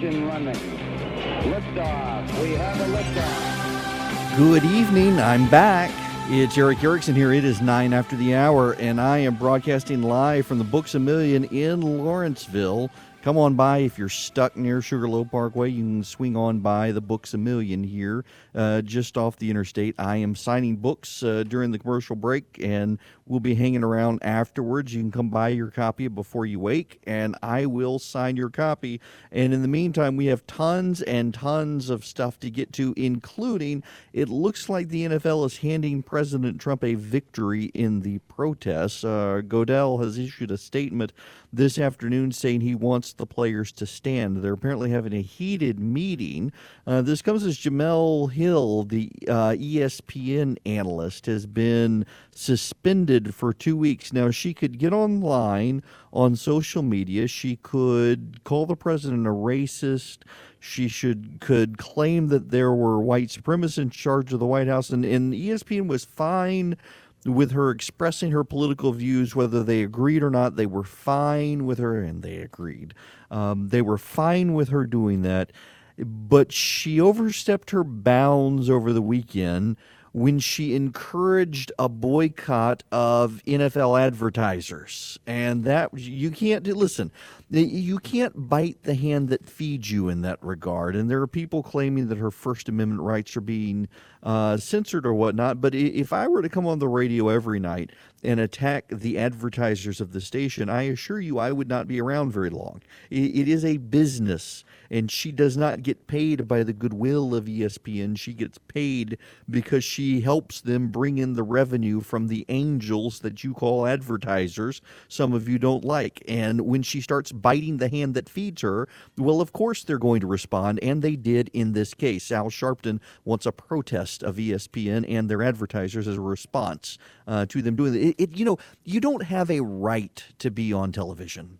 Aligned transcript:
engine 0.00 0.26
running. 0.28 0.54
Liftoff. 0.54 2.42
We 2.42 2.52
have 2.52 2.80
a 2.80 2.84
liftoff. 2.96 4.36
Good 4.36 4.64
evening. 4.64 5.18
I'm 5.18 5.48
back. 5.50 5.90
It's 6.30 6.56
Erick 6.56 6.84
Erickson 6.84 7.16
here. 7.16 7.32
It 7.32 7.44
is 7.44 7.60
nine 7.60 7.92
after 7.92 8.14
the 8.14 8.34
hour, 8.34 8.74
and 8.74 9.00
I 9.00 9.18
am 9.18 9.34
broadcasting 9.34 10.02
live 10.02 10.46
from 10.46 10.58
the 10.58 10.64
Books 10.64 10.94
a 10.94 11.00
Million 11.00 11.44
in 11.44 11.80
Lawrenceville. 11.80 12.90
Come 13.28 13.36
on 13.36 13.56
by 13.56 13.80
if 13.80 13.98
you're 13.98 14.08
stuck 14.08 14.56
near 14.56 14.80
Sugarloaf 14.80 15.30
Parkway. 15.30 15.68
You 15.68 15.82
can 15.82 16.02
swing 16.02 16.34
on 16.34 16.60
by 16.60 16.92
the 16.92 17.02
Books 17.02 17.34
a 17.34 17.36
Million 17.36 17.84
here, 17.84 18.24
uh, 18.54 18.80
just 18.80 19.18
off 19.18 19.36
the 19.36 19.50
interstate. 19.50 19.94
I 19.98 20.16
am 20.16 20.34
signing 20.34 20.76
books 20.76 21.22
uh, 21.22 21.44
during 21.46 21.70
the 21.70 21.78
commercial 21.78 22.16
break, 22.16 22.58
and 22.62 22.98
we'll 23.26 23.38
be 23.38 23.54
hanging 23.54 23.84
around 23.84 24.20
afterwards. 24.22 24.94
You 24.94 25.02
can 25.02 25.10
come 25.10 25.28
buy 25.28 25.50
your 25.50 25.70
copy 25.70 26.08
before 26.08 26.46
you 26.46 26.58
wake, 26.58 27.02
and 27.06 27.36
I 27.42 27.66
will 27.66 27.98
sign 27.98 28.36
your 28.36 28.48
copy. 28.48 28.98
And 29.30 29.52
in 29.52 29.60
the 29.60 29.68
meantime, 29.68 30.16
we 30.16 30.24
have 30.26 30.46
tons 30.46 31.02
and 31.02 31.34
tons 31.34 31.90
of 31.90 32.06
stuff 32.06 32.40
to 32.40 32.50
get 32.50 32.72
to, 32.72 32.94
including 32.96 33.82
it 34.14 34.30
looks 34.30 34.70
like 34.70 34.88
the 34.88 35.04
NFL 35.04 35.44
is 35.44 35.58
handing 35.58 36.02
President 36.02 36.62
Trump 36.62 36.82
a 36.82 36.94
victory 36.94 37.66
in 37.74 38.00
the 38.00 38.20
protests. 38.20 39.04
Uh, 39.04 39.42
Goodell 39.46 39.98
has 39.98 40.16
issued 40.16 40.50
a 40.50 40.56
statement 40.56 41.12
this 41.52 41.78
afternoon 41.78 42.32
saying 42.32 42.62
he 42.62 42.74
wants 42.74 43.12
the 43.18 43.26
players 43.26 43.70
to 43.72 43.86
stand. 43.86 44.38
They're 44.38 44.54
apparently 44.54 44.90
having 44.90 45.12
a 45.12 45.22
heated 45.22 45.78
meeting. 45.78 46.52
Uh, 46.86 47.02
this 47.02 47.22
comes 47.22 47.44
as 47.44 47.58
Jemele 47.58 48.32
Hill, 48.32 48.84
the 48.84 49.10
uh, 49.28 49.50
ESPN 49.50 50.56
analyst, 50.64 51.26
has 51.26 51.46
been 51.46 52.06
suspended 52.30 53.34
for 53.34 53.52
two 53.52 53.76
weeks. 53.76 54.12
Now, 54.12 54.30
she 54.30 54.54
could 54.54 54.78
get 54.78 54.92
online 54.92 55.82
on 56.12 56.36
social 56.36 56.82
media. 56.82 57.26
She 57.28 57.56
could 57.56 58.42
call 58.44 58.66
the 58.66 58.76
president 58.76 59.26
a 59.26 59.30
racist. 59.30 60.18
She 60.60 60.88
should 60.88 61.38
could 61.40 61.78
claim 61.78 62.28
that 62.28 62.50
there 62.50 62.72
were 62.72 63.00
white 63.00 63.28
supremacists 63.28 63.78
in 63.78 63.90
charge 63.90 64.32
of 64.32 64.40
the 64.40 64.46
White 64.46 64.66
House, 64.66 64.90
and, 64.90 65.04
and 65.04 65.32
ESPN 65.32 65.86
was 65.86 66.04
fine 66.04 66.76
with 67.24 67.52
her 67.52 67.70
expressing 67.70 68.30
her 68.30 68.44
political 68.44 68.92
views, 68.92 69.34
whether 69.34 69.62
they 69.62 69.82
agreed 69.82 70.22
or 70.22 70.30
not. 70.30 70.56
They 70.56 70.66
were 70.66 70.84
fine 70.84 71.66
with 71.66 71.78
her, 71.78 72.02
and 72.02 72.22
they 72.22 72.36
agreed. 72.36 72.94
Um, 73.30 73.68
they 73.68 73.82
were 73.82 73.98
fine 73.98 74.54
with 74.54 74.68
her 74.68 74.86
doing 74.86 75.22
that, 75.22 75.52
but 75.98 76.52
she 76.52 77.00
overstepped 77.00 77.70
her 77.70 77.84
bounds 77.84 78.70
over 78.70 78.92
the 78.92 79.02
weekend 79.02 79.76
when 80.12 80.38
she 80.38 80.74
encouraged 80.74 81.72
a 81.78 81.88
boycott 81.88 82.82
of 82.90 83.42
NFL 83.46 84.00
advertisers. 84.00 85.18
And 85.26 85.64
that 85.64 85.96
you 85.96 86.30
can't 86.30 86.66
listen, 86.66 87.10
you 87.50 87.98
can't 87.98 88.48
bite 88.48 88.82
the 88.82 88.94
hand 88.94 89.28
that 89.28 89.48
feeds 89.48 89.90
you 89.90 90.08
in 90.08 90.22
that 90.22 90.38
regard. 90.42 90.96
And 90.96 91.10
there 91.10 91.20
are 91.20 91.26
people 91.26 91.62
claiming 91.62 92.08
that 92.08 92.18
her 92.18 92.30
First 92.30 92.68
Amendment 92.68 93.02
rights 93.02 93.36
are 93.36 93.42
being 93.42 93.88
uh, 94.22 94.56
censored 94.56 95.06
or 95.06 95.14
whatnot. 95.14 95.60
But 95.60 95.74
if 95.74 96.12
I 96.12 96.28
were 96.28 96.42
to 96.42 96.48
come 96.48 96.66
on 96.66 96.78
the 96.78 96.88
radio 96.88 97.28
every 97.28 97.60
night 97.60 97.90
and 98.22 98.40
attack 98.40 98.86
the 98.88 99.18
advertisers 99.18 100.00
of 100.00 100.12
the 100.12 100.20
station, 100.20 100.68
I 100.68 100.82
assure 100.82 101.20
you 101.20 101.38
I 101.38 101.52
would 101.52 101.68
not 101.68 101.86
be 101.86 102.00
around 102.00 102.32
very 102.32 102.50
long. 102.50 102.82
it 103.10 103.48
is 103.48 103.64
a 103.64 103.76
business 103.76 104.64
and 104.90 105.10
she 105.10 105.32
does 105.32 105.56
not 105.56 105.82
get 105.82 106.06
paid 106.06 106.48
by 106.48 106.62
the 106.62 106.72
goodwill 106.72 107.34
of 107.34 107.44
ESPN. 107.44 108.18
She 108.18 108.32
gets 108.32 108.58
paid 108.58 109.18
because 109.48 109.84
she 109.84 110.20
helps 110.20 110.60
them 110.60 110.88
bring 110.88 111.18
in 111.18 111.34
the 111.34 111.42
revenue 111.42 112.00
from 112.00 112.28
the 112.28 112.44
angels 112.48 113.20
that 113.20 113.44
you 113.44 113.52
call 113.54 113.86
advertisers. 113.86 114.80
Some 115.08 115.32
of 115.32 115.48
you 115.48 115.58
don't 115.58 115.84
like. 115.84 116.22
And 116.26 116.62
when 116.62 116.82
she 116.82 117.00
starts 117.00 117.32
biting 117.32 117.76
the 117.76 117.88
hand 117.88 118.14
that 118.14 118.28
feeds 118.28 118.62
her, 118.62 118.88
well, 119.16 119.40
of 119.40 119.52
course 119.52 119.84
they're 119.84 119.98
going 119.98 120.20
to 120.20 120.26
respond, 120.26 120.78
and 120.82 121.02
they 121.02 121.16
did 121.16 121.50
in 121.52 121.72
this 121.72 121.94
case. 121.94 122.30
Al 122.32 122.50
Sharpton 122.50 123.00
wants 123.24 123.46
a 123.46 123.52
protest 123.52 124.22
of 124.22 124.36
ESPN 124.36 125.04
and 125.08 125.28
their 125.28 125.42
advertisers 125.42 126.08
as 126.08 126.16
a 126.16 126.20
response 126.20 126.98
uh, 127.28 127.46
to 127.46 127.62
them 127.62 127.76
doing 127.76 127.94
it. 127.94 128.14
it. 128.18 128.36
You 128.36 128.44
know, 128.44 128.58
you 128.84 129.00
don't 129.00 129.22
have 129.22 129.50
a 129.50 129.60
right 129.60 130.24
to 130.38 130.50
be 130.50 130.72
on 130.72 130.90
television. 130.90 131.58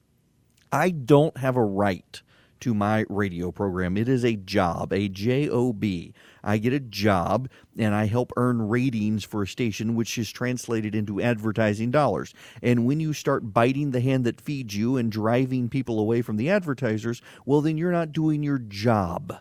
I 0.72 0.90
don't 0.90 1.36
have 1.36 1.56
a 1.56 1.64
right 1.64 2.20
to 2.60 2.74
my 2.74 3.04
radio 3.08 3.52
program. 3.52 3.96
It 3.96 4.08
is 4.08 4.24
a 4.24 4.34
job, 4.34 4.92
a 4.92 5.08
job. 5.08 5.84
I 6.42 6.58
get 6.58 6.72
a 6.72 6.80
job 6.80 7.48
and 7.78 7.94
I 7.94 8.06
help 8.06 8.32
earn 8.36 8.68
ratings 8.68 9.22
for 9.22 9.42
a 9.42 9.46
station, 9.46 9.94
which 9.94 10.18
is 10.18 10.32
translated 10.32 10.94
into 10.94 11.20
advertising 11.20 11.90
dollars. 11.90 12.34
And 12.62 12.84
when 12.84 12.98
you 12.98 13.12
start 13.12 13.52
biting 13.52 13.92
the 13.92 14.00
hand 14.00 14.24
that 14.24 14.40
feeds 14.40 14.74
you 14.74 14.96
and 14.96 15.12
driving 15.12 15.68
people 15.68 16.00
away 16.00 16.22
from 16.22 16.36
the 16.36 16.50
advertisers, 16.50 17.22
well, 17.44 17.60
then 17.60 17.78
you're 17.78 17.92
not 17.92 18.12
doing 18.12 18.42
your 18.42 18.58
job 18.58 19.38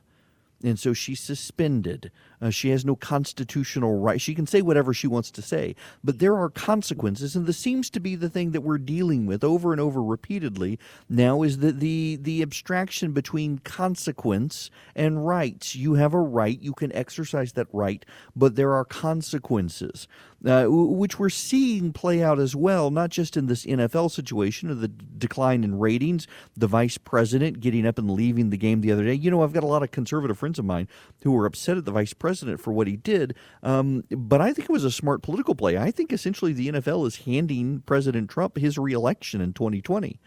and 0.63 0.79
so 0.79 0.94
she's 0.94 1.19
suspended. 1.19 2.12
Uh, 2.41 2.50
she 2.50 2.69
has 2.69 2.85
no 2.85 2.95
constitutional 2.95 4.00
right. 4.00 4.22
She 4.22 4.35
can 4.35 4.45
say 4.45 4.62
whatever 4.62 4.94
she 4.94 5.07
wants 5.07 5.31
to 5.31 5.41
say, 5.41 5.75
but 6.03 6.19
there 6.19 6.38
are 6.38 6.50
consequences, 6.50 7.35
and 7.35 7.45
this 7.45 7.57
seems 7.57 7.90
to 7.91 8.00
be 8.00 8.16
the 8.16 8.29
thing 8.29 8.51
that 8.51 8.62
we're 8.62 8.78
dealing 8.78 9.25
with 9.25 9.44
over 9.44 9.72
and 9.72 9.81
over 9.81 10.03
repeatedly 10.03 10.79
now. 11.09 11.41
Is 11.41 11.59
that 11.59 11.79
the 11.79 12.18
the 12.22 12.41
abstraction 12.41 13.12
between 13.12 13.59
consequence 13.59 14.69
and 14.95 15.25
rights? 15.25 15.75
You 15.75 15.95
have 15.95 16.13
a 16.13 16.22
right, 16.22 16.62
you 16.62 16.74
can 16.74 16.94
exercise 16.94 17.53
that 17.53 17.68
right, 17.74 18.06
but 18.35 18.56
there 18.56 18.74
are 18.74 18.85
consequences 18.85 20.07
uh, 20.45 20.65
which 20.67 21.17
we're 21.17 21.29
seeing 21.29 21.91
play 21.91 22.21
out 22.21 22.39
as 22.39 22.55
well, 22.55 22.91
not 22.91 23.09
just 23.09 23.35
in 23.35 23.47
this 23.47 23.65
NFL 23.65 24.11
situation 24.11 24.69
of 24.69 24.81
the 24.81 24.87
decline 24.87 25.63
in 25.63 25.79
ratings, 25.79 26.27
the 26.55 26.67
vice 26.67 26.97
president 26.97 27.59
getting 27.59 27.87
up 27.87 27.97
and 27.97 28.11
leaving 28.11 28.49
the 28.49 28.57
game 28.57 28.81
the 28.81 28.91
other 28.91 29.03
day. 29.03 29.13
You 29.13 29.31
know, 29.31 29.43
I've 29.43 29.53
got 29.53 29.63
a 29.63 29.67
lot 29.67 29.83
of 29.83 29.91
conservative 29.91 30.37
friends 30.37 30.59
of 30.59 30.65
mine 30.65 30.87
who 31.23 31.31
were 31.31 31.45
upset 31.45 31.77
at 31.77 31.85
the 31.85 31.91
vice 31.91 32.13
president 32.13 32.59
for 32.61 32.71
what 32.71 32.87
he 32.87 32.95
did, 32.95 33.35
um, 33.63 34.03
but 34.11 34.41
I 34.41 34.53
think 34.53 34.69
it 34.69 34.73
was 34.73 34.83
a 34.83 34.91
smart 34.91 35.23
political 35.23 35.55
play. 35.55 35.77
I 35.77 35.91
think 35.91 36.13
essentially 36.13 36.53
the 36.53 36.69
NFL 36.69 37.07
is 37.07 37.17
handing 37.17 37.81
President 37.85 38.29
Trump 38.29 38.57
his 38.57 38.77
reelection 38.77 39.41
in 39.41 39.53
2020. 39.53 40.19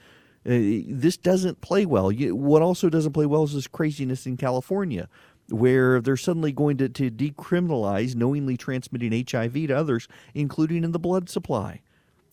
Uh, 0.46 0.88
this 0.88 1.18
doesn't 1.18 1.60
play 1.60 1.84
well. 1.84 2.10
You, 2.10 2.34
what 2.34 2.62
also 2.62 2.88
doesn't 2.88 3.12
play 3.12 3.26
well 3.26 3.44
is 3.44 3.52
this 3.52 3.66
craziness 3.66 4.24
in 4.24 4.38
California 4.38 5.06
where 5.50 6.00
they're 6.00 6.16
suddenly 6.16 6.52
going 6.52 6.76
to, 6.78 6.88
to 6.88 7.10
decriminalize 7.10 8.14
knowingly 8.14 8.56
transmitting 8.56 9.12
HIV 9.12 9.52
to 9.52 9.72
others, 9.72 10.08
including 10.34 10.84
in 10.84 10.92
the 10.92 10.98
blood 10.98 11.28
supply. 11.28 11.82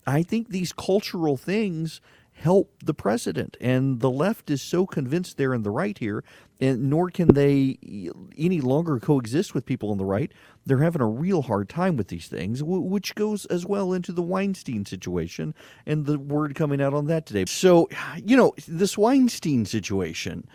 I 0.05 0.23
think 0.23 0.49
these 0.49 0.71
cultural 0.71 1.35
things 1.35 1.99
help 2.33 2.71
the 2.83 2.93
president, 2.93 3.57
and 3.59 3.99
the 3.99 4.11
left 4.11 4.51
is 4.51 4.61
so 4.61 4.85
convinced 4.85 5.37
they're 5.37 5.55
in 5.55 5.63
the 5.63 5.71
right 5.71 5.97
here, 5.97 6.23
and 6.61 6.89
nor 6.89 7.09
can 7.09 7.29
they 7.33 7.79
any 8.37 8.61
longer 8.61 8.99
coexist 8.99 9.55
with 9.55 9.65
people 9.65 9.89
on 9.89 9.97
the 9.97 10.05
right. 10.05 10.31
They're 10.65 10.77
having 10.83 11.01
a 11.01 11.07
real 11.07 11.41
hard 11.41 11.67
time 11.67 11.97
with 11.97 12.09
these 12.09 12.27
things, 12.27 12.61
which 12.63 13.15
goes 13.15 13.45
as 13.47 13.65
well 13.65 13.91
into 13.91 14.11
the 14.11 14.21
Weinstein 14.21 14.85
situation 14.85 15.55
and 15.85 16.05
the 16.05 16.19
word 16.19 16.53
coming 16.53 16.79
out 16.79 16.93
on 16.93 17.07
that 17.07 17.25
today. 17.25 17.45
So, 17.45 17.89
you 18.23 18.37
know, 18.37 18.53
this 18.67 18.97
Weinstein 18.97 19.65
situation 19.65 20.47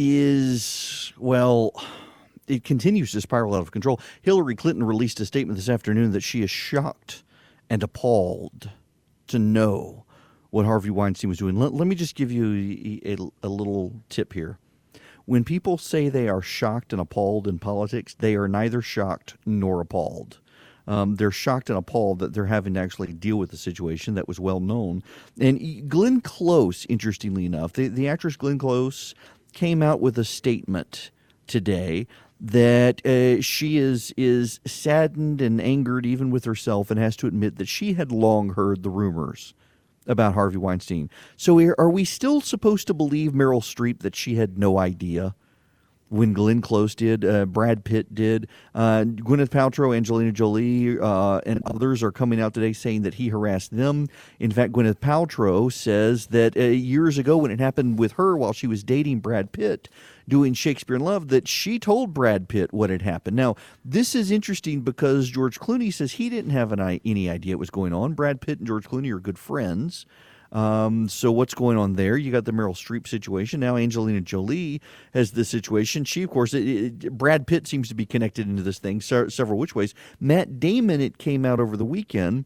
is, 0.00 1.12
well, 1.18 1.72
it 2.46 2.64
continues 2.64 3.12
to 3.12 3.20
spiral 3.20 3.54
out 3.54 3.60
of 3.60 3.70
control. 3.70 4.00
Hillary 4.22 4.56
Clinton 4.56 4.84
released 4.84 5.20
a 5.20 5.26
statement 5.26 5.56
this 5.56 5.68
afternoon 5.68 6.12
that 6.12 6.22
she 6.22 6.42
is 6.42 6.50
shocked 6.50 7.22
and 7.68 7.82
appalled 7.82 8.70
to 9.28 9.38
know 9.38 10.04
what 10.48 10.64
Harvey 10.64 10.90
Weinstein 10.90 11.28
was 11.28 11.38
doing. 11.38 11.56
Let, 11.56 11.74
let 11.74 11.86
me 11.86 11.94
just 11.94 12.14
give 12.14 12.32
you 12.32 13.00
a, 13.04 13.12
a, 13.12 13.46
a 13.46 13.48
little 13.48 13.92
tip 14.08 14.32
here. 14.32 14.58
When 15.26 15.44
people 15.44 15.78
say 15.78 16.08
they 16.08 16.28
are 16.28 16.42
shocked 16.42 16.92
and 16.92 17.00
appalled 17.00 17.46
in 17.46 17.58
politics, 17.58 18.14
they 18.18 18.34
are 18.34 18.48
neither 18.48 18.82
shocked 18.82 19.36
nor 19.44 19.80
appalled. 19.80 20.40
Um, 20.88 21.16
they're 21.16 21.30
shocked 21.30 21.68
and 21.68 21.78
appalled 21.78 22.18
that 22.18 22.32
they're 22.32 22.46
having 22.46 22.74
to 22.74 22.80
actually 22.80 23.12
deal 23.12 23.36
with 23.36 23.52
a 23.52 23.56
situation 23.56 24.14
that 24.14 24.26
was 24.26 24.40
well 24.40 24.58
known. 24.58 25.04
And 25.38 25.88
Glenn 25.88 26.20
Close, 26.20 26.84
interestingly 26.86 27.46
enough, 27.46 27.74
the, 27.74 27.86
the 27.86 28.08
actress 28.08 28.36
Glenn 28.36 28.58
Close 28.58 29.14
came 29.50 29.82
out 29.82 30.00
with 30.00 30.18
a 30.18 30.24
statement 30.24 31.10
today 31.46 32.06
that 32.40 33.04
uh, 33.04 33.42
she 33.42 33.76
is 33.76 34.14
is 34.16 34.60
saddened 34.66 35.40
and 35.42 35.60
angered 35.60 36.06
even 36.06 36.30
with 36.30 36.44
herself 36.44 36.90
and 36.90 36.98
has 36.98 37.16
to 37.16 37.26
admit 37.26 37.56
that 37.56 37.68
she 37.68 37.92
had 37.94 38.10
long 38.10 38.50
heard 38.50 38.82
the 38.82 38.90
rumors 38.90 39.52
about 40.06 40.34
Harvey 40.34 40.56
Weinstein. 40.56 41.10
So 41.36 41.60
are 41.78 41.90
we 41.90 42.04
still 42.04 42.40
supposed 42.40 42.86
to 42.86 42.94
believe 42.94 43.32
Meryl 43.32 43.62
Streep 43.62 44.00
that 44.00 44.16
she 44.16 44.36
had 44.36 44.58
no 44.58 44.78
idea? 44.78 45.34
When 46.10 46.32
Glenn 46.32 46.60
Close 46.60 46.94
did, 46.94 47.24
uh, 47.24 47.46
Brad 47.46 47.84
Pitt 47.84 48.14
did, 48.14 48.48
uh, 48.74 49.04
Gwyneth 49.04 49.48
Paltrow, 49.48 49.96
Angelina 49.96 50.32
Jolie, 50.32 50.98
uh, 50.98 51.40
and 51.46 51.62
others 51.64 52.02
are 52.02 52.12
coming 52.12 52.40
out 52.40 52.52
today 52.52 52.72
saying 52.72 53.02
that 53.02 53.14
he 53.14 53.28
harassed 53.28 53.74
them. 53.74 54.08
In 54.38 54.50
fact, 54.50 54.72
Gwyneth 54.72 54.98
Paltrow 54.98 55.72
says 55.72 56.26
that 56.26 56.56
uh, 56.56 56.60
years 56.60 57.16
ago, 57.16 57.36
when 57.36 57.50
it 57.50 57.60
happened 57.60 57.98
with 57.98 58.12
her 58.12 58.36
while 58.36 58.52
she 58.52 58.66
was 58.66 58.82
dating 58.82 59.20
Brad 59.20 59.52
Pitt, 59.52 59.88
doing 60.28 60.52
Shakespeare 60.52 60.96
in 60.96 61.02
Love, 61.02 61.28
that 61.28 61.46
she 61.46 61.78
told 61.78 62.12
Brad 62.12 62.48
Pitt 62.48 62.72
what 62.72 62.90
had 62.90 63.02
happened. 63.02 63.36
Now, 63.36 63.54
this 63.84 64.14
is 64.14 64.30
interesting 64.30 64.80
because 64.80 65.28
George 65.30 65.60
Clooney 65.60 65.92
says 65.92 66.12
he 66.12 66.28
didn't 66.28 66.50
have 66.50 66.72
an, 66.72 67.00
any 67.04 67.30
idea 67.30 67.54
what 67.54 67.60
was 67.60 67.70
going 67.70 67.92
on. 67.92 68.14
Brad 68.14 68.40
Pitt 68.40 68.58
and 68.58 68.66
George 68.66 68.88
Clooney 68.88 69.12
are 69.14 69.20
good 69.20 69.38
friends. 69.38 70.06
Um, 70.52 71.08
so 71.08 71.30
what's 71.30 71.54
going 71.54 71.76
on 71.76 71.94
there? 71.94 72.16
You 72.16 72.32
got 72.32 72.44
the 72.44 72.52
Meryl 72.52 72.74
Streep 72.74 73.06
situation. 73.06 73.60
Now 73.60 73.76
Angelina 73.76 74.20
Jolie 74.20 74.80
has 75.14 75.32
this 75.32 75.48
situation. 75.48 76.04
She, 76.04 76.22
of 76.22 76.30
course, 76.30 76.54
it, 76.54 76.66
it, 76.66 77.12
Brad 77.12 77.46
Pitt 77.46 77.66
seems 77.66 77.88
to 77.88 77.94
be 77.94 78.06
connected 78.06 78.48
into 78.48 78.62
this 78.62 78.78
thing 78.78 79.00
several 79.00 79.58
which 79.58 79.74
ways. 79.74 79.94
Matt 80.18 80.58
Damon, 80.58 81.00
it 81.00 81.18
came 81.18 81.44
out 81.44 81.60
over 81.60 81.76
the 81.76 81.84
weekend 81.84 82.44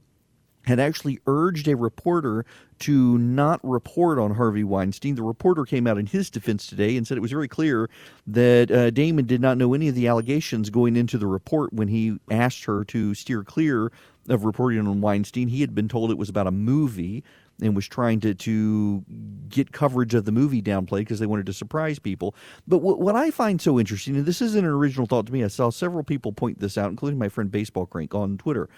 had 0.66 0.80
actually 0.80 1.18
urged 1.26 1.68
a 1.68 1.76
reporter 1.76 2.44
to 2.80 3.18
not 3.18 3.60
report 3.62 4.18
on 4.18 4.34
Harvey 4.34 4.64
Weinstein. 4.64 5.14
The 5.14 5.22
reporter 5.22 5.64
came 5.64 5.86
out 5.86 5.98
in 5.98 6.06
his 6.06 6.30
defense 6.30 6.66
today 6.66 6.96
and 6.96 7.06
said 7.06 7.16
it 7.16 7.20
was 7.20 7.30
very 7.30 7.48
clear 7.48 7.88
that 8.26 8.70
uh, 8.70 8.90
Damon 8.90 9.26
did 9.26 9.40
not 9.40 9.58
know 9.58 9.74
any 9.74 9.88
of 9.88 9.94
the 9.94 10.08
allegations 10.08 10.70
going 10.70 10.96
into 10.96 11.18
the 11.18 11.26
report 11.26 11.72
when 11.72 11.88
he 11.88 12.18
asked 12.30 12.64
her 12.64 12.84
to 12.86 13.14
steer 13.14 13.44
clear 13.44 13.92
of 14.28 14.44
reporting 14.44 14.86
on 14.86 15.00
Weinstein. 15.00 15.48
He 15.48 15.60
had 15.60 15.74
been 15.74 15.88
told 15.88 16.10
it 16.10 16.18
was 16.18 16.30
about 16.30 16.46
a 16.46 16.52
movie 16.52 17.22
and 17.60 17.76
was 17.76 17.86
trying 17.86 18.20
to, 18.20 18.34
to 18.34 19.04
get 19.48 19.72
coverage 19.72 20.14
of 20.14 20.24
the 20.24 20.32
movie 20.32 20.60
downplayed 20.62 21.00
because 21.00 21.20
they 21.20 21.26
wanted 21.26 21.46
to 21.46 21.52
surprise 21.52 21.98
people. 21.98 22.34
But 22.66 22.78
what, 22.78 23.00
what 23.00 23.14
I 23.14 23.30
find 23.30 23.60
so 23.60 23.78
interesting, 23.78 24.16
and 24.16 24.26
this 24.26 24.42
isn't 24.42 24.64
an 24.64 24.70
original 24.70 25.06
thought 25.06 25.26
to 25.26 25.32
me, 25.32 25.44
I 25.44 25.48
saw 25.48 25.70
several 25.70 26.02
people 26.02 26.32
point 26.32 26.58
this 26.58 26.76
out, 26.76 26.90
including 26.90 27.18
my 27.18 27.28
friend 27.28 27.50
Baseball 27.50 27.86
Crank 27.86 28.14
on 28.14 28.38
Twitter 28.38 28.68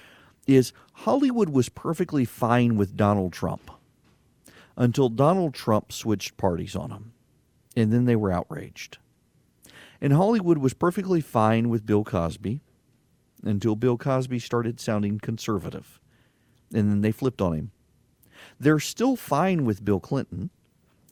is 0.46 0.72
Hollywood 0.92 1.48
was 1.48 1.68
perfectly 1.68 2.24
fine 2.24 2.76
with 2.76 2.96
Donald 2.96 3.32
Trump 3.32 3.70
until 4.76 5.08
Donald 5.08 5.54
Trump 5.54 5.92
switched 5.92 6.36
parties 6.36 6.76
on 6.76 6.90
him. 6.90 7.12
And 7.76 7.92
then 7.92 8.04
they 8.04 8.16
were 8.16 8.32
outraged. 8.32 8.98
And 10.00 10.12
Hollywood 10.12 10.58
was 10.58 10.74
perfectly 10.74 11.20
fine 11.20 11.68
with 11.68 11.86
Bill 11.86 12.04
Cosby 12.04 12.60
until 13.42 13.76
Bill 13.76 13.96
Cosby 13.96 14.38
started 14.38 14.80
sounding 14.80 15.18
conservative. 15.18 16.00
And 16.72 16.90
then 16.90 17.00
they 17.00 17.12
flipped 17.12 17.40
on 17.40 17.54
him. 17.54 17.70
They're 18.58 18.80
still 18.80 19.16
fine 19.16 19.64
with 19.64 19.84
Bill 19.84 20.00
Clinton, 20.00 20.50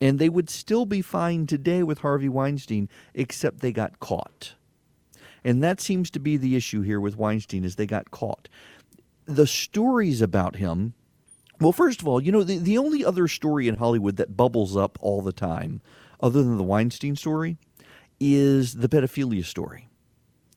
and 0.00 0.19
they 0.19 0.29
would 0.29 0.50
still 0.50 0.87
be 0.87 1.02
fine 1.02 1.46
today 1.46 1.82
with 1.82 1.99
Harvey 1.99 2.29
Weinstein, 2.29 2.88
except 3.14 3.61
they 3.61 3.73
got 3.73 4.00
caught. 4.00 4.55
And 5.44 5.62
that 5.62 5.81
seems 5.81 6.11
to 6.11 6.19
be 6.19 6.37
the 6.37 6.56
issue 6.56 6.81
here 6.81 7.00
with 7.00 7.17
Weinstein 7.17 7.64
is 7.64 7.76
they 7.76 7.87
got 7.87 8.11
caught 8.11 8.49
the 9.26 9.46
stories 9.46 10.20
about 10.20 10.56
him. 10.56 10.94
Well, 11.61 11.73
first 11.73 12.00
of 12.00 12.08
all, 12.08 12.23
you 12.23 12.32
know, 12.32 12.43
the, 12.43 12.58
the 12.58 12.79
only 12.79 13.05
other 13.05 13.29
story 13.29 13.69
in 13.69 13.76
Hollywood 13.76 14.17
that 14.17 14.37
bubbles 14.37 14.76
up 14.76 14.99
all 15.00 15.23
the 15.23 15.32
time, 15.32 15.81
other 16.20 16.43
than 16.43 16.56
the 16.56 16.64
Weinstein 16.64 17.17
story, 17.17 17.56
is 18.20 18.75
the 18.75 18.88
pedophilia 18.88 19.44
story. 19.44 19.88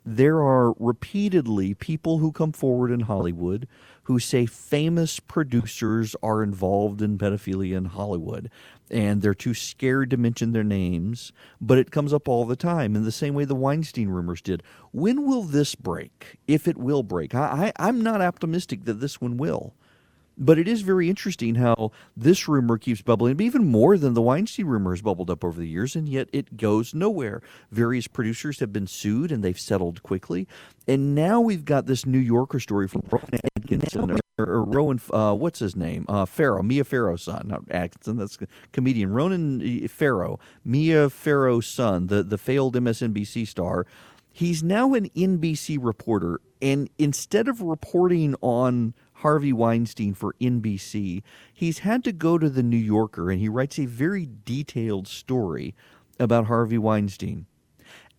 There 0.10 0.38
are 0.38 0.74
repeatedly 0.80 1.74
people 1.74 2.20
who 2.20 2.32
come 2.32 2.54
forward 2.54 2.92
in 2.92 3.02
Hollywood 3.02 3.68
who 4.04 4.20
say 4.20 4.46
famous 4.46 5.20
producers 5.20 6.16
are 6.24 6.42
involved 6.42 7.02
in 7.02 7.18
pedophilia 7.18 7.76
in 7.76 7.84
Hollywood 7.84 8.50
and 8.90 9.22
they're 9.22 9.34
too 9.34 9.54
scared 9.54 10.10
to 10.12 10.16
mention 10.16 10.54
their 10.54 10.64
names, 10.64 11.34
but 11.60 11.78
it 11.78 11.92
comes 11.92 12.14
up 12.14 12.30
all 12.30 12.46
the 12.46 12.56
time 12.56 12.96
in 12.96 13.04
the 13.04 13.12
same 13.12 13.34
way 13.34 13.44
the 13.44 13.54
Weinstein 13.54 14.08
rumors 14.08 14.42
did. 14.42 14.64
When 14.94 15.26
will 15.26 15.44
this 15.44 15.76
break? 15.76 16.38
If 16.48 16.70
it 16.70 16.78
will 16.78 17.04
break, 17.04 17.36
I, 17.36 17.74
I'm 17.78 18.00
not 18.00 18.22
optimistic 18.22 18.86
that 18.86 19.02
this 19.02 19.20
one 19.20 19.36
will. 19.36 19.76
But 20.38 20.60
it 20.60 20.68
is 20.68 20.82
very 20.82 21.10
interesting 21.10 21.56
how 21.56 21.92
this 22.16 22.48
rumor 22.48 22.78
keeps 22.78 23.02
bubbling, 23.02 23.42
even 23.42 23.66
more 23.66 23.98
than 23.98 24.14
the 24.14 24.22
Weinstein 24.22 24.68
rumor 24.68 24.92
has 24.92 25.02
bubbled 25.02 25.32
up 25.32 25.44
over 25.44 25.60
the 25.60 25.68
years, 25.68 25.96
and 25.96 26.08
yet 26.08 26.30
it 26.32 26.58
goes 26.58 26.94
nowhere. 26.94 27.42
Various 27.72 28.08
producers 28.08 28.60
have 28.60 28.72
been 28.72 28.86
sued 28.86 29.32
and 29.32 29.44
they've 29.44 29.60
settled 29.60 30.04
quickly. 30.04 30.48
And 30.88 31.16
now 31.16 31.42
we've 31.42 31.66
got 31.66 31.88
this 31.88 32.06
New 32.06 32.20
Yorker 32.20 32.60
story 32.60 32.88
from 32.88 33.02
Rowan 33.10 33.40
Atkinson, 33.56 34.12
or, 34.12 34.20
or 34.38 34.64
Rowan, 34.64 35.02
uh, 35.12 35.34
what's 35.34 35.60
his 35.60 35.76
name? 35.76 36.06
Uh, 36.08 36.26
Farrow, 36.26 36.62
Mia 36.62 36.84
Farrow's 36.84 37.24
son, 37.24 37.48
not 37.48 37.64
Atkinson, 37.72 38.18
that's 38.18 38.38
comedian. 38.72 39.12
Ronan 39.12 39.88
Farrow, 39.88 40.40
Mia 40.64 41.10
Farrow's 41.10 41.68
son, 41.68 42.08
the, 42.08 42.22
the 42.22 42.38
failed 42.38 42.76
MSNBC 42.76 43.48
star. 43.48 43.88
He's 44.32 44.62
now 44.62 44.94
an 44.94 45.10
NBC 45.16 45.80
reporter, 45.82 46.40
and 46.62 46.92
instead 47.00 47.48
of 47.48 47.64
reporting 47.64 48.36
on 48.42 48.94
Harvey 49.18 49.54
Weinstein 49.54 50.14
for 50.14 50.36
NBC, 50.40 51.24
he's 51.54 51.80
had 51.80 52.04
to 52.04 52.12
go 52.12 52.38
to 52.38 52.50
the 52.50 52.64
New 52.64 52.78
Yorker 52.78 53.32
and 53.32 53.40
he 53.40 53.50
writes 53.50 53.80
a 53.80 53.86
very 53.86 54.30
detailed 54.46 55.08
story 55.08 55.74
about 56.20 56.46
Harvey 56.46 56.78
Weinstein. 56.78 57.48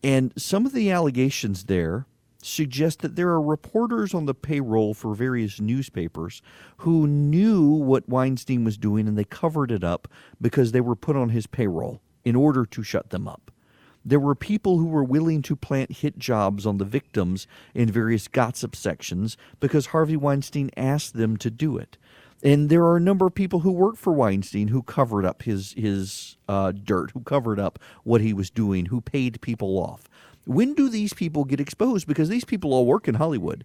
And 0.03 0.33
some 0.37 0.67
of 0.67 0.73
the 0.73 0.91
allegations 0.91 1.65
there 1.65 2.06
suggest 2.43 3.00
that 3.00 3.17
there 3.17 3.29
are 3.29 3.43
reporters 3.43 4.15
on 4.15 4.27
the 4.27 4.35
payroll 4.35 4.95
for 4.95 5.15
various 5.15 5.61
newspapers 5.61 6.41
who 6.79 7.06
knew 7.06 7.62
what 7.62 8.09
Weinstein 8.09 8.65
was 8.65 8.79
doing 8.79 9.06
and 9.06 9.17
they 9.17 9.25
covered 9.25 9.71
it 9.71 9.85
up 9.85 10.09
because 10.41 10.73
they 10.73 10.81
were 10.81 10.97
put 10.97 11.17
on 11.17 11.31
his 11.31 11.47
payroll 11.47 12.00
in 12.25 12.37
order 12.37 12.65
to 12.67 12.83
shut 12.83 13.11
them 13.11 13.27
up. 13.29 13.50
There 14.09 14.19
were 14.19 14.35
people 14.35 14.79
who 14.79 14.87
were 14.87 15.05
willing 15.05 15.43
to 15.43 15.55
plant 15.55 15.99
hit 15.99 16.19
jobs 16.19 16.65
on 16.65 16.79
the 16.79 16.87
victims 16.87 17.47
in 17.75 17.91
various 17.91 18.27
gossip 18.27 18.75
sections 18.75 19.37
because 19.61 19.87
Harvey 19.87 20.17
Weinstein 20.17 20.71
asked 20.79 21.13
them 21.13 21.37
to 21.37 21.51
do 21.51 21.77
it. 21.77 21.99
And 22.43 22.71
there 22.71 22.85
are 22.85 22.97
a 22.97 23.01
number 23.01 23.27
of 23.27 23.35
people 23.35 23.61
who 23.61 23.71
worked 23.71 23.99
for 23.99 24.15
Weinstein 24.15 24.69
who 24.69 24.83
covered 24.83 25.27
up 25.27 25.43
his 25.43 25.75
his 25.75 26.37
uh, 26.49 26.73
dirt, 26.73 27.11
who 27.11 27.21
covered 27.21 27.61
up 27.61 27.79
what 28.05 28.23
he 28.23 28.33
was 28.33 28.49
doing, 28.49 28.87
who 28.87 29.03
paid 29.03 29.43
people 29.43 29.77
off. 29.77 30.09
When 30.47 30.73
do 30.73 30.89
these 30.89 31.13
people 31.13 31.45
get 31.45 31.61
exposed? 31.61 32.07
Because 32.07 32.31
these 32.31 32.47
people 32.47 32.73
all 32.73 32.87
work 32.87 33.09
in 33.09 33.17
Hollywood. 33.17 33.63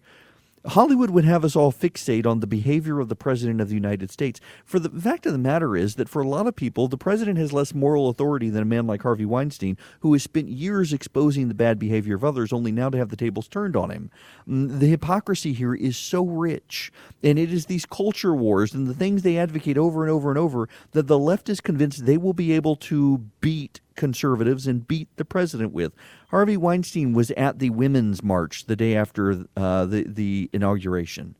Hollywood 0.66 1.10
would 1.10 1.26
have 1.26 1.44
us 1.44 1.56
all 1.56 1.72
fixate 1.72 2.26
on 2.26 2.40
the 2.40 2.46
behavior 2.46 2.98
of 2.98 3.10
the 3.10 3.16
President 3.16 3.60
of 3.60 3.68
the 3.68 3.74
United 3.74 4.10
States. 4.10 4.40
For 4.64 4.78
the 4.78 4.88
fact 4.88 5.26
of 5.26 5.32
the 5.32 5.38
matter 5.38 5.76
is 5.76 5.96
that 5.96 6.08
for 6.08 6.22
a 6.22 6.28
lot 6.28 6.46
of 6.46 6.56
people, 6.56 6.88
the 6.88 6.96
President 6.96 7.36
has 7.36 7.52
less 7.52 7.74
moral 7.74 8.08
authority 8.08 8.48
than 8.48 8.62
a 8.62 8.66
man 8.66 8.86
like 8.86 9.02
Harvey 9.02 9.26
Weinstein, 9.26 9.76
who 10.00 10.14
has 10.14 10.22
spent 10.22 10.48
years 10.48 10.94
exposing 10.94 11.48
the 11.48 11.54
bad 11.54 11.78
behavior 11.78 12.14
of 12.14 12.24
others, 12.24 12.50
only 12.50 12.72
now 12.72 12.88
to 12.88 12.96
have 12.96 13.10
the 13.10 13.16
tables 13.16 13.46
turned 13.46 13.76
on 13.76 13.90
him. 13.90 14.10
Mm, 14.48 14.78
the 14.80 14.86
hypocrisy 14.86 15.52
here 15.52 15.74
is 15.74 15.98
so 15.98 16.24
rich, 16.24 16.90
and 17.22 17.38
it 17.38 17.52
is 17.52 17.66
these 17.66 17.84
culture 17.84 18.34
wars 18.34 18.72
and 18.72 18.86
the 18.86 18.94
things 18.94 19.20
they 19.20 19.36
advocate 19.36 19.76
over 19.76 20.02
and 20.02 20.10
over 20.10 20.30
and 20.30 20.38
over 20.38 20.68
that 20.92 21.08
the 21.08 21.18
left 21.18 21.50
is 21.50 21.60
convinced 21.60 22.06
they 22.06 22.16
will 22.16 22.32
be 22.32 22.52
able 22.52 22.76
to 22.76 23.18
beat 23.42 23.80
conservatives 23.96 24.66
and 24.66 24.86
beat 24.86 25.08
the 25.16 25.24
president 25.24 25.72
with. 25.72 25.92
Harvey 26.28 26.56
Weinstein 26.56 27.12
was 27.12 27.30
at 27.32 27.58
the 27.58 27.70
Women's 27.70 28.22
March 28.22 28.66
the 28.66 28.76
day 28.76 28.96
after 28.96 29.44
uh, 29.56 29.84
the, 29.84 30.04
the 30.04 30.50
inauguration. 30.52 31.36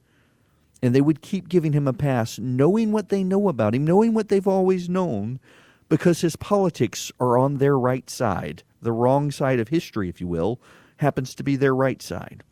And 0.82 0.94
they 0.94 1.00
would 1.00 1.22
keep 1.22 1.48
giving 1.48 1.72
him 1.72 1.88
a 1.88 1.92
pass, 1.92 2.38
knowing 2.38 2.92
what 2.92 3.08
they 3.08 3.24
know 3.24 3.48
about 3.48 3.74
him, 3.74 3.84
knowing 3.84 4.12
what 4.12 4.28
they've 4.28 4.46
always 4.46 4.88
known, 4.88 5.40
because 5.88 6.20
his 6.20 6.36
politics 6.36 7.10
are 7.18 7.38
on 7.38 7.56
their 7.56 7.78
right 7.78 8.08
side. 8.10 8.62
The 8.82 8.92
wrong 8.92 9.30
side 9.30 9.60
of 9.60 9.68
history, 9.68 10.08
if 10.08 10.20
you 10.20 10.26
will, 10.26 10.60
happens 10.98 11.34
to 11.36 11.42
be 11.42 11.56
their 11.56 11.74
right 11.74 12.02
side. 12.02 12.42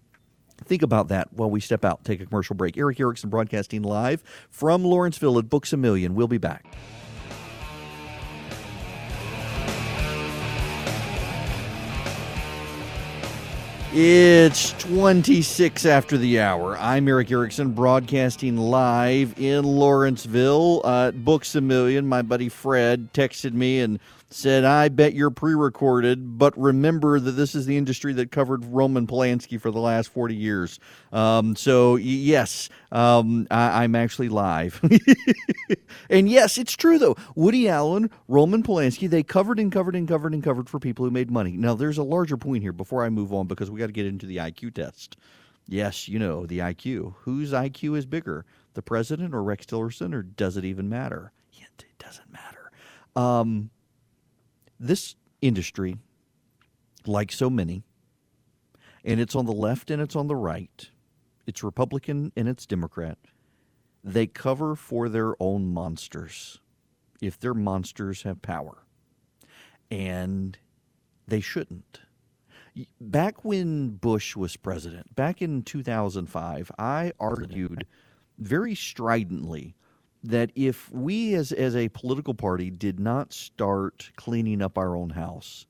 Think 0.64 0.82
about 0.82 1.08
that 1.08 1.32
while 1.32 1.50
we 1.50 1.60
step 1.60 1.84
out, 1.84 2.04
take 2.04 2.20
a 2.20 2.26
commercial 2.26 2.54
break. 2.54 2.76
Erick 2.76 3.00
Erickson 3.00 3.30
broadcasting 3.30 3.82
live 3.82 4.22
from 4.50 4.84
Lawrenceville 4.84 5.38
at 5.38 5.50
Books 5.50 5.72
a 5.72 5.76
Million. 5.76 6.14
We'll 6.14 6.28
be 6.28 6.38
back. 6.38 6.66
It's 13.94 14.72
26 14.84 15.84
after 15.84 16.16
the 16.16 16.40
hour. 16.40 16.78
I'm 16.78 17.06
Erick 17.08 17.30
Erickson, 17.30 17.72
broadcasting 17.72 18.56
live 18.56 19.38
in 19.38 19.64
Lawrenceville. 19.64 20.80
Uh, 20.82 21.10
Books 21.10 21.54
a 21.56 21.60
Million. 21.60 22.06
My 22.06 22.22
buddy 22.22 22.48
Fred 22.48 23.12
texted 23.12 23.52
me 23.52 23.80
and 23.80 24.00
said, 24.34 24.64
I 24.64 24.88
bet 24.88 25.14
you're 25.14 25.30
pre 25.30 25.54
recorded, 25.54 26.38
but 26.38 26.56
remember 26.58 27.20
that 27.20 27.32
this 27.32 27.54
is 27.54 27.66
the 27.66 27.76
industry 27.76 28.12
that 28.14 28.30
covered 28.30 28.64
Roman 28.64 29.06
Polanski 29.06 29.60
for 29.60 29.70
the 29.70 29.80
last 29.80 30.08
40 30.10 30.34
years. 30.34 30.78
Um, 31.12 31.56
so, 31.56 31.96
yes, 31.96 32.68
um, 32.90 33.46
I, 33.50 33.84
am 33.84 33.94
actually 33.94 34.28
live. 34.28 34.80
and 36.10 36.28
yes, 36.28 36.58
it's 36.58 36.74
true, 36.74 36.98
though. 36.98 37.16
Woody 37.34 37.68
Allen, 37.68 38.10
Roman 38.28 38.62
Polanski, 38.62 39.08
they 39.08 39.22
covered 39.22 39.58
and 39.58 39.70
covered 39.70 39.94
and 39.94 40.08
covered 40.08 40.34
and 40.34 40.42
covered 40.42 40.68
for 40.68 40.78
people 40.78 41.04
who 41.04 41.10
made 41.10 41.30
money. 41.30 41.56
Now, 41.56 41.74
there's 41.74 41.98
a 41.98 42.02
larger 42.02 42.36
point 42.36 42.62
here 42.62 42.72
before 42.72 43.04
I 43.04 43.10
move 43.10 43.32
on 43.32 43.46
because 43.46 43.70
we 43.70 43.78
got 43.78 43.86
to 43.86 43.92
get 43.92 44.06
into 44.06 44.26
the 44.26 44.38
IQ 44.38 44.74
test. 44.74 45.16
Yes, 45.68 46.08
you 46.08 46.18
know, 46.18 46.46
the 46.46 46.58
IQ. 46.58 47.14
Whose 47.20 47.52
IQ 47.52 47.96
is 47.96 48.06
bigger, 48.06 48.44
the 48.74 48.82
president 48.82 49.34
or 49.34 49.42
Rex 49.42 49.66
Tillerson, 49.66 50.14
or 50.14 50.22
does 50.22 50.56
it 50.56 50.64
even 50.64 50.88
matter? 50.88 51.32
It 51.78 51.98
doesn't 51.98 52.32
matter. 52.32 52.70
Um, 53.14 53.70
this 54.82 55.14
industry, 55.40 55.96
like 57.06 57.30
so 57.32 57.48
many, 57.48 57.84
and 59.04 59.20
it's 59.20 59.34
on 59.34 59.46
the 59.46 59.52
left 59.52 59.90
and 59.90 60.02
it's 60.02 60.16
on 60.16 60.26
the 60.26 60.36
right, 60.36 60.90
it's 61.46 61.62
Republican 61.62 62.32
and 62.36 62.48
it's 62.48 62.66
Democrat, 62.66 63.18
they 64.04 64.26
cover 64.26 64.74
for 64.74 65.08
their 65.08 65.34
own 65.40 65.72
monsters 65.72 66.60
if 67.20 67.38
their 67.38 67.54
monsters 67.54 68.22
have 68.22 68.42
power. 68.42 68.78
And 69.90 70.58
they 71.28 71.40
shouldn't. 71.40 72.00
Back 73.00 73.44
when 73.44 73.90
Bush 73.90 74.34
was 74.34 74.56
president, 74.56 75.14
back 75.14 75.40
in 75.42 75.62
2005, 75.62 76.72
I 76.78 77.12
argued 77.20 77.86
very 78.38 78.74
stridently 78.74 79.76
that 80.22 80.50
if 80.54 80.90
we 80.90 81.34
as 81.34 81.52
as 81.52 81.74
a 81.74 81.88
political 81.88 82.34
party 82.34 82.70
did 82.70 83.00
not 83.00 83.32
start 83.32 84.10
cleaning 84.16 84.62
up 84.62 84.78
our 84.78 84.96
own 84.96 85.10
house, 85.10 85.66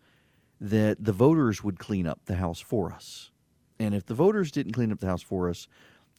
that 0.60 1.04
the 1.04 1.12
voters 1.12 1.64
would 1.64 1.78
clean 1.78 2.06
up 2.06 2.20
the 2.26 2.36
house 2.36 2.60
for 2.60 2.92
us. 2.92 3.30
And 3.78 3.94
if 3.94 4.06
the 4.06 4.14
voters 4.14 4.50
didn't 4.52 4.72
clean 4.72 4.92
up 4.92 5.00
the 5.00 5.06
house 5.06 5.22
for 5.22 5.48
us, 5.48 5.66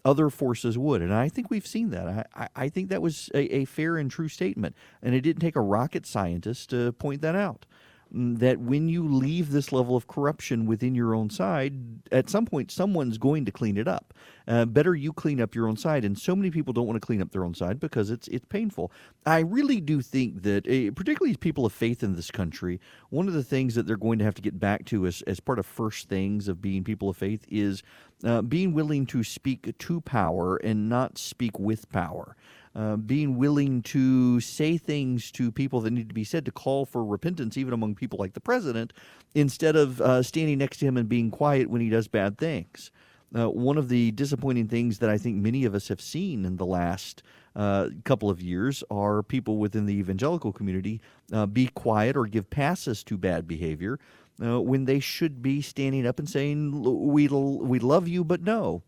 other 0.03 0.29
forces 0.29 0.77
would. 0.77 1.01
And 1.01 1.13
I 1.13 1.29
think 1.29 1.49
we've 1.49 1.65
seen 1.65 1.91
that. 1.91 2.27
I, 2.35 2.49
I 2.55 2.69
think 2.69 2.89
that 2.89 3.01
was 3.01 3.29
a, 3.33 3.55
a 3.55 3.65
fair 3.65 3.97
and 3.97 4.11
true 4.11 4.27
statement. 4.27 4.75
And 5.01 5.15
it 5.15 5.21
didn't 5.21 5.41
take 5.41 5.55
a 5.55 5.61
rocket 5.61 6.05
scientist 6.05 6.71
to 6.71 6.91
point 6.93 7.21
that 7.21 7.35
out 7.35 7.65
that 8.13 8.59
when 8.59 8.89
you 8.89 9.07
leave 9.07 9.51
this 9.51 9.71
level 9.71 9.95
of 9.95 10.07
corruption 10.07 10.67
within 10.67 10.93
your 10.93 11.15
own 11.15 11.29
side, 11.29 11.73
at 12.11 12.29
some 12.29 12.45
point 12.45 12.71
someone's 12.71 13.17
going 13.17 13.43
to 13.45 13.51
clean 13.51 13.75
it 13.75 13.87
up. 13.87 14.13
Uh, 14.47 14.65
better 14.65 14.93
you 14.93 15.11
clean 15.11 15.41
up 15.41 15.55
your 15.55 15.67
own 15.67 15.77
side, 15.77 16.05
and 16.05 16.19
so 16.19 16.35
many 16.35 16.51
people 16.51 16.73
don't 16.73 16.85
want 16.85 16.99
to 16.99 17.05
clean 17.05 17.21
up 17.21 17.31
their 17.31 17.43
own 17.43 17.55
side 17.55 17.79
because 17.79 18.11
it's 18.11 18.27
it's 18.27 18.45
painful. 18.45 18.91
I 19.25 19.39
really 19.39 19.81
do 19.81 20.01
think 20.01 20.43
that, 20.43 20.67
uh, 20.67 20.91
particularly 20.93 21.35
people 21.37 21.65
of 21.65 21.73
faith 21.73 22.03
in 22.03 22.15
this 22.15 22.29
country, 22.29 22.79
one 23.09 23.27
of 23.27 23.33
the 23.33 23.43
things 23.43 23.75
that 23.75 23.87
they're 23.87 23.97
going 23.97 24.19
to 24.19 24.25
have 24.25 24.35
to 24.35 24.41
get 24.41 24.59
back 24.59 24.85
to 24.85 25.07
as 25.07 25.21
as 25.23 25.39
part 25.39 25.59
of 25.59 25.65
first 25.65 26.07
things 26.07 26.47
of 26.47 26.61
being 26.61 26.83
people 26.83 27.09
of 27.09 27.17
faith 27.17 27.45
is 27.49 27.81
uh, 28.23 28.41
being 28.41 28.73
willing 28.73 29.05
to 29.07 29.23
speak 29.23 29.75
to 29.77 30.01
power 30.01 30.57
and 30.57 30.87
not 30.87 31.17
speak 31.17 31.57
with 31.57 31.89
power. 31.89 32.35
Uh, 32.75 32.95
being 32.95 33.37
willing 33.37 33.83
to 33.83 34.39
say 34.39 34.77
things 34.79 35.29
to 35.29 35.51
people 35.51 35.79
that 35.79 35.91
need 35.91 36.07
to 36.07 36.13
be 36.15 36.23
said 36.23 36.43
to 36.43 36.51
call 36.51 36.85
for 36.85 37.05
repentance, 37.05 37.55
even 37.55 37.71
among 37.71 37.93
people 37.93 38.17
like 38.17 38.33
the 38.33 38.39
president, 38.39 38.91
instead 39.35 39.75
of 39.75 40.01
uh, 40.01 40.23
standing 40.23 40.57
next 40.57 40.77
to 40.77 40.85
him 40.87 40.97
and 40.97 41.07
being 41.07 41.29
quiet 41.29 41.69
when 41.69 41.81
he 41.81 41.89
does 41.89 42.07
bad 42.07 42.35
things. 42.35 42.89
Uh, 43.35 43.47
one 43.47 43.77
of 43.77 43.89
the 43.89 44.09
disappointing 44.11 44.67
things 44.67 44.97
that 44.99 45.09
I 45.09 45.19
think 45.19 45.37
many 45.37 45.65
of 45.65 45.75
us 45.75 45.87
have 45.87 46.01
seen 46.01 46.45
in 46.45 46.57
the 46.57 46.65
last 46.65 47.21
uh, 47.55 47.89
couple 48.05 48.31
of 48.31 48.41
years 48.41 48.83
are 48.89 49.21
people 49.21 49.57
within 49.57 49.85
the 49.85 49.93
evangelical 49.93 50.51
community 50.51 50.99
uh, 51.31 51.45
be 51.45 51.67
quiet 51.67 52.17
or 52.17 52.25
give 52.25 52.49
passes 52.49 53.03
to 53.03 53.17
bad 53.17 53.47
behavior 53.47 53.99
when 54.39 54.85
they 54.85 54.99
should 54.99 55.43
be 55.43 55.61
standing 55.61 56.07
up 56.07 56.17
and 56.17 56.27
saying, 56.27 56.81
"We 56.81 57.27
we 57.27 57.79
love 57.79 58.07
you, 58.07 58.23
but 58.23 58.41
no." 58.41 58.81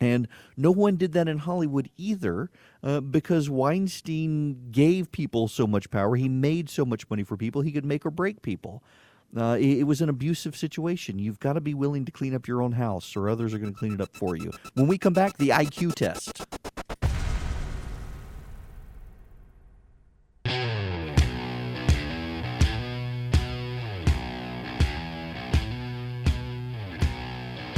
And 0.00 0.28
no 0.56 0.70
one 0.70 0.96
did 0.96 1.12
that 1.12 1.28
in 1.28 1.38
Hollywood 1.38 1.90
either 1.96 2.50
uh, 2.82 3.00
because 3.00 3.50
Weinstein 3.50 4.70
gave 4.70 5.10
people 5.12 5.48
so 5.48 5.66
much 5.66 5.90
power. 5.90 6.16
He 6.16 6.28
made 6.28 6.70
so 6.70 6.84
much 6.84 7.08
money 7.10 7.24
for 7.24 7.36
people, 7.36 7.62
he 7.62 7.72
could 7.72 7.84
make 7.84 8.06
or 8.06 8.10
break 8.10 8.42
people. 8.42 8.82
Uh, 9.36 9.58
it, 9.60 9.80
it, 9.80 9.82
was 9.84 10.00
an 10.00 10.08
abusive 10.08 10.56
situation. 10.56 11.18
You've 11.18 11.38
got 11.38 11.52
to 11.52 11.60
be 11.60 11.74
willing 11.74 12.06
to 12.06 12.12
clean 12.12 12.34
up 12.34 12.48
your 12.48 12.62
own 12.62 12.72
house, 12.72 13.14
or 13.14 13.28
others 13.28 13.52
are 13.52 13.58
going 13.58 13.74
to 13.74 13.78
clean 13.78 13.92
it 13.92 14.00
up 14.00 14.16
for 14.16 14.36
you. 14.36 14.50
When 14.72 14.86
we 14.86 14.96
come 14.96 15.12
back, 15.12 15.36
the 15.36 15.50
IQ 15.50 15.94
test. 15.94 16.46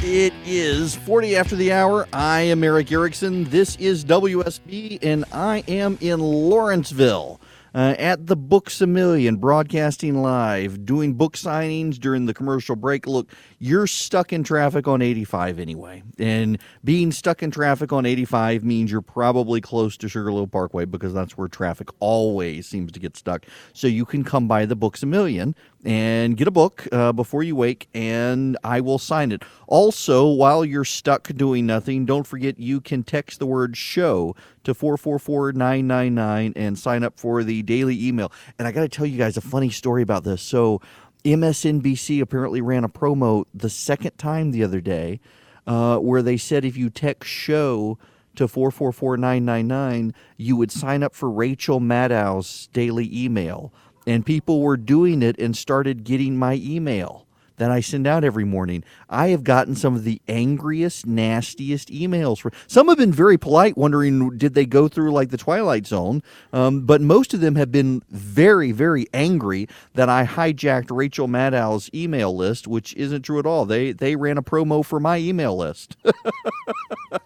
It 0.03 0.33
is 0.47 0.70
40 0.97 1.37
after 1.37 1.57
the 1.57 1.73
hour. 1.73 2.09
I 2.13 2.41
am 2.41 2.65
Erick 2.65 2.91
Erickson. 2.91 3.45
This 3.45 3.77
is 3.77 4.05
WSB, 4.05 4.99
and 5.03 5.25
I 5.33 5.65
am 5.69 5.99
in 6.01 6.21
Lawrenceville 6.21 7.41
uh, 7.75 7.95
at 7.99 8.27
the 8.27 8.37
Books 8.37 8.81
a 8.81 8.87
Million, 8.87 9.37
broadcasting 9.37 10.23
live, 10.23 10.85
doing 10.85 11.15
book 11.15 11.37
signings 11.37 11.99
during 11.99 12.27
the 12.27 12.35
commercial 12.35 12.77
break. 12.77 13.07
Look, 13.07 13.31
you're 13.59 13.87
stuck 13.87 14.33
in 14.33 14.43
traffic 14.43 14.89
on 14.89 15.03
85 15.03 15.59
anyway. 15.59 16.03
And 16.19 16.59
being 16.85 17.13
stuck 17.13 17.43
in 17.43 17.51
traffic 17.51 17.93
on 17.93 18.07
85 18.07 18.65
means 18.65 18.91
you're 18.91 19.03
probably 19.03 19.61
close 19.61 19.97
to 19.99 20.09
Sugarloaf 20.09 20.51
Parkway 20.51 20.85
because 20.85 21.15
that's 21.15 21.37
where 21.37 21.49
traffic 21.49 21.89
always 22.01 22.67
seems 22.67 22.93
to 22.93 23.01
get 23.01 23.17
stuck. 23.17 23.47
So 23.73 23.87
you 23.87 24.05
can 24.05 24.25
come 24.25 24.49
by 24.49 24.67
the 24.67 24.77
Books 24.77 25.03
a 25.03 25.07
Million 25.07 25.55
and 25.85 26.37
get 26.37 26.47
a 26.47 26.51
book 26.51 26.87
uh, 26.93 27.13
before 27.13 27.43
you 27.43 27.57
wake, 27.57 27.89
and 27.95 28.57
I 28.63 28.81
will 28.81 28.99
sign 28.99 29.33
it. 29.33 29.43
Also, 29.67 30.29
while 30.29 30.65
you're 30.65 30.85
stuck 30.85 31.29
doing 31.29 31.67
nothing, 31.67 32.05
don't 32.05 32.27
forget 32.27 32.59
you 32.59 32.81
can 32.81 33.03
text 33.03 33.39
the 33.39 33.47
word 33.47 33.77
show 33.77 34.37
to 34.65 34.75
444 34.75 35.53
999 35.53 36.53
and 36.57 36.79
sign 36.79 37.03
up 37.03 37.19
for 37.19 37.43
the 37.43 37.63
daily 37.63 38.07
email. 38.07 38.31
And 38.59 38.69
I 38.69 38.73
got 38.73 38.83
to 38.83 38.89
tell 38.89 39.07
you 39.07 39.19
guys 39.19 39.37
a 39.37 39.43
funny 39.43 39.71
story 39.71 40.03
about 40.03 40.25
this. 40.25 40.43
So, 40.43 40.81
MSNBC 41.25 42.21
apparently 42.21 42.61
ran 42.61 42.85
a 42.85 42.89
promo 42.89 43.45
the 43.53 43.69
second 43.69 44.17
time 44.17 44.53
the 44.53 44.65
other 44.65 44.81
day 44.81 45.21
uh, 45.67 45.99
where 45.99 46.23
they 46.23 46.37
said 46.37 46.65
if 46.65 46.77
you 46.77 46.91
text 46.91 47.31
show 47.31 47.99
to 48.37 48.49
444999, 48.49 50.15
you 50.37 50.57
would 50.57 50.71
sign 50.73 51.03
up 51.03 51.15
for 51.15 51.31
Rachel 51.31 51.81
Maddow's 51.81 52.69
daily 52.73 53.09
email. 53.13 53.73
And 54.07 54.25
people 54.25 54.61
were 54.61 54.77
doing 54.77 55.23
it 55.23 55.39
and 55.39 55.57
started 55.57 56.05
getting 56.05 56.37
my 56.37 56.55
email 56.63 57.27
that 57.61 57.71
I 57.71 57.81
send 57.81 58.07
out 58.07 58.25
every 58.25 58.45
morning. 58.45 58.83
I 59.11 59.29
have 59.29 59.45
gotten 59.45 59.77
some 59.77 59.95
of 59.95 60.03
the 60.03 60.21
angriest, 60.27 61.07
nastiest 61.07 61.91
emails. 61.91 62.51
Some 62.67 62.89
have 62.89 62.97
been 62.97 63.13
very 63.13 63.37
polite, 63.37 63.77
wondering 63.77 64.39
did 64.39 64.55
they 64.55 64.65
go 64.65 64.89
through 64.89 65.13
like 65.13 65.29
the 65.29 65.37
Twilight 65.37 65.87
Zone, 65.87 66.23
um, 66.55 66.87
but 66.87 67.03
most 67.03 67.35
of 67.35 67.41
them 67.41 67.57
have 67.57 67.71
been 67.71 68.03
very, 68.09 68.73
very 68.73 69.07
angry 69.13 69.69
that 69.93 70.09
I 70.09 70.25
hijacked 70.25 70.87
Rachel 70.91 71.29
Maddow's 71.29 71.91
email 71.93 72.35
list, 72.35 72.67
which 72.67 72.95
isn't 72.95 73.23
true 73.23 73.39
at 73.39 73.47
all. 73.47 73.67
They 73.67 73.93
they 73.93 74.17
ran 74.17 74.39
a 74.39 74.43
promo 74.43 74.83
for 74.83 74.99
my 74.99 75.19
email 75.19 75.55
list. 75.55 75.99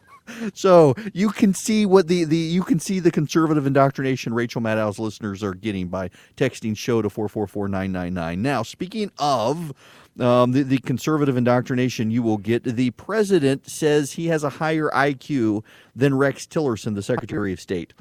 so 0.54 0.94
you 1.12 1.30
can 1.30 1.54
see 1.54 1.86
what 1.86 2.08
the, 2.08 2.24
the 2.24 2.36
you 2.36 2.62
can 2.62 2.78
see 2.78 3.00
the 3.00 3.10
conservative 3.10 3.66
indoctrination 3.66 4.34
Rachel 4.34 4.60
Maddow's 4.60 4.98
listeners 4.98 5.42
are 5.42 5.54
getting 5.54 5.88
by 5.88 6.10
texting 6.36 6.76
show 6.76 7.02
to 7.02 7.10
444999. 7.10 8.42
Now, 8.42 8.62
speaking 8.62 9.10
of 9.18 9.72
um, 10.20 10.52
the, 10.52 10.62
the 10.62 10.78
conservative 10.78 11.36
indoctrination 11.36 12.10
you 12.10 12.22
will 12.22 12.38
get. 12.38 12.62
The 12.62 12.90
president 12.92 13.68
says 13.68 14.12
he 14.12 14.28
has 14.28 14.44
a 14.44 14.48
higher 14.50 14.88
IQ 14.90 15.64
than 15.94 16.14
Rex 16.14 16.46
Tillerson, 16.46 16.94
the 16.94 17.02
Secretary 17.02 17.52
of 17.52 17.60
State. 17.60 17.94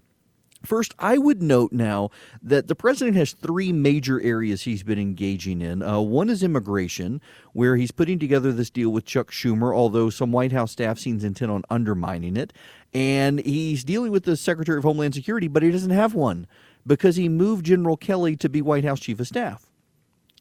First, 0.66 0.94
I 0.98 1.18
would 1.18 1.44
note 1.44 1.74
now 1.74 2.10
that 2.42 2.68
the 2.68 2.76
president 2.76 3.18
has 3.18 3.34
three 3.34 3.74
major 3.74 4.22
areas 4.22 4.62
he's 4.62 4.82
been 4.82 5.00
engaging 5.00 5.62
in. 5.62 5.84
Uh, 5.84 6.00
one 6.00 6.30
is 6.30 6.42
immigration, 6.42 7.22
where 7.52 7.76
he's 7.76 7.92
putting 7.92 8.18
together 8.18 8.54
this 8.54 8.70
deal 8.70 8.90
with 8.90 9.06
Chuck 9.06 9.30
Schumer, 9.30 9.76
although 9.76 10.10
some 10.10 10.32
White 10.32 10.54
House 10.54 10.72
staff 10.72 10.98
seems 10.98 11.26
intent 11.26 11.52
on 11.52 11.64
undermining 11.70 12.38
it. 12.38 12.54
And 12.94 13.40
he's 13.42 13.84
dealing 13.84 14.14
with 14.14 14.24
the 14.24 14.38
Secretary 14.38 14.78
of 14.78 14.86
Homeland 14.86 15.16
Security, 15.16 15.50
but 15.50 15.64
he 15.64 15.72
doesn't 15.72 15.92
have 15.92 16.14
one 16.14 16.48
because 16.88 17.18
he 17.18 17.28
moved 17.28 17.66
General 17.66 17.98
Kelly 17.98 18.38
to 18.38 18.48
be 18.48 18.62
White 18.62 18.86
House 18.86 19.02
Chief 19.02 19.20
of 19.20 19.28
Staff. 19.28 19.66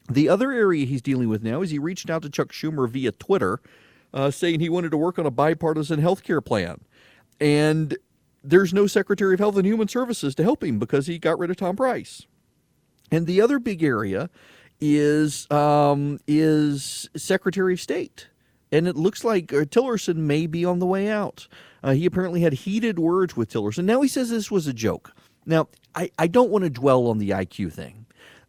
The 0.09 0.29
other 0.29 0.53
area 0.53 0.87
he's 0.87 1.03
dealing 1.03 1.29
with 1.29 1.43
now 1.43 1.63
is 1.63 1.71
he 1.71 1.79
reached 1.79 2.11
out 2.11 2.23
to 2.23 2.31
Chuck 2.31 2.53
Schumer 2.53 2.89
via 2.89 3.11
Twitter, 3.11 3.61
uh, 4.15 4.31
saying 4.31 4.61
he 4.61 4.69
wanted 4.69 4.91
to 4.93 4.97
work 4.97 5.19
on 5.19 5.27
a 5.27 5.31
bipartisan 5.33 5.99
health 5.99 6.23
care 6.23 6.41
plan. 6.41 6.81
And 7.41 7.97
there's 8.45 8.75
no 8.75 8.87
Secretary 8.87 9.35
of 9.35 9.41
Health 9.41 9.57
and 9.57 9.67
Human 9.67 9.89
Services 9.89 10.35
to 10.35 10.43
help 10.43 10.63
him 10.65 10.79
because 10.79 11.07
he 11.07 11.19
got 11.19 11.39
rid 11.39 11.51
of 11.51 11.57
Tom 11.57 11.77
Price. 11.77 12.27
And 13.11 13.27
the 13.27 13.41
other 13.41 13.59
big 13.59 13.83
area 13.83 14.31
is 14.81 15.51
um, 15.51 16.19
is 16.27 17.09
Secretary 17.17 17.75
of 17.75 17.81
State. 17.81 18.29
And 18.73 18.89
it 18.89 18.97
looks 18.97 19.23
like 19.23 19.53
uh, 19.53 19.65
Tillerson 19.65 20.17
may 20.17 20.47
be 20.47 20.65
on 20.65 20.79
the 20.79 20.87
way 20.87 21.09
out. 21.09 21.47
Uh, 21.83 21.93
he 21.93 22.07
apparently 22.07 22.41
had 22.41 22.55
heated 22.55 22.99
words 22.99 23.37
with 23.37 23.53
Tillerson. 23.53 23.85
Now 23.85 24.01
he 24.01 24.09
says 24.09 24.31
this 24.31 24.51
was 24.51 24.67
a 24.67 24.73
joke. 24.73 25.13
Now, 25.45 25.69
I, 25.95 26.11
I 26.19 26.27
don't 26.27 26.51
want 26.51 26.65
to 26.65 26.71
dwell 26.71 27.09
on 27.09 27.19
the 27.19 27.31
IQ 27.31 27.73
thing 27.73 28.02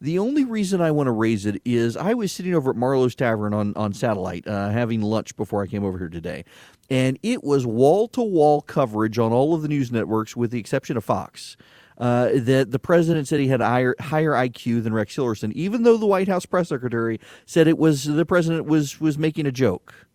the 0.03 0.19
only 0.19 0.43
reason 0.43 0.81
I 0.81 0.91
want 0.91 1.07
to 1.07 1.11
raise 1.11 1.45
it 1.45 1.61
is 1.63 1.95
I 1.95 2.13
was 2.13 2.33
sitting 2.33 2.53
over 2.53 2.71
at 2.71 2.75
Marlowe's 2.75 3.15
Tavern 3.15 3.53
on, 3.53 3.73
on 3.77 3.93
satellite 3.93 4.45
uh, 4.45 4.69
having 4.69 5.01
lunch 5.01 5.33
before 5.37 5.63
I 5.63 5.67
came 5.67 5.85
over 5.85 5.97
here 5.97 6.09
today. 6.09 6.43
And 6.89 7.17
it 7.23 7.41
was 7.41 7.65
wall 7.65 8.09
to 8.09 8.21
wall 8.21 8.61
coverage 8.61 9.17
on 9.17 9.31
all 9.31 9.55
of 9.55 9.61
the 9.61 9.69
news 9.69 9.93
networks, 9.93 10.35
with 10.35 10.51
the 10.51 10.59
exception 10.59 10.97
of 10.97 11.05
Fox. 11.05 11.55
Uh, 11.97 12.31
that 12.33 12.71
the 12.71 12.79
president 12.79 13.29
said 13.29 13.39
he 13.39 13.47
had 13.47 13.61
higher, 13.61 13.95
higher 13.97 14.31
IQ 14.31 14.83
than 14.83 14.93
Rex 14.93 15.15
Tillerson, 15.15 15.53
even 15.53 15.83
though 15.83 15.95
the 15.95 16.07
White 16.07 16.27
House 16.27 16.45
press 16.45 16.67
secretary 16.69 17.19
said 17.45 17.67
it 17.67 17.77
was 17.77 18.03
the 18.03 18.25
president 18.25 18.65
was 18.65 18.99
was 18.99 19.17
making 19.17 19.45
a 19.45 19.51
joke, 19.51 20.07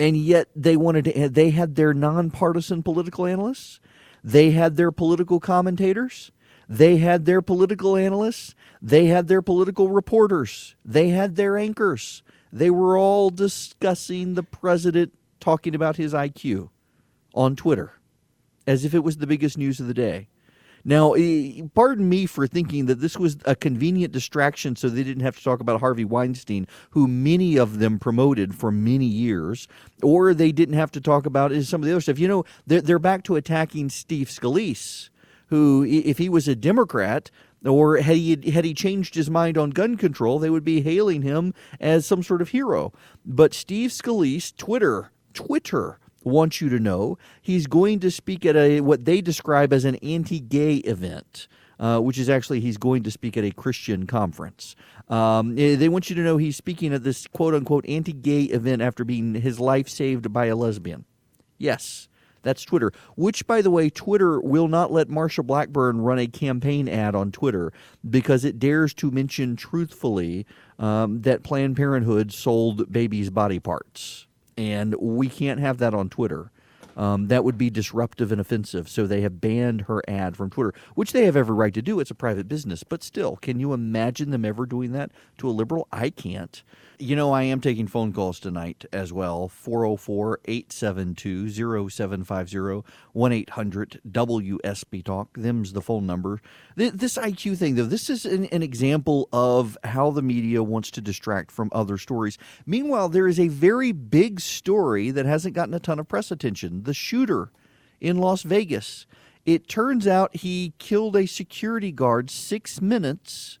and 0.00 0.16
yet 0.16 0.48
they 0.56 0.78
wanted 0.78 1.04
to. 1.04 1.28
They 1.28 1.50
had 1.50 1.74
their 1.76 1.92
nonpartisan 1.92 2.82
political 2.82 3.26
analysts, 3.26 3.80
they 4.24 4.52
had 4.52 4.76
their 4.76 4.90
political 4.90 5.40
commentators, 5.40 6.32
they 6.68 6.98
had 6.98 7.24
their 7.24 7.42
political 7.42 7.96
analysts, 7.96 8.54
they 8.80 9.06
had 9.06 9.28
their 9.28 9.42
political 9.42 9.90
reporters, 9.90 10.76
they 10.84 11.08
had 11.08 11.36
their 11.36 11.56
anchors. 11.56 12.22
They 12.52 12.70
were 12.70 12.96
all 12.96 13.30
discussing 13.30 14.34
the 14.34 14.44
president 14.44 15.12
talking 15.40 15.74
about 15.74 15.96
his 15.96 16.12
IQ 16.12 16.70
on 17.34 17.56
Twitter 17.56 17.94
as 18.66 18.84
if 18.84 18.94
it 18.94 19.04
was 19.04 19.18
the 19.18 19.26
biggest 19.26 19.58
news 19.58 19.80
of 19.80 19.86
the 19.86 19.94
day. 19.94 20.28
Now, 20.86 21.14
eh, 21.14 21.62
pardon 21.74 22.08
me 22.10 22.26
for 22.26 22.46
thinking 22.46 22.86
that 22.86 23.00
this 23.00 23.16
was 23.16 23.38
a 23.46 23.56
convenient 23.56 24.12
distraction 24.12 24.76
so 24.76 24.88
they 24.88 25.02
didn't 25.02 25.22
have 25.22 25.36
to 25.36 25.42
talk 25.42 25.60
about 25.60 25.80
Harvey 25.80 26.04
Weinstein, 26.04 26.66
who 26.90 27.08
many 27.08 27.56
of 27.56 27.78
them 27.78 27.98
promoted 27.98 28.54
for 28.54 28.70
many 28.70 29.06
years, 29.06 29.66
or 30.02 30.34
they 30.34 30.52
didn't 30.52 30.74
have 30.74 30.90
to 30.92 31.00
talk 31.00 31.24
about 31.24 31.52
eh, 31.52 31.62
some 31.62 31.80
of 31.80 31.86
the 31.86 31.92
other 31.92 32.02
stuff. 32.02 32.18
You 32.18 32.28
know, 32.28 32.44
they're, 32.66 32.82
they're 32.82 32.98
back 32.98 33.24
to 33.24 33.36
attacking 33.36 33.88
Steve 33.88 34.28
Scalise 34.28 35.08
who, 35.48 35.84
if 35.84 36.18
he 36.18 36.28
was 36.28 36.48
a 36.48 36.56
Democrat, 36.56 37.30
or 37.64 37.96
had 37.98 38.16
he 38.16 38.50
had 38.50 38.64
he 38.64 38.74
changed 38.74 39.14
his 39.14 39.30
mind 39.30 39.56
on 39.56 39.70
gun 39.70 39.96
control, 39.96 40.38
they 40.38 40.50
would 40.50 40.64
be 40.64 40.82
hailing 40.82 41.22
him 41.22 41.54
as 41.80 42.06
some 42.06 42.22
sort 42.22 42.42
of 42.42 42.50
hero. 42.50 42.92
But 43.24 43.54
Steve 43.54 43.90
Scalise, 43.90 44.54
Twitter, 44.56 45.10
Twitter 45.32 45.98
wants 46.22 46.60
you 46.60 46.68
to 46.70 46.78
know 46.78 47.18
he's 47.40 47.66
going 47.66 48.00
to 48.00 48.10
speak 48.10 48.44
at 48.46 48.56
a 48.56 48.80
what 48.80 49.04
they 49.04 49.20
describe 49.20 49.72
as 49.72 49.84
an 49.84 49.96
anti-gay 49.96 50.76
event. 50.78 51.48
Uh, 51.76 51.98
which 51.98 52.18
is 52.18 52.28
actually 52.30 52.60
he's 52.60 52.76
going 52.76 53.02
to 53.02 53.10
speak 53.10 53.36
at 53.36 53.42
a 53.42 53.50
Christian 53.50 54.06
conference. 54.06 54.76
Um, 55.08 55.58
eh, 55.58 55.74
they 55.74 55.88
want 55.88 56.08
you 56.08 56.14
to 56.14 56.22
know 56.22 56.36
he's 56.36 56.56
speaking 56.56 56.94
at 56.94 57.02
this 57.02 57.26
quote 57.26 57.52
unquote 57.52 57.84
anti 57.88 58.12
gay 58.12 58.42
event 58.42 58.80
after 58.80 59.04
being 59.04 59.34
his 59.34 59.58
life 59.58 59.88
saved 59.88 60.32
by 60.32 60.46
a 60.46 60.54
lesbian. 60.54 61.04
Yes, 61.58 62.08
that's 62.44 62.62
Twitter, 62.62 62.92
which, 63.16 63.46
by 63.46 63.60
the 63.60 63.70
way, 63.70 63.90
Twitter 63.90 64.40
will 64.40 64.68
not 64.68 64.92
let 64.92 65.08
Marsha 65.08 65.44
Blackburn 65.44 66.00
run 66.00 66.18
a 66.18 66.28
campaign 66.28 66.88
ad 66.88 67.14
on 67.14 67.32
Twitter 67.32 67.72
because 68.08 68.44
it 68.44 68.58
dares 68.60 68.94
to 68.94 69.10
mention 69.10 69.56
truthfully 69.56 70.46
um, 70.78 71.22
that 71.22 71.42
Planned 71.42 71.76
Parenthood 71.76 72.32
sold 72.32 72.92
babies' 72.92 73.30
body 73.30 73.58
parts. 73.58 74.26
And 74.56 74.94
we 75.00 75.28
can't 75.28 75.58
have 75.58 75.78
that 75.78 75.94
on 75.94 76.08
Twitter. 76.08 76.52
Um, 76.96 77.26
that 77.26 77.42
would 77.42 77.58
be 77.58 77.70
disruptive 77.70 78.30
and 78.30 78.40
offensive. 78.40 78.88
So 78.88 79.06
they 79.06 79.22
have 79.22 79.40
banned 79.40 79.82
her 79.82 80.02
ad 80.06 80.36
from 80.36 80.50
Twitter, 80.50 80.72
which 80.94 81.12
they 81.12 81.24
have 81.24 81.36
every 81.36 81.54
right 81.54 81.74
to 81.74 81.82
do. 81.82 81.98
It's 81.98 82.10
a 82.10 82.14
private 82.14 82.46
business. 82.46 82.84
But 82.84 83.02
still, 83.02 83.36
can 83.36 83.58
you 83.58 83.72
imagine 83.72 84.30
them 84.30 84.44
ever 84.44 84.64
doing 84.66 84.92
that 84.92 85.10
to 85.38 85.48
a 85.48 85.50
liberal? 85.50 85.88
I 85.90 86.10
can't. 86.10 86.62
You 87.00 87.16
know, 87.16 87.32
I 87.32 87.42
am 87.42 87.60
taking 87.60 87.88
phone 87.88 88.12
calls 88.12 88.38
tonight 88.38 88.84
as 88.92 89.12
well 89.12 89.48
404 89.48 90.40
872 90.44 91.88
0750 91.90 92.88
1 93.12 93.32
800 93.32 94.00
WSB 94.08 95.04
Talk. 95.04 95.36
Them's 95.36 95.72
the 95.72 95.82
phone 95.82 96.06
number. 96.06 96.40
This 96.76 97.18
IQ 97.18 97.56
thing, 97.56 97.74
though, 97.74 97.84
this 97.84 98.08
is 98.08 98.24
an, 98.24 98.44
an 98.46 98.62
example 98.62 99.28
of 99.32 99.76
how 99.82 100.12
the 100.12 100.22
media 100.22 100.62
wants 100.62 100.92
to 100.92 101.00
distract 101.00 101.50
from 101.50 101.68
other 101.72 101.98
stories. 101.98 102.38
Meanwhile, 102.64 103.08
there 103.08 103.26
is 103.26 103.40
a 103.40 103.48
very 103.48 103.90
big 103.90 104.38
story 104.38 105.10
that 105.10 105.26
hasn't 105.26 105.56
gotten 105.56 105.74
a 105.74 105.80
ton 105.80 105.98
of 105.98 106.06
press 106.06 106.30
attention 106.30 106.84
the 106.84 106.94
shooter 106.94 107.50
in 108.00 108.18
Las 108.18 108.42
Vegas. 108.42 109.06
It 109.44 109.68
turns 109.68 110.06
out 110.06 110.36
he 110.36 110.74
killed 110.78 111.16
a 111.16 111.26
security 111.26 111.90
guard 111.90 112.30
six 112.30 112.80
minutes 112.80 113.58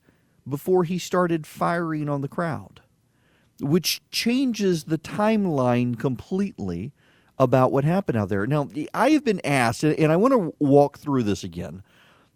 before 0.48 0.84
he 0.84 0.98
started 0.98 1.48
firing 1.48 2.08
on 2.08 2.20
the 2.20 2.28
crowd 2.28 2.80
which 3.60 4.02
changes 4.10 4.84
the 4.84 4.98
timeline 4.98 5.98
completely 5.98 6.92
about 7.38 7.72
what 7.72 7.84
happened 7.84 8.18
out 8.18 8.28
there. 8.28 8.46
Now, 8.46 8.68
I 8.92 9.10
have 9.10 9.24
been 9.24 9.44
asked, 9.44 9.82
and 9.82 10.12
I 10.12 10.16
want 10.16 10.32
to 10.32 10.54
walk 10.58 10.98
through 10.98 11.24
this 11.24 11.42
again. 11.44 11.82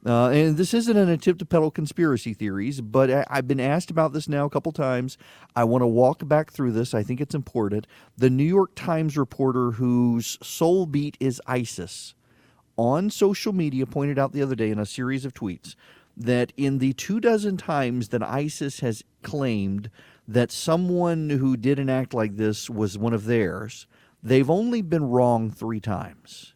Uh, 0.07 0.29
and 0.29 0.57
this 0.57 0.73
isn't 0.73 0.97
an 0.97 1.09
attempt 1.09 1.41
to 1.41 1.45
peddle 1.45 1.71
conspiracy 1.71 2.33
theories, 2.33 2.81
but 2.81 3.11
I, 3.11 3.25
have 3.31 3.49
been 3.49 3.61
asked 3.61 3.91
about 3.91 4.13
this 4.13 4.29
now 4.29 4.45
a 4.45 4.51
couple 4.51 4.71
times. 4.71 5.19
I 5.57 5.65
want 5.65 5.83
to 5.83 5.87
walk 5.89 6.27
back 6.27 6.53
through 6.53 6.73
this. 6.73 6.95
I 6.95 7.03
think 7.03 7.21
it's 7.21 7.35
important. 7.35 7.87
The 8.17 8.31
New 8.31 8.45
York 8.45 8.75
Times 8.77 9.17
reporter 9.17 9.73
whose 9.73 10.39
sole 10.41 10.87
beat 10.87 11.17
is 11.19 11.43
ISIS 11.47 12.15
on 12.77 13.11
social 13.11 13.53
media 13.53 13.87
pointed 13.87 14.19
out 14.19 14.33
the 14.33 14.43
other 14.43 14.55
day 14.55 14.71
in 14.71 14.79
a 14.79 14.87
series 14.87 15.25
of 15.25 15.35
tweets 15.35 15.75
that 16.17 16.53
in 16.57 16.79
the 16.79 16.93
two 16.95 17.21
dozen 17.21 17.57
times 17.57 18.09
that 18.09 18.23
ISIS 18.23 18.81
has 18.81 19.03
claimed 19.23 19.91
that 20.29 20.53
someone 20.53 21.31
who 21.31 21.57
did 21.57 21.79
an 21.79 21.89
act 21.89 22.13
like 22.13 22.37
this 22.37 22.69
was 22.69 22.99
one 22.99 23.15
of 23.15 23.25
theirs, 23.25 23.87
they've 24.23 24.51
only 24.51 24.83
been 24.83 25.05
wrong 25.05 25.51
three 25.51 25.81
times. 25.81 26.53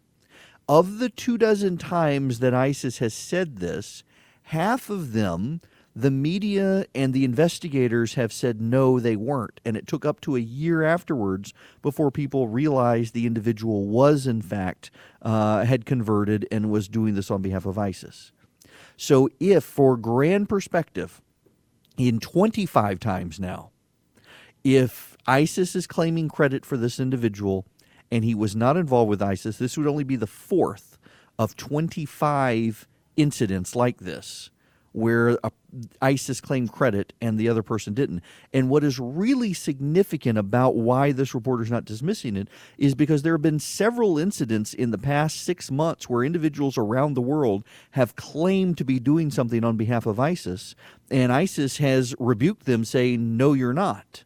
Of 0.69 0.99
the 0.99 1.09
two 1.09 1.39
dozen 1.39 1.79
times 1.79 2.41
that 2.41 2.53
ISIS 2.53 2.99
has 2.99 3.15
said 3.15 3.57
this, 3.57 4.05
half 4.45 4.91
of 4.91 5.15
them, 5.15 5.63
the 5.97 6.11
media 6.11 6.85
and 6.95 7.13
the 7.13 7.25
investigators 7.25 8.15
have 8.15 8.33
said 8.33 8.61
no, 8.61 9.01
they 9.01 9.17
weren't. 9.17 9.59
And 9.65 9.77
it 9.77 9.87
took 9.87 10.05
up 10.05 10.21
to 10.23 10.37
a 10.37 10.41
year 10.41 10.83
afterwards 10.83 11.55
before 11.81 12.11
people 12.11 12.49
realized 12.49 13.15
the 13.15 13.27
individual 13.27 13.87
was, 13.87 14.27
in 14.27 14.43
fact, 14.43 14.91
uh, 15.23 15.65
had 15.65 15.87
converted 15.87 16.47
and 16.53 16.71
was 16.71 16.89
doing 16.89 17.15
this 17.15 17.31
on 17.31 17.43
behalf 17.43 17.67
of 17.67 17.79
ISIS. 17.79 18.33
So, 18.97 19.29
if 19.41 19.65
for 19.65 19.97
grand 19.97 20.49
perspective, 20.49 21.21
in 21.97 22.21
25 22.21 23.01
times 23.01 23.39
now. 23.39 23.72
If 24.65 25.17
ISIS 25.27 25.75
is 25.75 25.87
claiming 25.87 26.29
credit 26.29 26.65
for 26.65 26.77
this 26.77 27.01
individual 27.01 27.67
and 28.11 28.25
he 28.25 28.35
was 28.35 28.55
not 28.55 28.77
involved 28.77 29.11
with 29.11 29.23
ISIS, 29.23 29.59
this 29.59 29.77
would 29.77 29.87
only 29.87 30.05
be 30.05 30.17
the 30.17 30.27
fourth 30.27 30.99
of 31.39 31.57
25 31.57 32.87
incidents 33.17 33.75
like 33.75 33.99
this 33.99 34.51
where 34.93 35.39
a, 35.43 35.51
ISIS 36.01 36.41
claimed 36.41 36.71
credit 36.71 37.13
and 37.21 37.39
the 37.39 37.49
other 37.49 37.63
person 37.63 37.95
didn't. 37.95 38.23
And 38.53 38.69
what 38.69 38.85
is 38.85 38.99
really 38.99 39.53
significant 39.53 40.39
about 40.39 40.77
why 40.77 41.13
this 41.13 41.35
reporter 41.35 41.63
is 41.63 41.71
not 41.71 41.85
dismissing 41.85 42.37
it 42.37 42.49
is 42.79 42.95
because 42.95 43.23
there 43.23 43.33
have 43.33 43.43
been 43.43 43.59
several 43.59 44.19
incidents 44.19 44.75
in 44.75 44.91
the 44.91 44.99
past 44.99 45.43
six 45.43 45.71
months 45.71 46.09
where 46.09 46.25
individuals 46.25 46.77
around 46.77 47.15
the 47.15 47.23
world 47.23 47.65
have 47.93 48.17
claimed 48.17 48.77
to 48.79 48.85
be 48.85 48.99
doing 48.99 49.31
something 49.31 49.65
on 49.65 49.77
behalf 49.77 50.07
of 50.07 50.21
ISIS, 50.21 50.75
and 51.11 51.33
ISIS 51.33 51.79
has 51.79 52.15
rebuked 52.19 52.67
them, 52.67 52.85
saying, 52.85 53.37
No, 53.37 53.55
you're 53.55 53.73
not. 53.73 54.25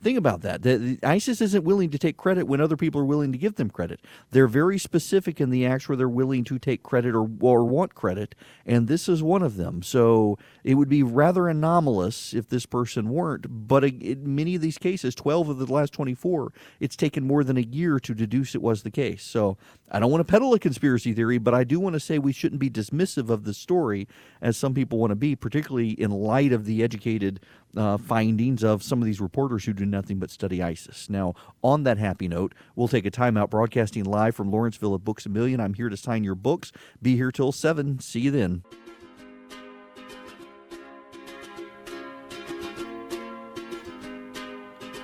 Think 0.00 0.16
about 0.16 0.42
that. 0.42 0.62
The, 0.62 0.96
ISIS 1.02 1.40
isn't 1.40 1.64
willing 1.64 1.90
to 1.90 1.98
take 1.98 2.16
credit 2.16 2.46
when 2.46 2.60
other 2.60 2.76
people 2.76 3.00
are 3.00 3.04
willing 3.04 3.32
to 3.32 3.38
give 3.38 3.56
them 3.56 3.68
credit. 3.68 4.00
They're 4.30 4.46
very 4.46 4.78
specific 4.78 5.40
in 5.40 5.50
the 5.50 5.66
acts 5.66 5.88
where 5.88 5.96
they're 5.96 6.08
willing 6.08 6.44
to 6.44 6.58
take 6.58 6.84
credit 6.84 7.16
or, 7.16 7.28
or 7.40 7.64
want 7.64 7.96
credit, 7.96 8.36
and 8.64 8.86
this 8.86 9.08
is 9.08 9.24
one 9.24 9.42
of 9.42 9.56
them. 9.56 9.82
So 9.82 10.38
it 10.62 10.74
would 10.74 10.88
be 10.88 11.02
rather 11.02 11.48
anomalous 11.48 12.32
if 12.32 12.48
this 12.48 12.64
person 12.64 13.08
weren't. 13.08 13.66
But 13.66 13.82
in 13.82 14.36
many 14.36 14.54
of 14.54 14.62
these 14.62 14.78
cases, 14.78 15.16
12 15.16 15.48
of 15.48 15.58
the 15.58 15.72
last 15.72 15.92
24, 15.94 16.52
it's 16.78 16.94
taken 16.94 17.26
more 17.26 17.42
than 17.42 17.56
a 17.56 17.62
year 17.62 17.98
to 17.98 18.14
deduce 18.14 18.54
it 18.54 18.62
was 18.62 18.84
the 18.84 18.92
case. 18.92 19.24
So 19.24 19.58
I 19.90 19.98
don't 19.98 20.12
want 20.12 20.20
to 20.20 20.30
peddle 20.30 20.54
a 20.54 20.60
conspiracy 20.60 21.12
theory, 21.12 21.38
but 21.38 21.54
I 21.54 21.64
do 21.64 21.80
want 21.80 21.94
to 21.94 22.00
say 22.00 22.20
we 22.20 22.32
shouldn't 22.32 22.60
be 22.60 22.70
dismissive 22.70 23.30
of 23.30 23.42
the 23.42 23.54
story 23.54 24.06
as 24.40 24.56
some 24.56 24.74
people 24.74 24.98
want 24.98 25.10
to 25.10 25.16
be, 25.16 25.34
particularly 25.34 25.90
in 25.90 26.12
light 26.12 26.52
of 26.52 26.66
the 26.66 26.84
educated 26.84 27.40
uh, 27.76 27.96
findings 27.98 28.64
of 28.64 28.82
some 28.82 29.00
of 29.00 29.06
these 29.06 29.20
reporters 29.20 29.64
who 29.64 29.72
do 29.72 29.84
nothing 29.84 30.18
but 30.18 30.30
study 30.30 30.62
ISIS. 30.62 31.08
Now, 31.10 31.34
on 31.62 31.84
that 31.84 31.98
happy 31.98 32.28
note, 32.28 32.54
we'll 32.74 32.88
take 32.88 33.06
a 33.06 33.10
timeout 33.10 33.50
broadcasting 33.50 34.04
live 34.04 34.34
from 34.34 34.50
Lawrenceville 34.50 34.94
at 34.94 35.04
Books 35.04 35.26
a 35.26 35.28
Million. 35.28 35.60
I'm 35.60 35.74
here 35.74 35.88
to 35.88 35.96
sign 35.96 36.24
your 36.24 36.34
books. 36.34 36.72
Be 37.02 37.16
here 37.16 37.30
till 37.30 37.52
7. 37.52 38.00
See 38.00 38.20
you 38.20 38.30
then. 38.30 38.62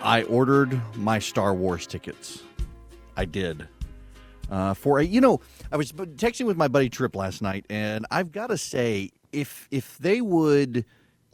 I 0.03 0.23
ordered 0.25 0.79
my 0.97 1.19
Star 1.19 1.55
Wars 1.55 1.87
tickets. 1.87 2.43
I 3.17 3.25
did. 3.25 3.67
Uh, 4.51 4.75
for 4.75 4.99
a, 4.99 5.05
you 5.05 5.21
know, 5.21 5.41
I 5.73 5.79
was 5.79 5.93
texting 5.93 6.45
with 6.45 6.59
my 6.59 6.69
buddy 6.69 6.91
Trip 6.91 7.17
last 7.17 7.41
night, 7.41 7.65
and 7.71 8.05
I've 8.11 8.31
got 8.31 8.49
to 8.49 8.59
say, 8.59 9.11
if 9.33 9.67
if 9.71 9.97
they 9.99 10.21
would 10.21 10.85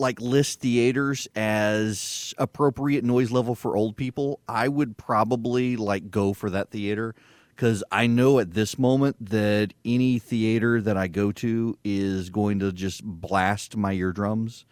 like 0.00 0.20
list 0.20 0.60
theaters 0.60 1.28
as 1.36 2.34
appropriate 2.38 3.04
noise 3.04 3.30
level 3.30 3.54
for 3.54 3.76
old 3.76 3.96
people, 3.96 4.40
I 4.48 4.68
would 4.68 4.96
probably 4.96 5.76
like 5.76 6.10
go 6.10 6.32
for 6.32 6.50
that 6.50 6.70
theater 6.70 7.14
because 7.60 7.84
I 7.92 8.06
know 8.06 8.38
at 8.38 8.54
this 8.54 8.78
moment 8.78 9.16
that 9.30 9.74
any 9.84 10.18
theater 10.18 10.80
that 10.80 10.96
I 10.96 11.08
go 11.08 11.30
to 11.32 11.76
is 11.84 12.30
going 12.30 12.60
to 12.60 12.72
just 12.72 13.04
blast 13.04 13.76
my 13.76 13.92
eardrums. 13.92 14.64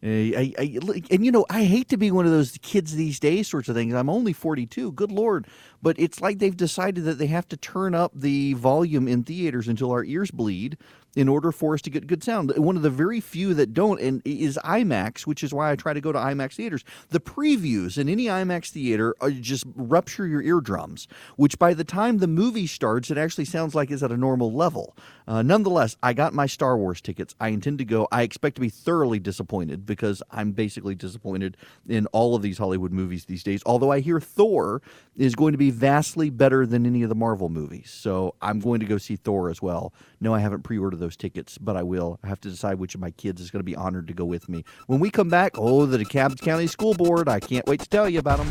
Eh, 0.00 0.30
I, 0.36 0.54
I, 0.56 0.78
and 1.10 1.24
you 1.24 1.32
know, 1.32 1.44
I 1.50 1.64
hate 1.64 1.88
to 1.88 1.96
be 1.96 2.12
one 2.12 2.26
of 2.26 2.30
those 2.30 2.56
kids 2.62 2.94
these 2.94 3.18
days 3.18 3.48
sorts 3.48 3.68
of 3.68 3.74
things. 3.74 3.92
I'm 3.92 4.08
only 4.08 4.32
42, 4.32 4.92
good 4.92 5.10
lord, 5.10 5.48
but 5.82 5.98
it's 5.98 6.20
like 6.20 6.38
they've 6.38 6.56
decided 6.56 7.04
that 7.04 7.18
they 7.18 7.26
have 7.26 7.48
to 7.48 7.56
turn 7.56 7.96
up 7.96 8.12
the 8.14 8.52
volume 8.52 9.08
in 9.08 9.24
theaters 9.24 9.66
until 9.66 9.90
our 9.90 10.04
ears 10.04 10.30
bleed 10.30 10.78
in 11.16 11.28
order 11.28 11.50
for 11.50 11.74
us 11.74 11.82
to 11.82 11.90
get 11.90 12.06
good 12.06 12.22
sound. 12.22 12.52
One 12.56 12.76
of 12.76 12.82
the 12.82 12.90
very 12.90 13.20
few 13.20 13.54
that 13.54 13.74
don't 13.74 14.00
and 14.00 14.22
is 14.24 14.58
IMAX, 14.64 15.26
which 15.26 15.42
is 15.42 15.52
why 15.52 15.70
I 15.70 15.76
try 15.76 15.92
to 15.92 16.00
go 16.00 16.12
to 16.12 16.18
IMAX 16.18 16.54
theaters. 16.54 16.84
The 17.10 17.20
previews 17.20 17.98
in 17.98 18.08
any 18.08 18.26
IMAX 18.26 18.70
theater 18.70 19.14
uh, 19.20 19.30
just 19.30 19.64
rupture 19.74 20.26
your 20.26 20.42
eardrums, 20.42 21.08
which 21.36 21.58
by 21.58 21.74
the 21.74 21.84
time 21.84 22.18
the 22.18 22.26
movie 22.26 22.66
starts, 22.66 23.10
it 23.10 23.18
actually 23.18 23.46
sounds 23.46 23.74
like 23.74 23.90
it's 23.90 24.02
at 24.02 24.12
a 24.12 24.16
normal 24.16 24.52
level. 24.52 24.96
Uh, 25.28 25.42
nonetheless, 25.42 25.94
I 26.02 26.14
got 26.14 26.32
my 26.32 26.46
Star 26.46 26.78
Wars 26.78 27.02
tickets. 27.02 27.34
I 27.38 27.48
intend 27.48 27.76
to 27.78 27.84
go. 27.84 28.08
I 28.10 28.22
expect 28.22 28.54
to 28.54 28.62
be 28.62 28.70
thoroughly 28.70 29.18
disappointed 29.18 29.84
because 29.84 30.22
I'm 30.30 30.52
basically 30.52 30.94
disappointed 30.94 31.58
in 31.86 32.06
all 32.06 32.34
of 32.34 32.40
these 32.40 32.56
Hollywood 32.56 32.92
movies 32.92 33.26
these 33.26 33.42
days. 33.42 33.62
Although 33.66 33.92
I 33.92 34.00
hear 34.00 34.20
Thor 34.20 34.80
is 35.18 35.34
going 35.34 35.52
to 35.52 35.58
be 35.58 35.70
vastly 35.70 36.30
better 36.30 36.64
than 36.64 36.86
any 36.86 37.02
of 37.02 37.10
the 37.10 37.14
Marvel 37.14 37.50
movies. 37.50 37.90
So 37.90 38.36
I'm 38.40 38.58
going 38.58 38.80
to 38.80 38.86
go 38.86 38.96
see 38.96 39.16
Thor 39.16 39.50
as 39.50 39.60
well. 39.60 39.92
No, 40.18 40.32
I 40.32 40.38
haven't 40.38 40.62
pre 40.62 40.78
ordered 40.78 40.98
those 40.98 41.16
tickets, 41.16 41.58
but 41.58 41.76
I 41.76 41.82
will. 41.82 42.18
I 42.24 42.28
have 42.28 42.40
to 42.40 42.48
decide 42.48 42.78
which 42.78 42.94
of 42.94 43.02
my 43.02 43.10
kids 43.10 43.42
is 43.42 43.50
going 43.50 43.60
to 43.60 43.64
be 43.64 43.76
honored 43.76 44.08
to 44.08 44.14
go 44.14 44.24
with 44.24 44.48
me. 44.48 44.64
When 44.86 44.98
we 44.98 45.10
come 45.10 45.28
back, 45.28 45.58
oh, 45.58 45.84
the 45.84 45.98
DeKalb 45.98 46.40
County 46.40 46.66
School 46.66 46.94
Board. 46.94 47.28
I 47.28 47.38
can't 47.38 47.66
wait 47.66 47.80
to 47.80 47.88
tell 47.88 48.08
you 48.08 48.18
about 48.18 48.38
them. 48.38 48.50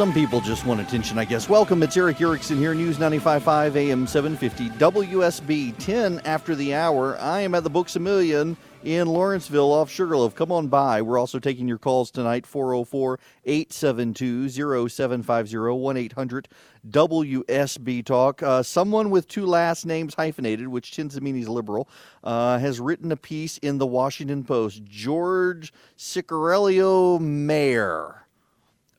Some 0.00 0.14
people 0.14 0.40
just 0.40 0.64
want 0.64 0.80
attention, 0.80 1.18
I 1.18 1.26
guess. 1.26 1.46
Welcome, 1.46 1.82
it's 1.82 1.94
Erick 1.94 2.22
Erickson 2.22 2.56
here, 2.56 2.72
News 2.72 2.96
95.5 2.96 3.76
AM 3.76 4.06
750, 4.06 4.70
WSB 4.78 5.76
10 5.76 6.22
after 6.24 6.54
the 6.54 6.72
hour. 6.72 7.18
I 7.18 7.42
am 7.42 7.54
at 7.54 7.64
the 7.64 7.68
Books 7.68 7.96
A 7.96 8.00
Million 8.00 8.56
in 8.82 9.08
Lawrenceville 9.08 9.70
off 9.70 9.90
Sugarloaf. 9.90 10.34
Come 10.34 10.52
on 10.52 10.68
by. 10.68 11.02
We're 11.02 11.18
also 11.18 11.38
taking 11.38 11.68
your 11.68 11.76
calls 11.76 12.10
tonight 12.10 12.46
404 12.46 13.20
872 13.44 14.48
0750 14.88 15.58
1 15.58 15.96
800 15.98 16.48
WSB 16.88 18.02
Talk. 18.02 18.42
Uh, 18.42 18.62
someone 18.62 19.10
with 19.10 19.28
two 19.28 19.44
last 19.44 19.84
names 19.84 20.14
hyphenated, 20.14 20.68
which 20.68 20.96
tends 20.96 21.14
to 21.16 21.20
mean 21.20 21.34
he's 21.34 21.46
liberal, 21.46 21.90
uh, 22.24 22.56
has 22.58 22.80
written 22.80 23.12
a 23.12 23.18
piece 23.18 23.58
in 23.58 23.76
the 23.76 23.86
Washington 23.86 24.44
Post. 24.44 24.82
George 24.82 25.74
Ciccariello 25.98 27.20
Maher. 27.20 28.20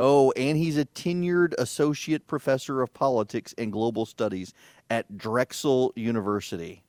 Oh, 0.03 0.31
and 0.31 0.57
he's 0.57 0.79
a 0.79 0.85
tenured 0.85 1.53
associate 1.59 2.25
professor 2.25 2.81
of 2.81 2.91
politics 2.91 3.53
and 3.55 3.71
global 3.71 4.07
studies 4.07 4.51
at 4.89 5.15
Drexel 5.15 5.93
University. 5.95 6.81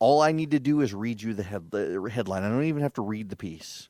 All 0.00 0.20
I 0.20 0.32
need 0.32 0.50
to 0.50 0.58
do 0.58 0.80
is 0.80 0.92
read 0.92 1.22
you 1.22 1.32
the, 1.32 1.44
head, 1.44 1.70
the 1.70 2.10
headline. 2.12 2.42
I 2.42 2.48
don't 2.48 2.64
even 2.64 2.82
have 2.82 2.94
to 2.94 3.02
read 3.02 3.28
the 3.28 3.36
piece. 3.36 3.88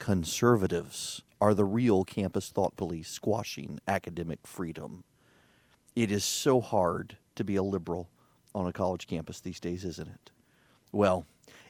Conservatives 0.00 1.22
are 1.40 1.54
the 1.54 1.64
real 1.64 2.02
campus 2.02 2.48
thought 2.48 2.74
police 2.76 3.08
squashing 3.08 3.78
academic 3.86 4.40
freedom. 4.42 5.04
It 5.94 6.10
is 6.10 6.24
so 6.24 6.60
hard 6.60 7.16
to 7.36 7.44
be 7.44 7.54
a 7.54 7.62
liberal 7.62 8.08
on 8.56 8.66
a 8.66 8.72
college 8.72 9.06
campus 9.06 9.38
these 9.38 9.60
days, 9.60 9.84
isn't 9.84 10.08
it? 10.08 10.32
Well, 10.90 11.26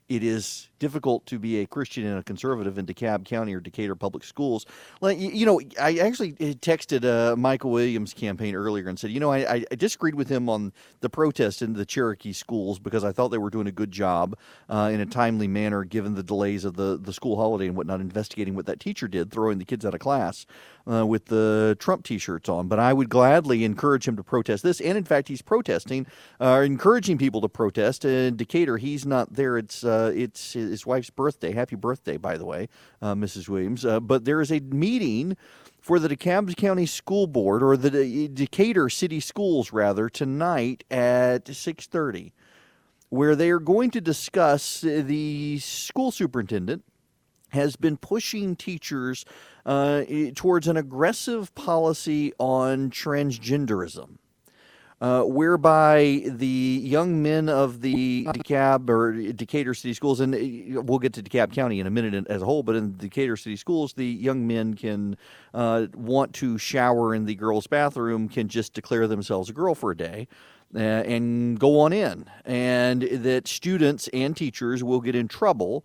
it 0.09 0.23
is 0.23 0.69
difficult 0.79 1.27
to 1.27 1.39
be 1.39 1.61
a 1.61 1.67
Christian 1.67 2.07
and 2.07 2.19
a 2.19 2.23
conservative 2.23 2.79
in 2.79 2.87
DeKalb 2.87 3.25
County 3.25 3.55
or 3.55 3.61
Decatur 3.61 3.97
Public 3.97 4.23
Schools. 4.25 4.67
Like 5.01 5.19
you 5.19 5.47
know, 5.47 5.61
I 5.81 5.99
actually 5.99 6.33
texted 6.33 7.05
uh, 7.05 7.35
Michael 7.37 7.71
Williams' 7.73 8.15
campaign 8.15 8.55
earlier 8.55 8.89
and 8.89 8.99
said, 8.99 9.11
you 9.11 9.21
know, 9.21 9.33
I, 9.33 9.65
I, 9.71 9.75
disagreed 9.75 10.15
with 10.15 10.29
him 10.29 10.49
on 10.49 10.73
the 11.01 11.11
protest 11.11 11.61
in 11.63 11.73
the 11.73 11.85
Cherokee 11.85 12.33
schools 12.33 12.79
because 12.79 13.05
I 13.05 13.13
thought 13.13 13.29
they 13.29 13.39
were 13.39 13.51
doing 13.51 13.67
a 13.67 13.73
good 13.73 13.91
job 13.91 14.39
uh, 14.69 14.91
in 14.93 15.01
a 15.01 15.07
timely 15.07 15.49
manner, 15.49 15.85
given 15.85 16.15
the 16.15 16.23
delays 16.23 16.65
of 16.65 16.77
the 16.77 16.99
the 17.01 17.13
school 17.13 17.37
holiday 17.37 17.67
and 17.67 17.77
whatnot, 17.77 18.01
investigating 18.01 18.55
what 18.55 18.67
that 18.67 18.81
teacher 18.81 19.09
did, 19.09 19.31
throwing 19.31 19.59
the 19.59 19.65
kids 19.65 19.85
out 19.85 19.95
of 19.95 20.01
class 20.01 20.47
uh, 20.91 21.07
with 21.07 21.27
the 21.27 21.77
Trump 21.79 22.05
T-shirts 22.05 22.49
on. 22.49 22.69
But 22.69 22.79
I 22.79 22.93
would 22.93 23.09
gladly 23.09 23.65
encourage 23.65 24.07
him 24.07 24.17
to 24.17 24.23
protest 24.23 24.63
this, 24.63 24.81
and 24.81 24.97
in 24.97 25.05
fact, 25.05 25.29
he's 25.29 25.43
protesting, 25.43 26.07
uh, 26.41 26.63
encouraging 26.65 27.19
people 27.19 27.41
to 27.41 27.49
protest. 27.49 28.05
In 28.05 28.37
Decatur, 28.37 28.77
he's 28.77 29.07
not 29.07 29.35
there. 29.35 29.59
It's 29.59 29.85
uh, 29.85 30.13
it's 30.15 30.53
his 30.53 30.87
wife's 30.87 31.11
birthday. 31.11 31.53
Happy 31.53 31.77
birthday, 31.77 32.17
by 32.17 32.37
the 32.37 32.45
way, 32.45 32.69
uh, 33.03 33.15
Mrs. 33.15 33.49
Williams. 33.49 33.85
Uh, 33.85 34.01
but 34.01 34.25
there 34.25 34.41
is 34.41 34.53
a 34.53 34.61
meeting 34.61 35.37
for 35.81 35.99
the 35.99 36.09
DeKalb 36.09 36.57
County 36.57 36.87
School 36.87 37.29
Board, 37.29 37.63
or 37.63 37.77
the 37.77 38.29
Decatur 38.29 38.89
City 38.89 39.21
Schools, 39.21 39.73
rather, 39.73 40.09
tonight 40.09 40.83
at 40.91 41.55
six 41.55 41.87
thirty, 41.87 42.33
where 43.09 43.37
they 43.37 43.51
are 43.51 43.61
going 43.61 43.91
to 43.93 44.01
discuss 44.01 44.81
the 44.81 45.59
school 45.61 46.11
superintendent 46.11 46.85
has 47.57 47.75
been 47.75 47.97
pushing 47.97 48.55
teachers 48.55 49.25
uh, 49.65 50.05
towards 50.35 50.69
an 50.69 50.77
aggressive 50.77 51.53
policy 51.55 52.33
on 52.39 52.91
transgenderism. 52.91 54.19
Uh, 54.99 55.23
whereby 55.25 56.23
the 56.25 56.81
young 56.83 57.23
men 57.23 57.51
of 57.51 57.83
the 57.83 58.25
DeKalb 58.25 58.89
or 58.89 59.31
Decatur 59.35 59.75
City 59.75 59.93
Schools, 59.93 60.21
and 60.21 60.35
uh, 60.35 60.81
we'll 60.81 60.99
get 60.99 61.13
to 61.13 61.23
DeKalb 61.23 61.53
County 61.53 61.81
in 61.81 61.87
a 61.87 61.91
minute 61.91 62.27
as 62.31 62.41
a 62.41 62.47
whole, 62.47 62.63
but 62.63 62.77
in 62.77 62.97
Decatur 62.97 63.37
City 63.37 63.57
Schools, 63.57 63.93
the 63.93 64.07
young 64.07 64.47
men 64.47 64.73
can 64.73 65.19
uh, 65.53 65.89
want 65.95 66.33
to 66.37 66.57
shower 66.57 67.15
in 67.15 67.27
the 67.27 67.35
girls' 67.35 67.67
bathroom, 67.67 68.27
can 68.27 68.49
just 68.49 68.73
declare 68.73 69.07
themselves 69.07 69.51
a 69.51 69.53
girl 69.53 69.75
for 69.75 69.91
a 69.91 69.97
day. 69.97 70.29
Uh, 70.75 70.79
and 70.79 71.61
go 71.61 71.79
on 71.79 71.93
in, 71.93 72.25
and 72.45 73.03
that 73.03 73.47
students 73.47 74.09
and 74.09 74.37
teachers 74.37 74.83
will 74.83 75.01
get 75.01 75.15
in 75.15 75.29
trouble 75.29 75.85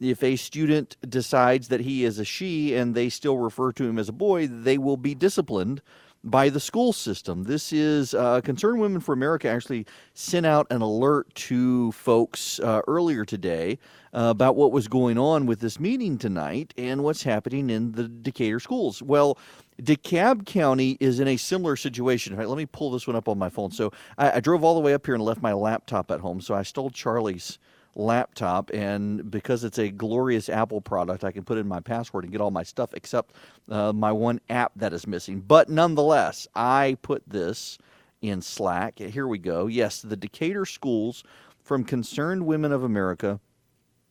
if 0.00 0.22
a 0.22 0.36
student 0.36 0.96
decides 1.08 1.68
that 1.68 1.80
he 1.80 2.04
is 2.04 2.18
a 2.18 2.24
she 2.24 2.74
and 2.74 2.94
they 2.94 3.08
still 3.08 3.38
refer 3.38 3.72
to 3.72 3.84
him 3.84 3.98
as 3.98 4.08
a 4.08 4.12
boy, 4.12 4.46
they 4.46 4.78
will 4.78 4.96
be 4.96 5.14
disciplined 5.14 5.82
by 6.24 6.48
the 6.48 6.60
school 6.60 6.92
system. 6.92 7.44
This 7.44 7.72
is 7.72 8.14
uh, 8.14 8.40
Concerned 8.42 8.80
Women 8.80 9.00
for 9.00 9.12
America 9.12 9.48
actually 9.48 9.86
sent 10.14 10.46
out 10.46 10.66
an 10.70 10.80
alert 10.80 11.34
to 11.34 11.90
folks 11.92 12.60
uh, 12.60 12.80
earlier 12.86 13.24
today 13.24 13.78
uh, 14.14 14.28
about 14.30 14.54
what 14.54 14.70
was 14.70 14.86
going 14.86 15.18
on 15.18 15.46
with 15.46 15.60
this 15.60 15.80
meeting 15.80 16.18
tonight 16.18 16.72
and 16.78 17.02
what's 17.02 17.24
happening 17.24 17.70
in 17.70 17.92
the 17.92 18.06
Decatur 18.06 18.60
schools. 18.60 19.02
Well, 19.02 19.36
DeKalb 19.82 20.46
County 20.46 20.96
is 21.00 21.18
in 21.18 21.26
a 21.26 21.36
similar 21.36 21.74
situation. 21.74 22.36
Right, 22.36 22.48
let 22.48 22.58
me 22.58 22.66
pull 22.66 22.92
this 22.92 23.06
one 23.06 23.16
up 23.16 23.28
on 23.28 23.38
my 23.38 23.48
phone. 23.48 23.72
So 23.72 23.92
I, 24.16 24.36
I 24.36 24.40
drove 24.40 24.62
all 24.62 24.74
the 24.74 24.80
way 24.80 24.94
up 24.94 25.04
here 25.04 25.14
and 25.14 25.24
left 25.24 25.42
my 25.42 25.52
laptop 25.52 26.10
at 26.12 26.20
home. 26.20 26.40
So 26.40 26.54
I 26.54 26.62
stole 26.62 26.90
Charlie's 26.90 27.58
laptop, 27.94 28.70
and 28.72 29.30
because 29.30 29.64
it's 29.64 29.78
a 29.78 29.90
glorious 29.90 30.48
Apple 30.48 30.80
product, 30.80 31.24
I 31.24 31.32
can 31.32 31.44
put 31.44 31.58
in 31.58 31.66
my 31.68 31.80
password 31.80 32.24
and 32.24 32.32
get 32.32 32.40
all 32.40 32.50
my 32.50 32.62
stuff 32.62 32.94
except 32.94 33.34
uh, 33.68 33.92
my 33.92 34.12
one 34.12 34.40
app 34.48 34.72
that 34.76 34.92
is 34.92 35.06
missing. 35.06 35.40
But 35.40 35.68
nonetheless, 35.68 36.46
I 36.54 36.96
put 37.02 37.22
this 37.28 37.78
in 38.22 38.40
Slack. 38.40 38.98
Here 38.98 39.26
we 39.26 39.38
go. 39.38 39.66
Yes, 39.66 40.00
the 40.00 40.16
Decatur 40.16 40.64
schools 40.64 41.24
from 41.62 41.84
Concerned 41.84 42.46
Women 42.46 42.72
of 42.72 42.82
America 42.82 43.40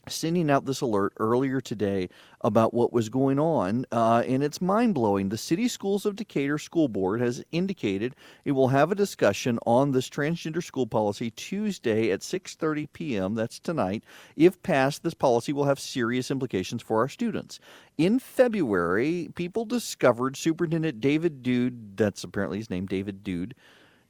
sending 0.08 0.50
out 0.50 0.66
this 0.66 0.82
alert 0.82 1.14
earlier 1.18 1.62
today 1.62 2.10
about 2.42 2.74
what 2.74 2.92
was 2.92 3.10
going 3.10 3.40
on, 3.40 3.86
uh, 3.92 4.24
and 4.28 4.44
it's 4.44 4.62
mind 4.62 4.96
blowing. 4.96 5.30
The 5.30 5.38
City 5.38 5.68
Schools 5.68 6.06
of 6.06 6.16
Decatur 6.16 6.58
School 6.58 6.88
Board 6.88 7.22
has 7.22 7.44
indicated 7.52 8.16
it 8.44 8.54
will 8.54 8.70
have 8.70 8.92
a 8.92 8.96
discussion 8.96 9.60
on 9.66 9.92
this 9.92 10.10
transgender 10.10 10.64
school 10.64 10.88
policy 10.88 11.30
Tuesday 11.32 12.12
at 12.12 12.22
6:30 12.22 12.88
p.m. 12.94 13.36
That's 13.36 13.60
tonight. 13.60 14.04
If 14.36 14.62
passed, 14.64 15.04
this 15.04 15.14
policy 15.14 15.54
will 15.54 15.66
have 15.66 15.80
serious 15.80 16.32
implications 16.32 16.82
for 16.82 17.00
our 17.00 17.10
students. 17.10 17.60
In 17.98 18.20
February, 18.20 19.30
people 19.36 19.66
discovered 19.66 20.36
Superintendent 20.36 21.00
David 21.00 21.44
Dude. 21.44 21.98
That's 21.98 22.24
apparently 22.24 22.58
his 22.58 22.70
name, 22.70 22.86
David 22.88 23.24
Dude. 23.24 23.56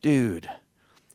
Dude 0.02 0.50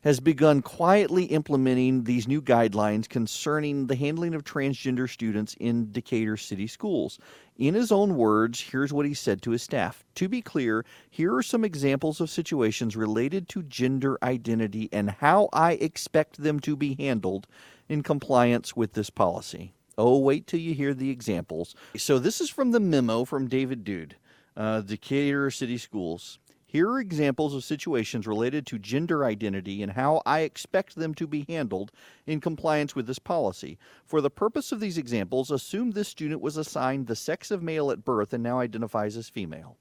has 0.07 0.21
begun 0.21 0.61
quietly 0.61 1.25
implementing 1.25 2.05
these 2.05 2.29
new 2.29 2.41
guidelines 2.41 3.09
concerning 3.09 3.87
the 3.87 3.95
handling 3.97 4.33
of 4.33 4.45
transgender 4.45 5.09
students 5.09 5.53
in 5.59 5.91
Decatur 5.91 6.37
city 6.37 6.65
schools. 6.65 7.19
In 7.57 7.73
his 7.73 7.91
own 7.91 8.15
words, 8.15 8.61
here's 8.61 8.93
what 8.93 9.05
he 9.05 9.13
said 9.13 9.41
to 9.41 9.51
his 9.51 9.63
staff. 9.63 10.05
To 10.15 10.29
be 10.29 10.41
clear, 10.41 10.85
here 11.09 11.35
are 11.35 11.43
some 11.43 11.65
examples 11.65 12.21
of 12.21 12.29
situations 12.29 12.95
related 12.95 13.49
to 13.49 13.63
gender 13.63 14.17
identity 14.23 14.87
and 14.93 15.11
how 15.11 15.49
I 15.51 15.73
expect 15.73 16.41
them 16.41 16.61
to 16.61 16.77
be 16.77 16.95
handled 16.97 17.45
in 17.89 18.01
compliance 18.01 18.77
with 18.77 18.93
this 18.93 19.09
policy. 19.09 19.73
Oh, 19.97 20.19
wait 20.19 20.47
till 20.47 20.61
you 20.61 20.73
hear 20.73 20.93
the 20.93 21.09
examples. 21.09 21.75
So, 21.97 22.17
this 22.17 22.39
is 22.39 22.49
from 22.49 22.71
the 22.71 22.79
memo 22.79 23.25
from 23.25 23.49
David 23.49 23.83
Dude, 23.83 24.15
uh, 24.55 24.79
Decatur 24.79 25.51
City 25.51 25.77
Schools. 25.77 26.39
Here 26.69 26.89
are 26.89 26.99
examples 26.99 27.55
of 27.55 27.63
situations 27.63 28.27
related 28.27 28.67
to 28.67 28.77
gender 28.77 29.23
identity 29.23 29.81
and 29.81 29.93
how 29.93 30.21
I 30.25 30.41
expect 30.41 30.95
them 30.95 31.13
to 31.13 31.25
be 31.25 31.45
handled 31.47 31.93
in 32.25 32.41
compliance 32.41 32.93
with 32.93 33.07
this 33.07 33.19
policy. 33.19 33.77
For 34.05 34.19
the 34.19 34.29
purpose 34.29 34.73
of 34.73 34.81
these 34.81 34.97
examples, 34.97 35.49
assume 35.49 35.91
this 35.91 36.09
student 36.09 36.41
was 36.41 36.57
assigned 36.57 37.07
the 37.07 37.15
sex 37.15 37.51
of 37.51 37.63
male 37.63 37.89
at 37.89 38.03
birth 38.03 38.33
and 38.33 38.43
now 38.43 38.59
identifies 38.59 39.15
as 39.15 39.29
female. 39.29 39.77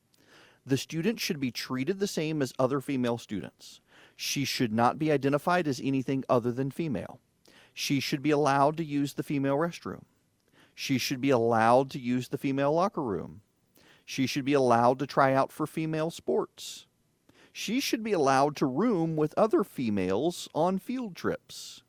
The 0.64 0.77
student 0.77 1.18
should 1.18 1.40
be 1.40 1.51
treated 1.51 1.99
the 1.99 2.07
same 2.07 2.40
as 2.40 2.53
other 2.57 2.81
female 2.81 3.18
students. 3.18 3.81
She 4.14 4.44
should 4.44 4.72
not 4.72 4.96
be 4.96 5.11
identified 5.11 5.66
as 5.66 5.81
anything 5.83 6.22
other 6.29 6.53
than 6.53 6.70
female. 6.70 7.18
She 7.75 7.99
should 7.99 8.22
be 8.22 8.31
allowed 8.31 8.77
to 8.77 8.85
use 8.85 9.14
the 9.14 9.25
female 9.25 9.57
restroom. 9.57 10.05
She 10.72 10.99
should 10.99 11.20
be 11.20 11.31
allowed 11.31 11.90
to 11.90 11.99
use 11.99 12.29
the 12.29 12.38
female 12.38 12.72
locker 12.72 13.03
room. 13.03 13.42
She 14.07 14.27
should 14.27 14.45
be 14.45 14.55
allowed 14.55 15.01
to 15.01 15.07
try 15.07 15.35
out 15.35 15.53
for 15.53 15.66
female 15.66 16.11
sports. 16.11 16.87
She 17.53 17.81
should 17.81 18.05
be 18.05 18.12
allowed 18.12 18.55
to 18.57 18.66
room 18.66 19.16
with 19.16 19.35
other 19.37 19.64
females 19.64 20.49
on 20.55 20.79
field 20.79 21.16
trips. 21.16 21.83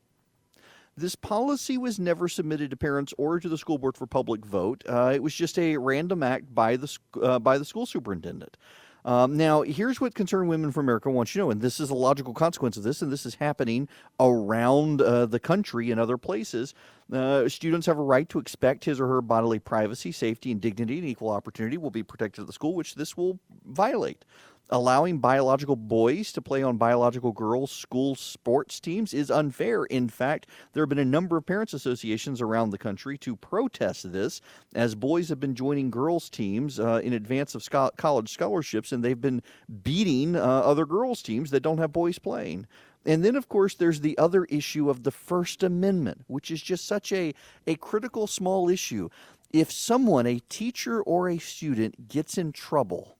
This 0.96 1.14
policy 1.14 1.78
was 1.78 2.00
never 2.00 2.28
submitted 2.28 2.70
to 2.70 2.76
parents 2.76 3.14
or 3.16 3.38
to 3.38 3.48
the 3.48 3.56
school 3.56 3.78
board 3.78 3.96
for 3.96 4.06
public 4.08 4.44
vote. 4.44 4.82
Uh, 4.88 5.12
it 5.14 5.22
was 5.22 5.32
just 5.32 5.56
a 5.56 5.76
random 5.76 6.24
act 6.24 6.52
by 6.52 6.74
the 6.74 6.98
uh, 7.22 7.38
by 7.38 7.56
the 7.56 7.64
school 7.64 7.86
superintendent. 7.86 8.56
Um, 9.04 9.36
now, 9.36 9.62
here's 9.62 10.00
what 10.00 10.14
Concerned 10.14 10.48
Women 10.48 10.72
for 10.72 10.80
America 10.80 11.10
wants 11.10 11.34
you 11.34 11.40
to 11.40 11.46
know, 11.46 11.50
and 11.50 11.60
this 11.60 11.80
is 11.80 11.90
a 11.90 11.94
logical 11.94 12.34
consequence 12.34 12.76
of 12.76 12.82
this, 12.82 13.00
and 13.00 13.10
this 13.10 13.24
is 13.24 13.36
happening 13.36 13.88
around 14.18 15.00
uh, 15.00 15.26
the 15.26 15.38
country 15.40 15.90
and 15.90 16.00
other 16.00 16.18
places. 16.18 16.74
Uh, 17.12 17.48
students 17.48 17.86
have 17.86 17.98
a 17.98 18.02
right 18.02 18.28
to 18.28 18.38
expect 18.38 18.84
his 18.84 19.00
or 19.00 19.06
her 19.06 19.22
bodily 19.22 19.58
privacy, 19.58 20.12
safety, 20.12 20.52
and 20.52 20.60
dignity 20.60 20.98
and 20.98 21.06
equal 21.06 21.30
opportunity 21.30 21.78
will 21.78 21.90
be 21.90 22.02
protected 22.02 22.42
at 22.42 22.46
the 22.46 22.52
school, 22.52 22.74
which 22.74 22.96
this 22.96 23.16
will 23.16 23.38
violate. 23.66 24.24
Allowing 24.70 25.16
biological 25.18 25.76
boys 25.76 26.30
to 26.32 26.42
play 26.42 26.62
on 26.62 26.76
biological 26.76 27.32
girls' 27.32 27.72
school 27.72 28.14
sports 28.14 28.80
teams 28.80 29.14
is 29.14 29.30
unfair. 29.30 29.84
In 29.84 30.10
fact, 30.10 30.46
there 30.72 30.82
have 30.82 30.90
been 30.90 30.98
a 30.98 31.06
number 31.06 31.38
of 31.38 31.46
parents' 31.46 31.72
associations 31.72 32.42
around 32.42 32.68
the 32.68 32.76
country 32.76 33.16
to 33.18 33.34
protest 33.34 34.12
this, 34.12 34.42
as 34.74 34.94
boys 34.94 35.30
have 35.30 35.40
been 35.40 35.54
joining 35.54 35.90
girls' 35.90 36.28
teams 36.28 36.78
uh, 36.78 37.00
in 37.02 37.14
advance 37.14 37.54
of 37.54 37.62
sco- 37.62 37.92
college 37.96 38.30
scholarships, 38.30 38.92
and 38.92 39.02
they've 39.02 39.20
been 39.20 39.42
beating 39.82 40.36
uh, 40.36 40.40
other 40.40 40.84
girls' 40.84 41.22
teams 41.22 41.50
that 41.50 41.62
don't 41.62 41.78
have 41.78 41.92
boys 41.92 42.18
playing. 42.18 42.66
And 43.06 43.24
then, 43.24 43.36
of 43.36 43.48
course, 43.48 43.74
there's 43.74 44.00
the 44.00 44.18
other 44.18 44.44
issue 44.44 44.90
of 44.90 45.02
the 45.02 45.10
First 45.10 45.62
Amendment, 45.62 46.24
which 46.26 46.50
is 46.50 46.60
just 46.60 46.84
such 46.84 47.10
a, 47.10 47.32
a 47.66 47.76
critical 47.76 48.26
small 48.26 48.68
issue. 48.68 49.08
If 49.50 49.72
someone, 49.72 50.26
a 50.26 50.40
teacher 50.50 51.00
or 51.00 51.30
a 51.30 51.38
student, 51.38 52.08
gets 52.08 52.36
in 52.36 52.52
trouble, 52.52 53.17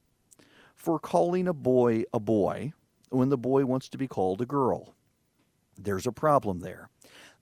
for 0.79 0.99
calling 0.99 1.47
a 1.47 1.53
boy 1.53 2.05
a 2.15 2.21
boy 2.21 2.73
when 3.11 3.29
the 3.29 3.37
boy 3.37 3.65
wants 3.67 3.89
to 3.91 3.99
be 3.99 4.09
called 4.09 4.41
a 4.41 4.47
girl. 4.47 4.95
There's 5.77 6.07
a 6.07 6.13
problem 6.13 6.61
there. 6.61 6.89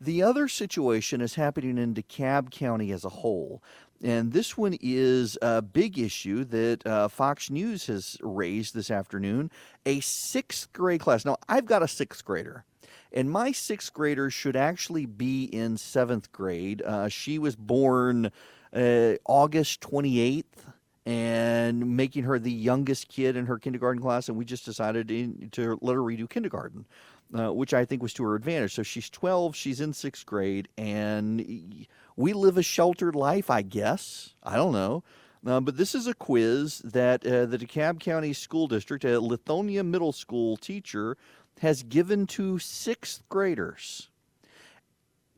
The 0.00 0.22
other 0.22 0.48
situation 0.48 1.20
is 1.20 1.36
happening 1.36 1.78
in 1.78 1.94
DeKalb 1.94 2.50
County 2.50 2.92
as 2.92 3.04
a 3.04 3.08
whole. 3.08 3.62
And 4.02 4.32
this 4.32 4.58
one 4.58 4.76
is 4.80 5.38
a 5.40 5.62
big 5.62 5.98
issue 5.98 6.44
that 6.44 6.86
uh, 6.86 7.08
Fox 7.08 7.50
News 7.50 7.86
has 7.86 8.18
raised 8.20 8.74
this 8.74 8.90
afternoon. 8.90 9.50
A 9.86 10.00
sixth 10.00 10.70
grade 10.74 11.00
class. 11.00 11.24
Now, 11.24 11.38
I've 11.48 11.64
got 11.64 11.82
a 11.82 11.88
sixth 11.88 12.24
grader, 12.24 12.64
and 13.10 13.30
my 13.30 13.52
sixth 13.52 13.94
grader 13.94 14.28
should 14.28 14.56
actually 14.56 15.06
be 15.06 15.44
in 15.44 15.78
seventh 15.78 16.30
grade. 16.30 16.82
Uh, 16.82 17.08
she 17.08 17.38
was 17.38 17.56
born 17.56 18.30
uh, 18.74 19.14
August 19.24 19.80
28th, 19.80 20.44
and 21.06 21.96
making 21.96 22.24
her 22.24 22.36
the 22.36 22.50
youngest 22.50 23.08
kid 23.08 23.36
in 23.36 23.46
her 23.46 23.58
kindergarten 23.58 24.02
class. 24.02 24.28
And 24.28 24.36
we 24.36 24.44
just 24.44 24.64
decided 24.64 25.06
to, 25.08 25.48
to 25.52 25.78
let 25.80 25.94
her 25.94 26.00
redo 26.00 26.28
kindergarten, 26.28 26.84
uh, 27.32 27.52
which 27.52 27.72
I 27.72 27.84
think 27.84 28.02
was 28.02 28.12
to 28.14 28.24
her 28.24 28.34
advantage. 28.34 28.74
So 28.74 28.82
she's 28.82 29.08
12, 29.08 29.54
she's 29.54 29.80
in 29.80 29.92
sixth 29.92 30.26
grade, 30.26 30.68
and 30.76 31.86
we 32.16 32.32
live 32.32 32.58
a 32.58 32.62
sheltered 32.62 33.14
life, 33.14 33.50
I 33.50 33.62
guess. 33.62 34.34
I 34.42 34.56
don't 34.56 34.72
know. 34.72 35.04
Uh, 35.46 35.60
but 35.60 35.76
this 35.76 35.94
is 35.94 36.08
a 36.08 36.14
quiz 36.14 36.78
that 36.78 37.24
uh, 37.24 37.46
the 37.46 37.58
DeKalb 37.58 38.00
County 38.00 38.32
School 38.32 38.66
District, 38.66 39.04
a 39.04 39.20
Lithonia 39.20 39.86
Middle 39.86 40.12
School 40.12 40.56
teacher, 40.56 41.16
has 41.60 41.84
given 41.84 42.26
to 42.26 42.58
sixth 42.58 43.22
graders. 43.28 44.08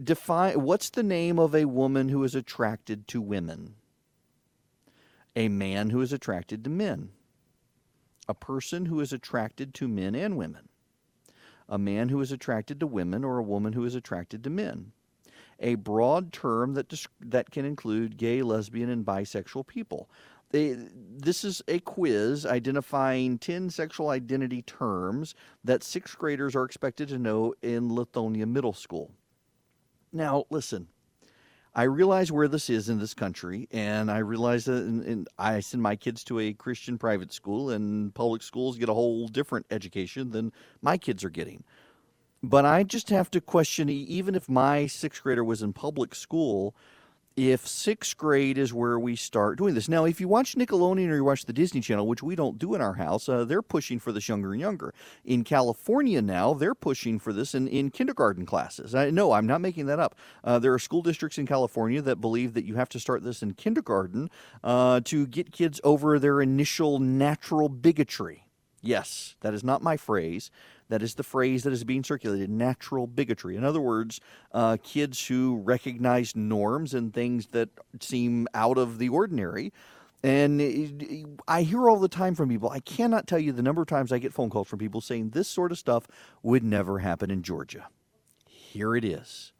Define 0.03 0.63
what's 0.63 0.89
the 0.89 1.03
name 1.03 1.39
of 1.39 1.55
a 1.55 1.67
woman 1.67 2.09
who 2.09 2.25
is 2.25 2.35
attracted 2.35 3.07
to 3.09 3.21
women? 3.21 3.75
A 5.39 5.49
man 5.49 5.91
who 5.91 6.01
is 6.01 6.13
attracted 6.13 6.65
to 6.65 6.71
men, 6.71 7.11
a 8.29 8.35
person 8.35 8.87
who 8.87 9.01
is 9.01 9.13
attracted 9.13 9.73
to 9.73 9.87
men 9.87 10.17
and 10.17 10.37
women, 10.37 10.69
a 11.69 11.79
man 11.79 12.09
who 12.09 12.21
is 12.21 12.33
attracted 12.33 12.81
to 12.81 12.89
women, 12.89 13.23
or 13.23 13.39
a 13.39 13.43
woman 13.43 13.73
who 13.73 13.85
is 13.85 13.95
attracted 13.95 14.43
to 14.43 14.51
men. 14.51 14.91
A 15.61 15.77
broad 15.77 16.33
term 16.33 16.75
that, 16.75 16.93
that 17.21 17.53
can 17.53 17.65
include 17.65 18.17
gay, 18.17 18.43
lesbian, 18.43 18.91
and 18.91 19.07
bisexual 19.07 19.69
people. 19.69 20.11
They, 20.51 20.77
this 20.77 21.45
is 21.45 21.63
a 21.69 21.79
quiz 21.79 22.45
identifying 22.45 23.39
10 23.39 23.71
sexual 23.71 24.09
identity 24.09 24.63
terms 24.63 25.37
that 25.63 25.85
sixth 25.85 26.19
graders 26.19 26.57
are 26.57 26.65
expected 26.65 27.07
to 27.11 27.19
know 27.19 27.55
in 27.63 27.91
Lithonia 27.91 28.49
Middle 28.49 28.73
School. 28.73 29.13
Now, 30.13 30.47
listen, 30.51 30.89
I 31.75 31.85
realize 31.85 32.33
where 32.33 32.49
this 32.49 32.71
is 32.71 32.89
in 32.89 32.99
this 32.99 33.15
country, 33.15 33.69
and 33.71 34.11
I 34.11 34.19
realize 34.19 34.65
that 34.65 34.85
in, 34.85 35.03
in, 35.05 35.27
I 35.39 35.61
send 35.61 35.83
my 35.83 35.97
kids 35.97 36.25
to 36.25 36.41
a 36.41 36.53
Christian 36.53 36.99
private 36.99 37.33
school, 37.33 37.71
and 37.71 38.15
public 38.15 38.43
schools 38.43 38.79
get 38.79 38.89
a 38.89 38.95
whole 38.95 39.29
different 39.29 39.67
education 39.71 40.31
than 40.31 40.53
my 40.83 40.97
kids 40.97 41.25
are 41.25 41.31
getting. 41.31 41.65
But 42.43 42.65
I 42.65 42.83
just 42.85 43.11
have 43.11 43.31
to 43.33 43.41
question 43.41 43.89
even 43.89 44.35
if 44.35 44.49
my 44.49 44.87
sixth 44.87 45.23
grader 45.23 45.45
was 45.45 45.63
in 45.63 45.73
public 45.73 46.15
school, 46.15 46.75
if 47.39 47.69
sixth 47.69 48.17
grade 48.17 48.59
is 48.59 48.75
where 48.75 48.99
we 48.99 49.15
start 49.15 49.59
doing 49.59 49.75
this. 49.75 49.89
Now, 49.89 50.05
if 50.05 50.21
you 50.21 50.27
watch 50.27 50.57
Nickelodeon 50.57 51.09
or 51.09 51.15
you 51.15 51.25
watch 51.25 51.45
the 51.45 51.53
Disney 51.53 51.81
Channel, 51.81 52.09
which 52.09 52.21
we 52.21 52.35
don't 52.35 52.59
do 52.59 52.75
in 52.75 52.81
our 52.81 52.95
house, 52.95 53.29
uh, 53.29 53.45
they're 53.45 53.63
pushing 53.63 54.01
for 54.01 54.11
this 54.11 54.29
younger 54.29 54.53
and 54.53 54.61
younger. 54.61 54.93
In 55.25 55.45
California 55.45 56.21
now, 56.21 56.53
they're 56.53 56.75
pushing 56.75 57.21
for 57.21 57.33
this 57.33 57.55
in, 57.55 57.69
in 57.69 57.91
kindergarten 57.91 58.45
classes. 58.45 58.93
I, 58.93 59.11
no, 59.11 59.31
I'm 59.33 59.47
not 59.47 59.61
making 59.61 59.87
that 59.87 60.01
up. 60.01 60.17
Uh, 60.43 60.59
there 60.59 60.75
are 60.75 60.81
school 60.81 61.03
districts 61.03 61.39
in 61.39 61.47
California 61.47 62.03
that 62.03 62.21
believe 62.21 62.55
that 62.55 62.65
you 62.65 62.75
have 62.75 62.89
to 62.89 62.99
start 62.99 63.23
this 63.23 63.41
in 63.41 63.55
kindergarten 63.55 64.31
uh, 64.65 65.01
to 65.05 65.25
get 65.29 65.53
kids 65.53 65.81
over 65.85 66.19
their 66.19 66.41
initial 66.41 66.99
natural 66.99 67.69
bigotry. 67.69 68.48
Yes, 68.81 69.35
that 69.41 69.55
is 69.55 69.65
not 69.65 69.83
my 69.83 69.97
phrase. 69.97 70.51
That 70.89 71.03
is 71.03 71.15
the 71.15 71.23
phrase 71.23 71.65
that 71.65 71.73
is 71.73 71.85
being 71.85 72.05
circulated 72.05 72.49
natural 72.49 73.07
bigotry. 73.07 73.57
In 73.57 73.65
other 73.65 73.81
words, 73.81 74.21
uh, 74.53 74.79
kids 74.83 75.27
who 75.27 75.61
recognize 75.65 76.35
norms 76.35 76.95
and 76.95 77.13
things 77.13 77.49
that 77.49 77.69
seem 78.01 78.47
out 78.55 78.79
of 78.79 78.99
the 78.99 79.09
ordinary. 79.09 79.73
And 80.23 81.39
I 81.47 81.63
hear 81.63 81.89
all 81.89 81.99
the 81.99 82.09
time 82.09 82.35
from 82.35 82.49
people, 82.49 82.71
I 82.71 82.81
cannot 82.81 83.27
tell 83.27 83.39
you 83.39 83.53
the 83.53 83.63
number 83.63 83.83
of 83.83 83.89
times 83.89 84.11
I 84.11 84.19
get 84.19 84.33
phone 84.33 84.51
calls 84.51 84.69
from 84.69 84.79
people 84.79 85.01
saying 85.01 85.31
this 85.31 85.49
sort 85.49 85.71
of 85.71 85.79
stuff 85.79 86.09
would 86.43 86.65
never 86.65 87.01
happen 87.01 87.31
in 87.31 87.43
Georgia. 87.43 87.89
Here 88.47 88.97
it 88.97 89.05
is. 89.05 89.53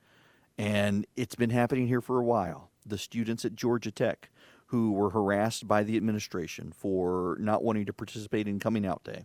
And 0.57 1.07
it's 1.15 1.37
been 1.37 1.51
happening 1.51 1.87
here 1.87 2.01
for 2.01 2.19
a 2.19 2.25
while. 2.25 2.71
The 2.85 2.99
students 2.99 3.45
at 3.45 3.55
Georgia 3.55 3.93
Tech 3.93 4.31
who 4.69 4.93
were 4.93 5.11
harassed 5.11 5.67
by 5.67 5.83
the 5.83 5.97
administration 5.97 6.73
for 6.73 7.37
not 7.41 7.63
wanting 7.63 7.87
to 7.87 7.93
participate 7.93 8.49
in 8.49 8.59
coming 8.59 8.87
out 8.87 9.05
day 9.05 9.25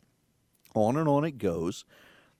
on 0.76 0.98
and 0.98 1.08
on 1.08 1.24
it 1.24 1.38
goes, 1.38 1.86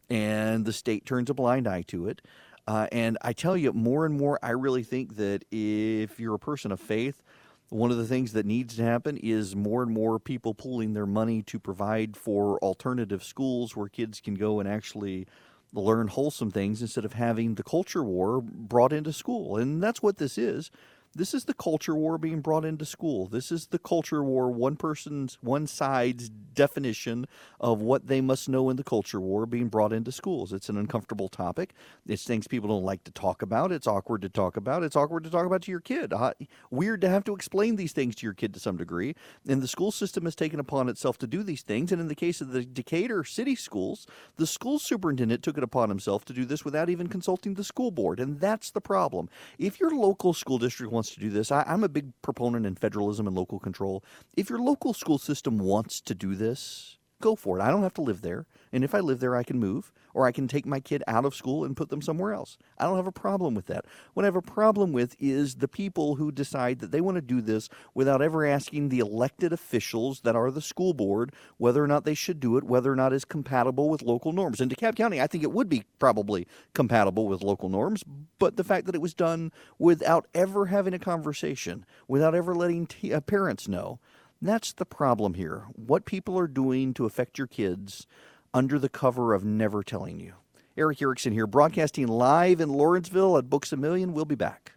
and 0.10 0.66
the 0.66 0.74
state 0.74 1.06
turns 1.06 1.30
a 1.30 1.34
blind 1.34 1.68
eye 1.68 1.84
to 1.84 2.08
it. 2.08 2.22
Uh, 2.68 2.88
and 2.92 3.18
I 3.22 3.34
tell 3.34 3.58
you, 3.58 3.74
more 3.74 4.06
and 4.06 4.18
more, 4.18 4.40
I 4.42 4.52
really 4.52 4.84
think 4.84 5.16
that 5.18 5.44
if 5.52 6.20
you're 6.20 6.36
a 6.36 6.40
person 6.40 6.72
of 6.72 6.80
faith, 6.80 7.22
one 7.70 7.92
of 7.92 7.98
the 7.98 8.06
things 8.06 8.34
that 8.34 8.46
needs 8.46 8.76
to 8.78 8.84
happen 8.84 9.18
is 9.18 9.56
more 9.56 9.84
and 9.84 9.92
more 9.92 10.20
people 10.20 10.54
pooling 10.54 10.94
their 10.94 11.06
money 11.06 11.42
to 11.44 11.60
provide 11.60 12.16
for 12.16 12.58
alternative 12.60 13.24
schools 13.24 13.76
where 13.76 13.90
kids 13.90 14.22
can 14.22 14.36
go 14.36 14.60
and 14.60 14.70
actually 14.70 15.28
learn 15.74 16.08
wholesome 16.08 16.52
things 16.52 16.82
instead 16.82 17.04
of 17.04 17.14
having 17.14 17.56
the 17.56 17.64
culture 17.64 18.04
war 18.04 18.42
brought 18.42 18.94
into 18.94 19.12
school. 19.12 19.58
And 19.58 19.82
that's 19.82 20.04
what 20.04 20.18
this 20.18 20.38
is. 20.38 20.70
This 21.16 21.36
is 21.36 21.46
the 21.46 21.54
culture 21.54 21.94
war 21.94 22.18
being 22.18 22.42
brought 22.42 22.66
into 22.66 22.86
school. 22.86 23.28
This 23.28 23.52
is 23.52 23.68
the 23.68 23.78
culture 23.78 24.24
war, 24.24 24.50
one 24.50 24.76
person's, 24.76 25.38
one 25.42 25.68
side's 25.68 26.28
definition 26.28 27.28
of 27.60 27.82
what 27.82 28.08
they 28.08 28.20
must 28.20 28.50
know 28.50 28.70
in 28.72 28.78
the 28.78 28.84
culture 28.84 29.20
war 29.22 29.46
being 29.46 29.68
brought 29.68 29.94
into 29.94 30.12
schools. 30.12 30.52
It's 30.52 30.70
an 30.70 30.78
uncomfortable 30.78 31.30
topic. 31.30 31.74
It's 32.08 32.24
things 32.24 32.48
people 32.48 32.68
don't 32.70 32.84
like 32.84 33.04
to 33.04 33.12
talk 33.12 33.44
about. 33.44 33.72
It's 33.72 33.86
awkward 33.86 34.24
to 34.24 34.30
talk 34.30 34.58
about. 34.58 34.82
It's 34.82 34.96
awkward 34.96 35.24
to 35.26 35.30
talk 35.30 35.46
about 35.46 35.62
to 35.64 35.72
your 35.72 35.82
kid. 35.82 36.14
Uh, 36.14 36.34
weird 36.72 37.02
to 37.02 37.10
have 37.10 37.24
to 37.26 37.36
explain 37.36 37.76
these 37.76 37.92
things 37.92 38.16
to 38.16 38.26
your 38.26 38.34
kid 38.34 38.52
to 38.56 38.60
some 38.60 38.78
degree. 38.78 39.14
And 39.48 39.62
the 39.62 39.68
school 39.68 39.92
system 39.92 40.26
has 40.26 40.36
taken 40.36 40.60
upon 40.60 40.90
itself 40.90 41.20
to 41.20 41.28
do 41.28 41.44
these 41.44 41.62
things. 41.62 41.92
And 41.92 42.02
in 42.02 42.08
the 42.08 42.16
case 42.16 42.42
of 42.42 42.54
the 42.54 42.66
Decatur 42.66 43.24
city 43.24 43.56
schools, 43.56 44.08
the 44.38 44.48
school 44.48 44.80
superintendent 44.80 45.44
took 45.44 45.60
it 45.60 45.64
upon 45.64 45.90
himself 45.90 46.26
to 46.26 46.34
do 46.34 46.44
this 46.44 46.66
without 46.66 46.90
even 46.90 47.08
consulting 47.08 47.54
the 47.54 47.64
school 47.64 47.92
board. 47.92 48.20
And 48.20 48.40
that's 48.40 48.72
the 48.72 48.82
problem. 48.82 49.30
If 49.60 49.80
your 49.80 49.92
local 49.92 50.34
school 50.34 50.58
district 50.58 50.92
wants 50.92 51.03
wants 51.04 51.16
to 51.16 51.20
do 51.20 51.30
this. 51.30 51.52
I, 51.52 51.66
I'm 51.68 51.84
a 51.84 51.90
big 51.90 52.14
proponent 52.22 52.66
in 52.66 52.76
federalism 52.76 53.28
and 53.28 53.36
local 53.36 53.60
control. 53.60 54.06
If 54.38 54.50
your 54.50 54.60
local 54.60 54.94
school 54.94 55.18
system 55.18 55.58
wants 55.58 56.00
to 56.00 56.16
do 56.16 56.34
this, 56.34 56.98
go 57.22 57.36
for 57.36 57.60
it. 57.60 57.62
I 57.62 57.72
don't 57.72 57.84
have 57.84 57.94
to 57.96 58.02
live 58.02 58.22
there. 58.22 58.46
And 58.72 58.86
if 58.86 58.96
I 58.96 59.02
live 59.02 59.20
there, 59.20 59.36
I 59.36 59.44
can 59.44 59.60
move 59.60 59.92
or 60.14 60.26
I 60.26 60.32
can 60.32 60.48
take 60.48 60.66
my 60.66 60.80
kid 60.80 61.04
out 61.08 61.26
of 61.26 61.36
school 61.36 61.64
and 61.66 61.76
put 61.76 61.90
them 61.90 62.02
somewhere 62.02 62.34
else. 62.34 62.58
I 62.78 62.86
don't 62.86 62.96
have 62.98 63.08
a 63.08 63.12
problem 63.12 63.54
with 63.54 63.68
that. 63.68 63.86
What 64.14 64.24
I 64.24 64.28
have 64.28 64.36
a 64.36 64.42
problem 64.42 64.92
with 64.92 65.16
is 65.20 65.56
the 65.56 65.68
people 65.68 66.16
who 66.16 66.32
decide 66.32 66.80
that 66.80 66.92
they 66.92 67.02
want 67.02 67.16
to 67.16 67.22
do 67.22 67.42
this 67.42 67.70
without 67.94 68.22
ever 68.22 68.46
asking 68.46 68.90
the 68.90 69.00
elected 69.00 69.54
officials 69.54 70.22
that 70.22 70.36
are 70.36 70.52
the 70.52 70.62
school 70.62 70.94
board 70.94 71.34
whether 71.58 71.84
or 71.84 71.88
not 71.88 72.06
they 72.06 72.14
should 72.14 72.40
do 72.40 72.58
it, 72.58 72.64
whether 72.64 72.92
or 72.92 72.96
not 72.96 73.14
it's 73.14 73.26
compatible 73.26 73.90
with 73.90 74.02
local 74.02 74.32
norms. 74.32 74.62
In 74.62 74.70
DeKalb 74.70 74.96
County, 74.96 75.22
I 75.22 75.28
think 75.28 75.44
it 75.44 75.52
would 75.52 75.70
be 75.70 75.84
probably 76.00 76.48
compatible 76.74 77.28
with 77.28 77.42
local 77.42 77.70
norms, 77.70 78.04
but 78.40 78.58
the 78.58 78.64
fact 78.64 78.86
that 78.86 78.96
it 78.96 79.02
was 79.02 79.14
done 79.14 79.52
without 79.80 80.28
ever 80.34 80.68
having 80.68 80.94
a 80.94 81.00
conversation, 81.00 81.86
without 82.08 82.36
ever 82.36 82.56
letting 82.56 82.88
t- 82.88 83.14
uh, 83.14 83.22
parents 83.22 83.68
know, 83.68 84.00
that's 84.42 84.74
the 84.74 84.86
problem 84.86 85.36
here. 85.36 85.68
What 85.74 86.06
people 86.06 86.38
are 86.38 86.48
doing 86.48 86.94
to 86.96 87.06
affect 87.06 87.38
your 87.38 87.48
kids 87.48 88.06
under 88.54 88.78
the 88.78 88.90
cover 88.90 89.34
of 89.34 89.44
never 89.44 89.84
telling 89.84 90.20
you. 90.20 90.34
Erick 90.78 91.02
Erickson 91.02 91.34
here, 91.34 91.48
broadcasting 91.48 92.08
live 92.08 92.60
in 92.62 92.70
Lawrenceville 92.70 93.38
at 93.38 93.50
Books 93.50 93.72
a 93.72 93.78
Million. 93.78 94.14
We'll 94.14 94.26
be 94.26 94.36
back. 94.36 94.72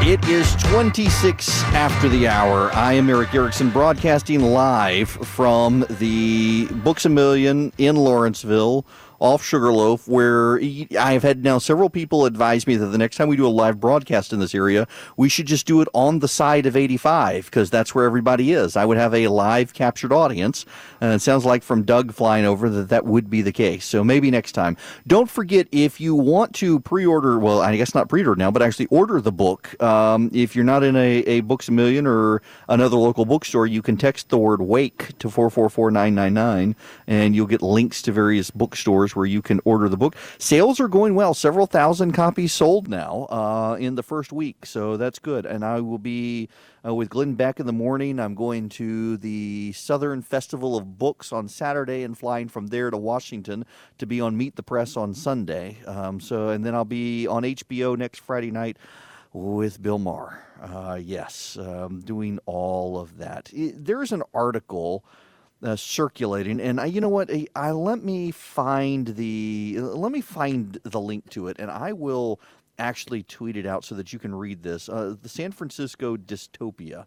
It 0.00 0.24
is 0.26 0.54
26 0.56 1.62
after 1.64 2.08
the 2.08 2.28
hour. 2.28 2.70
I 2.72 2.94
am 2.94 3.10
Erick 3.10 3.34
Erickson, 3.34 3.70
broadcasting 3.70 4.40
live 4.40 5.10
from 5.10 5.84
the 5.90 6.66
Books 6.66 7.04
a 7.04 7.08
Million 7.08 7.72
in 7.78 7.96
Lawrenceville 7.96 8.86
off 9.20 9.44
Sugarloaf, 9.44 10.06
where 10.06 10.58
I 10.58 11.12
have 11.12 11.22
had 11.22 11.42
now 11.42 11.58
several 11.58 11.90
people 11.90 12.24
advise 12.24 12.66
me 12.66 12.76
that 12.76 12.86
the 12.86 12.98
next 12.98 13.16
time 13.16 13.28
we 13.28 13.36
do 13.36 13.46
a 13.46 13.48
live 13.48 13.80
broadcast 13.80 14.32
in 14.32 14.38
this 14.38 14.54
area, 14.54 14.86
we 15.16 15.28
should 15.28 15.46
just 15.46 15.66
do 15.66 15.80
it 15.80 15.88
on 15.92 16.20
the 16.20 16.28
side 16.28 16.66
of 16.66 16.76
85 16.76 17.46
because 17.46 17.70
that's 17.70 17.94
where 17.94 18.04
everybody 18.04 18.52
is. 18.52 18.76
I 18.76 18.84
would 18.84 18.96
have 18.96 19.14
a 19.14 19.28
live 19.28 19.74
captured 19.74 20.12
audience, 20.12 20.64
and 21.00 21.12
it 21.12 21.20
sounds 21.20 21.44
like 21.44 21.62
from 21.62 21.82
Doug 21.82 22.12
flying 22.12 22.44
over 22.44 22.68
that 22.68 22.88
that 22.90 23.04
would 23.04 23.28
be 23.28 23.42
the 23.42 23.52
case. 23.52 23.84
So 23.84 24.04
maybe 24.04 24.30
next 24.30 24.52
time. 24.52 24.76
Don't 25.06 25.30
forget 25.30 25.66
if 25.72 26.00
you 26.00 26.14
want 26.14 26.54
to 26.56 26.80
pre-order, 26.80 27.38
well, 27.38 27.60
I 27.60 27.76
guess 27.76 27.94
not 27.94 28.08
pre-order 28.08 28.36
now, 28.36 28.50
but 28.50 28.62
actually 28.62 28.86
order 28.86 29.20
the 29.20 29.32
book. 29.32 29.80
Um, 29.82 30.30
if 30.32 30.54
you're 30.54 30.64
not 30.64 30.82
in 30.82 30.96
a, 30.96 31.18
a 31.20 31.40
Books 31.40 31.68
a 31.68 31.72
Million 31.72 32.06
or 32.06 32.42
another 32.68 32.96
local 32.96 33.24
bookstore, 33.24 33.66
you 33.66 33.82
can 33.82 33.96
text 33.96 34.28
the 34.28 34.38
word 34.38 34.60
"wake" 34.60 35.18
to 35.18 35.30
four 35.30 35.50
four 35.50 35.68
four 35.68 35.90
nine 35.90 36.14
nine 36.14 36.34
nine, 36.34 36.76
and 37.06 37.34
you'll 37.34 37.46
get 37.46 37.62
links 37.62 38.02
to 38.02 38.12
various 38.12 38.50
bookstores 38.50 39.07
where 39.14 39.26
you 39.26 39.42
can 39.42 39.60
order 39.64 39.88
the 39.88 39.96
book. 39.96 40.16
Sales 40.38 40.80
are 40.80 40.88
going 40.88 41.14
well; 41.14 41.34
several 41.34 41.66
thousand 41.66 42.12
copies 42.12 42.52
sold 42.52 42.88
now 42.88 43.26
uh, 43.30 43.76
in 43.78 43.94
the 43.94 44.02
first 44.02 44.32
week, 44.32 44.66
so 44.66 44.96
that's 44.96 45.18
good. 45.18 45.46
And 45.46 45.64
I 45.64 45.80
will 45.80 45.98
be 45.98 46.48
uh, 46.86 46.94
with 46.94 47.10
Glenn 47.10 47.34
Beck 47.34 47.60
in 47.60 47.66
the 47.66 47.72
morning. 47.72 48.18
I'm 48.20 48.34
going 48.34 48.68
to 48.70 49.16
the 49.16 49.72
Southern 49.72 50.22
Festival 50.22 50.76
of 50.76 50.98
Books 50.98 51.32
on 51.32 51.48
Saturday 51.48 52.02
and 52.02 52.16
flying 52.16 52.48
from 52.48 52.68
there 52.68 52.90
to 52.90 52.96
Washington 52.96 53.64
to 53.98 54.06
be 54.06 54.20
on 54.20 54.36
Meet 54.36 54.56
the 54.56 54.62
Press 54.62 54.96
on 54.96 55.14
Sunday. 55.14 55.78
Um, 55.86 56.20
so, 56.20 56.48
and 56.48 56.64
then 56.64 56.74
I'll 56.74 56.84
be 56.84 57.26
on 57.26 57.42
HBO 57.42 57.96
next 57.96 58.20
Friday 58.20 58.50
night 58.50 58.76
with 59.32 59.82
Bill 59.82 59.98
Maher. 59.98 60.42
Uh, 60.60 60.98
yes, 61.00 61.56
um, 61.60 62.00
doing 62.00 62.38
all 62.46 62.98
of 62.98 63.18
that. 63.18 63.50
It, 63.52 63.84
there's 63.84 64.12
an 64.12 64.22
article. 64.34 65.04
Uh, 65.60 65.74
circulating 65.74 66.60
and 66.60 66.80
I, 66.80 66.84
you 66.84 67.00
know 67.00 67.08
what 67.08 67.32
I, 67.32 67.48
I 67.56 67.72
let 67.72 68.04
me 68.04 68.30
find 68.30 69.08
the 69.08 69.74
let 69.80 70.12
me 70.12 70.20
find 70.20 70.78
the 70.84 71.00
link 71.00 71.28
to 71.30 71.48
it 71.48 71.56
and 71.58 71.68
I 71.68 71.94
will 71.94 72.38
actually 72.78 73.22
tweet 73.22 73.56
it 73.56 73.66
out 73.66 73.84
so 73.84 73.94
that 73.96 74.12
you 74.12 74.18
can 74.18 74.34
read 74.34 74.62
this. 74.62 74.88
Uh, 74.88 75.14
the 75.20 75.28
San 75.28 75.52
Francisco 75.52 76.16
dystopia. 76.16 77.06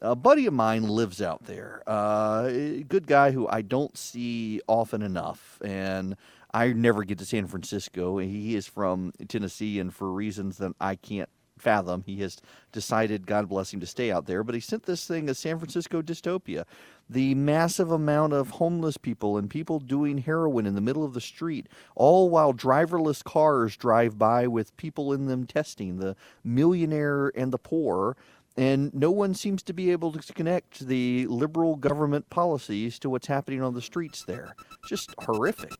A 0.00 0.16
buddy 0.16 0.46
of 0.46 0.54
mine 0.54 0.88
lives 0.88 1.22
out 1.22 1.44
there. 1.44 1.82
Uh, 1.86 2.48
good 2.88 3.06
guy 3.06 3.30
who 3.30 3.46
I 3.46 3.62
don't 3.62 3.96
see 3.96 4.60
often 4.66 5.00
enough, 5.00 5.60
and 5.64 6.16
I 6.52 6.72
never 6.72 7.04
get 7.04 7.18
to 7.18 7.24
San 7.24 7.46
Francisco. 7.46 8.18
He 8.18 8.56
is 8.56 8.66
from 8.66 9.12
Tennessee, 9.28 9.78
and 9.78 9.94
for 9.94 10.10
reasons 10.10 10.58
that 10.58 10.72
I 10.80 10.96
can't 10.96 11.28
fathom, 11.62 12.02
he 12.04 12.20
has 12.20 12.42
decided, 12.72 13.26
God 13.26 13.48
bless 13.48 13.72
him, 13.72 13.80
to 13.80 13.86
stay 13.86 14.10
out 14.10 14.26
there. 14.26 14.42
But 14.42 14.54
he 14.54 14.60
sent 14.60 14.82
this 14.82 15.06
thing 15.06 15.28
as 15.28 15.38
San 15.38 15.58
Francisco 15.58 16.02
dystopia. 16.02 16.64
The 17.08 17.34
massive 17.34 17.90
amount 17.90 18.32
of 18.32 18.50
homeless 18.50 18.96
people 18.96 19.38
and 19.38 19.48
people 19.48 19.78
doing 19.78 20.18
heroin 20.18 20.66
in 20.66 20.74
the 20.74 20.80
middle 20.80 21.04
of 21.04 21.14
the 21.14 21.20
street, 21.20 21.68
all 21.94 22.28
while 22.28 22.52
driverless 22.52 23.22
cars 23.22 23.76
drive 23.76 24.18
by 24.18 24.46
with 24.46 24.76
people 24.76 25.12
in 25.12 25.26
them 25.26 25.46
testing 25.46 25.98
the 25.98 26.16
millionaire 26.44 27.32
and 27.34 27.52
the 27.52 27.58
poor. 27.58 28.16
And 28.56 28.92
no 28.92 29.10
one 29.10 29.34
seems 29.34 29.62
to 29.62 29.72
be 29.72 29.92
able 29.92 30.12
to 30.12 30.32
connect 30.32 30.86
the 30.86 31.26
liberal 31.26 31.76
government 31.76 32.28
policies 32.28 32.98
to 32.98 33.08
what's 33.08 33.26
happening 33.26 33.62
on 33.62 33.72
the 33.72 33.80
streets 33.80 34.24
there. 34.24 34.54
Just 34.86 35.14
horrific. 35.20 35.72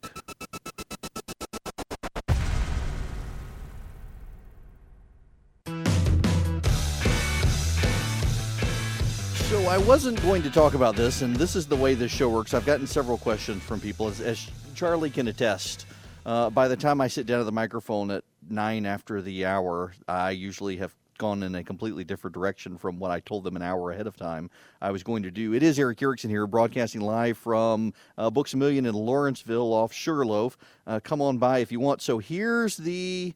I 9.72 9.78
wasn't 9.78 10.20
going 10.20 10.42
to 10.42 10.50
talk 10.50 10.74
about 10.74 10.96
this, 10.96 11.22
and 11.22 11.34
this 11.34 11.56
is 11.56 11.66
the 11.66 11.76
way 11.76 11.94
this 11.94 12.12
show 12.12 12.28
works. 12.28 12.52
I've 12.52 12.66
gotten 12.66 12.86
several 12.86 13.16
questions 13.16 13.62
from 13.62 13.80
people, 13.80 14.06
as, 14.06 14.20
as 14.20 14.50
Charlie 14.74 15.08
can 15.08 15.28
attest. 15.28 15.86
Uh, 16.26 16.50
by 16.50 16.68
the 16.68 16.76
time 16.76 17.00
I 17.00 17.08
sit 17.08 17.24
down 17.24 17.40
at 17.40 17.46
the 17.46 17.52
microphone 17.52 18.10
at 18.10 18.22
nine 18.50 18.84
after 18.84 19.22
the 19.22 19.46
hour, 19.46 19.94
I 20.06 20.32
usually 20.32 20.76
have 20.76 20.94
gone 21.16 21.42
in 21.42 21.54
a 21.54 21.64
completely 21.64 22.04
different 22.04 22.34
direction 22.34 22.76
from 22.76 22.98
what 22.98 23.10
I 23.10 23.20
told 23.20 23.44
them 23.44 23.56
an 23.56 23.62
hour 23.62 23.92
ahead 23.92 24.06
of 24.06 24.14
time 24.14 24.50
I 24.82 24.90
was 24.90 25.02
going 25.02 25.22
to 25.22 25.30
do. 25.30 25.54
It 25.54 25.62
is 25.62 25.78
Erick 25.78 26.02
Erickson 26.02 26.28
here, 26.28 26.46
broadcasting 26.46 27.00
live 27.00 27.38
from 27.38 27.94
uh, 28.18 28.28
Books 28.28 28.52
a 28.52 28.58
Million 28.58 28.84
in 28.84 28.94
Lawrenceville 28.94 29.72
off 29.72 29.90
Sugarloaf. 29.90 30.58
Uh, 30.86 31.00
come 31.02 31.22
on 31.22 31.38
by 31.38 31.60
if 31.60 31.72
you 31.72 31.80
want. 31.80 32.02
So 32.02 32.18
here's 32.18 32.76
the 32.76 33.32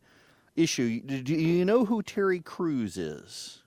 issue. 0.54 1.00
Do 1.00 1.34
you 1.34 1.64
know 1.64 1.86
who 1.86 2.02
Terry 2.02 2.40
Crews 2.40 2.98
is? 2.98 3.62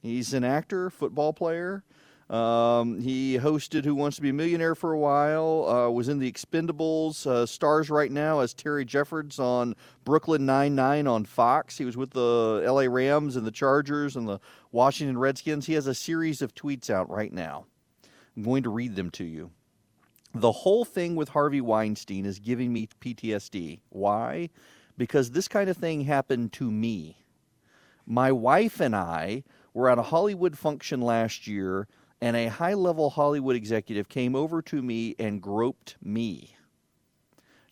He's 0.00 0.32
an 0.32 0.44
actor, 0.44 0.88
football 0.88 1.34
player. 1.34 1.84
Um, 2.30 3.00
he 3.00 3.38
hosted 3.38 3.84
Who 3.84 3.94
Wants 3.94 4.16
to 4.16 4.22
Be 4.22 4.28
a 4.28 4.34
Millionaire 4.34 4.74
for 4.74 4.92
a 4.92 4.98
while, 4.98 5.66
uh, 5.66 5.90
was 5.90 6.10
in 6.10 6.18
The 6.18 6.30
Expendables, 6.30 7.26
uh, 7.26 7.46
stars 7.46 7.88
right 7.88 8.12
now 8.12 8.40
as 8.40 8.52
Terry 8.52 8.84
Jeffords 8.84 9.38
on 9.38 9.74
Brooklyn 10.04 10.44
Nine-Nine 10.44 11.06
on 11.06 11.24
Fox. 11.24 11.78
He 11.78 11.86
was 11.86 11.96
with 11.96 12.10
the 12.10 12.62
LA 12.66 12.82
Rams 12.82 13.34
and 13.34 13.46
the 13.46 13.50
Chargers 13.50 14.14
and 14.14 14.28
the 14.28 14.40
Washington 14.72 15.16
Redskins. 15.16 15.66
He 15.66 15.72
has 15.72 15.86
a 15.86 15.94
series 15.94 16.42
of 16.42 16.54
tweets 16.54 16.90
out 16.90 17.08
right 17.08 17.32
now. 17.32 17.64
I'm 18.36 18.42
going 18.42 18.62
to 18.64 18.70
read 18.70 18.94
them 18.94 19.10
to 19.12 19.24
you. 19.24 19.50
The 20.34 20.52
whole 20.52 20.84
thing 20.84 21.16
with 21.16 21.30
Harvey 21.30 21.62
Weinstein 21.62 22.26
is 22.26 22.38
giving 22.38 22.72
me 22.72 22.88
PTSD. 23.00 23.80
Why? 23.88 24.50
Because 24.98 25.30
this 25.30 25.48
kind 25.48 25.70
of 25.70 25.78
thing 25.78 26.02
happened 26.02 26.52
to 26.54 26.70
me. 26.70 27.16
My 28.06 28.32
wife 28.32 28.80
and 28.80 28.94
I 28.94 29.44
were 29.72 29.88
at 29.88 29.98
a 29.98 30.02
Hollywood 30.02 30.58
function 30.58 31.00
last 31.00 31.46
year, 31.46 31.88
and 32.20 32.36
a 32.36 32.48
high 32.48 32.74
level 32.74 33.10
Hollywood 33.10 33.56
executive 33.56 34.08
came 34.08 34.34
over 34.34 34.62
to 34.62 34.82
me 34.82 35.14
and 35.18 35.40
groped 35.40 35.96
me. 36.02 36.54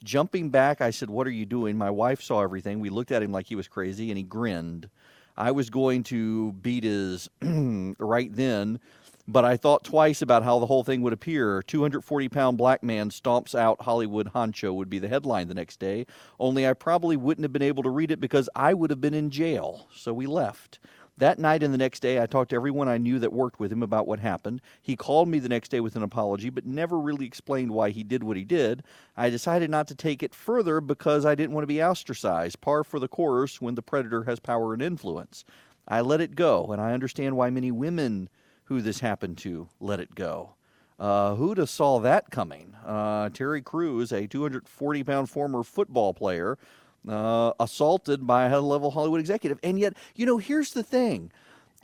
Jumping 0.05 0.51
back, 0.51 0.81
I 0.81 0.91
said, 0.91 1.11
What 1.11 1.27
are 1.27 1.33
you 1.33 1.47
doing? 1.47 1.77
My 1.77 1.91
wife 1.91 2.23
saw 2.23 2.43
everything. 2.43 2.81
We 2.81 2.91
looked 2.91 3.13
at 3.13 3.23
him 3.23 3.33
like 3.33 3.47
he 3.47 3.57
was 3.57 3.69
crazy, 3.69 4.11
and 4.11 4.19
he 4.19 4.23
grinned. 4.23 4.89
I 5.37 5.51
was 5.51 5.69
going 5.69 6.03
to 6.05 6.53
beat 6.53 6.85
his 6.85 7.29
right 7.43 8.35
then, 8.35 8.81
but 9.29 9.45
I 9.45 9.57
thought 9.57 9.85
twice 9.85 10.23
about 10.23 10.45
how 10.45 10.59
the 10.59 10.67
whole 10.67 10.85
thing 10.85 11.03
would 11.03 11.13
appear. 11.13 11.63
240 11.63 12.29
pound 12.29 12.57
black 12.57 12.83
man 12.83 13.11
stomps 13.11 13.55
out 13.55 13.83
Hollywood 13.83 14.33
honcho 14.33 14.75
would 14.75 14.89
be 14.89 14.99
the 14.99 15.09
headline 15.09 15.49
the 15.49 15.55
next 15.55 15.79
day, 15.81 16.07
only 16.39 16.67
I 16.67 16.73
probably 16.73 17.17
wouldn't 17.17 17.45
have 17.45 17.53
been 17.53 17.63
able 17.63 17.83
to 17.83 17.91
read 17.91 18.11
it 18.11 18.21
because 18.21 18.49
I 18.55 18.75
would 18.75 18.91
have 18.91 19.01
been 19.01 19.15
in 19.15 19.31
jail. 19.31 19.89
So 19.95 20.15
we 20.15 20.27
left. 20.27 20.79
That 21.19 21.39
night 21.39 21.63
and 21.63 21.73
the 21.73 21.79
next 21.79 22.01
day, 22.01 22.21
I 22.21 22.27
talked 22.27 22.51
to 22.51 22.57
everyone 22.57 22.89
I 22.89 22.99
knew 22.99 23.19
that 23.21 23.33
worked 23.33 23.59
with 23.59 23.73
him 23.73 23.83
about 23.83 24.07
what 24.07 24.19
happened. 24.19 24.61
He 24.83 24.97
called 24.97 25.29
me 25.29 25.39
the 25.39 25.49
next 25.49 25.71
day 25.71 25.81
with 25.81 25.97
an 25.97 26.03
apology, 26.03 26.51
but 26.51 26.67
never 26.67 26.99
really 26.99 27.25
explained 27.25 27.71
why 27.71 27.89
he 27.89 28.05
did 28.05 28.23
what 28.23 28.37
he 28.37 28.45
did. 28.45 28.83
I 29.17 29.31
decided 29.31 29.71
not 29.71 29.89
to 29.89 29.95
take 29.95 30.23
it 30.23 30.35
further 30.35 30.83
because 30.83 31.25
I 31.25 31.35
didn't 31.35 31.55
want 31.55 31.63
to 31.63 31.69
be 31.69 31.83
ostracized, 31.83 32.61
par 32.61 32.85
for 32.85 33.01
the 33.01 33.09
course 33.09 33.63
when 33.63 33.77
the 33.77 33.83
predator 33.83 34.25
has 34.25 34.41
power 34.41 34.75
and 34.75 34.83
influence. 34.83 35.45
I 35.89 36.03
let 36.03 36.21
it 36.21 36.35
go, 36.35 36.67
and 36.67 36.83
I 36.83 36.93
understand 36.93 37.35
why 37.35 37.49
many 37.49 37.71
women 37.71 38.29
who 38.65 38.83
this 38.83 39.01
happened 39.01 39.39
to 39.39 39.69
let 39.81 40.01
it 40.01 40.15
go. 40.15 40.51
Uh, 40.99 41.35
who'd 41.35 41.59
have 41.59 41.71
saw 41.71 41.99
that 42.01 42.31
coming? 42.31 42.75
Uh, 42.85 43.31
Terry 43.31 43.63
Crews, 43.63 44.13
a 44.13 44.27
240 44.27 45.05
pound 45.05 45.31
former 45.31 45.63
football 45.63 46.13
player, 46.13 46.59
uh, 47.09 47.53
assaulted 47.61 48.27
by 48.27 48.47
a 48.47 48.51
high 48.51 48.57
level 48.57 48.91
Hollywood 48.91 49.21
executive. 49.21 49.59
And 49.63 49.79
yet, 49.79 49.95
you 50.15 50.27
know, 50.27 50.39
here's 50.39 50.73
the 50.73 50.83
thing 50.83 51.31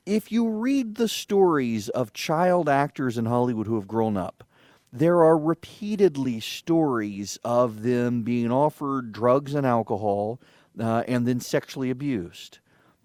if 0.04 0.32
you 0.32 0.48
read 0.48 0.96
the 0.96 1.08
stories 1.08 1.88
of 1.88 2.12
child 2.12 2.68
actors 2.68 3.16
in 3.16 3.26
Hollywood 3.26 3.66
who 3.66 3.76
have 3.76 3.86
grown 3.86 4.16
up, 4.16 4.44
there 4.92 5.22
are 5.22 5.38
repeatedly 5.38 6.40
stories 6.40 7.38
of 7.44 7.82
them 7.82 8.22
being 8.22 8.50
offered 8.50 9.12
drugs 9.12 9.54
and 9.54 9.66
alcohol 9.66 10.40
uh, 10.78 11.04
and 11.08 11.26
then 11.26 11.40
sexually 11.40 11.90
abused. 11.90 12.58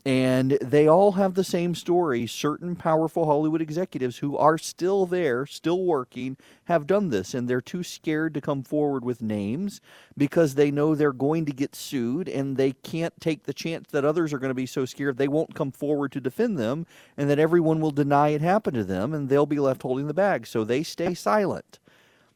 And 0.06 0.52
they 0.62 0.88
all 0.88 1.14
have 1.14 1.34
the 1.34 1.44
same 1.44 1.76
story. 1.76 2.28
Certain 2.28 2.78
powerful 2.78 3.26
Hollywood 3.26 3.62
executives 3.62 4.20
who 4.20 4.38
are 4.38 4.58
still 4.58 5.06
there, 5.06 5.46
still 5.46 5.84
working, 5.84 6.38
have 6.66 6.88
done 6.88 7.10
this. 7.10 7.34
And 7.34 7.50
they're 7.50 7.60
too 7.60 7.84
scared 7.84 8.34
to 8.34 8.42
come 8.42 8.64
forward 8.64 9.04
with 9.04 9.22
names 9.22 9.82
because 10.18 10.56
they 10.56 10.72
know 10.72 10.96
they're 10.96 11.12
going 11.12 11.46
to 11.46 11.52
get 11.52 11.76
sued 11.76 12.30
and 12.30 12.56
they 12.56 12.72
can't 12.72 13.20
take 13.20 13.44
the 13.44 13.54
chance 13.54 13.90
that 13.92 14.06
others 14.06 14.32
are 14.32 14.40
going 14.40 14.50
to 14.50 14.56
be 14.56 14.66
so 14.66 14.86
scared 14.86 15.18
they 15.18 15.28
won't 15.28 15.56
come 15.56 15.72
forward 15.72 16.14
to 16.14 16.22
defend 16.22 16.58
them 16.58 16.86
and 17.18 17.30
that 17.30 17.40
everyone 17.40 17.82
will 17.82 17.92
deny 17.92 18.30
it 18.30 18.42
happened 18.42 18.76
to 18.76 18.86
them 18.86 19.14
and 19.14 19.28
they'll 19.28 19.46
be 19.46 19.60
left 19.60 19.82
holding 19.82 20.08
the 20.08 20.14
bag. 20.14 20.48
So 20.48 20.64
they 20.64 20.84
stay 20.84 21.14
silent. 21.14 21.80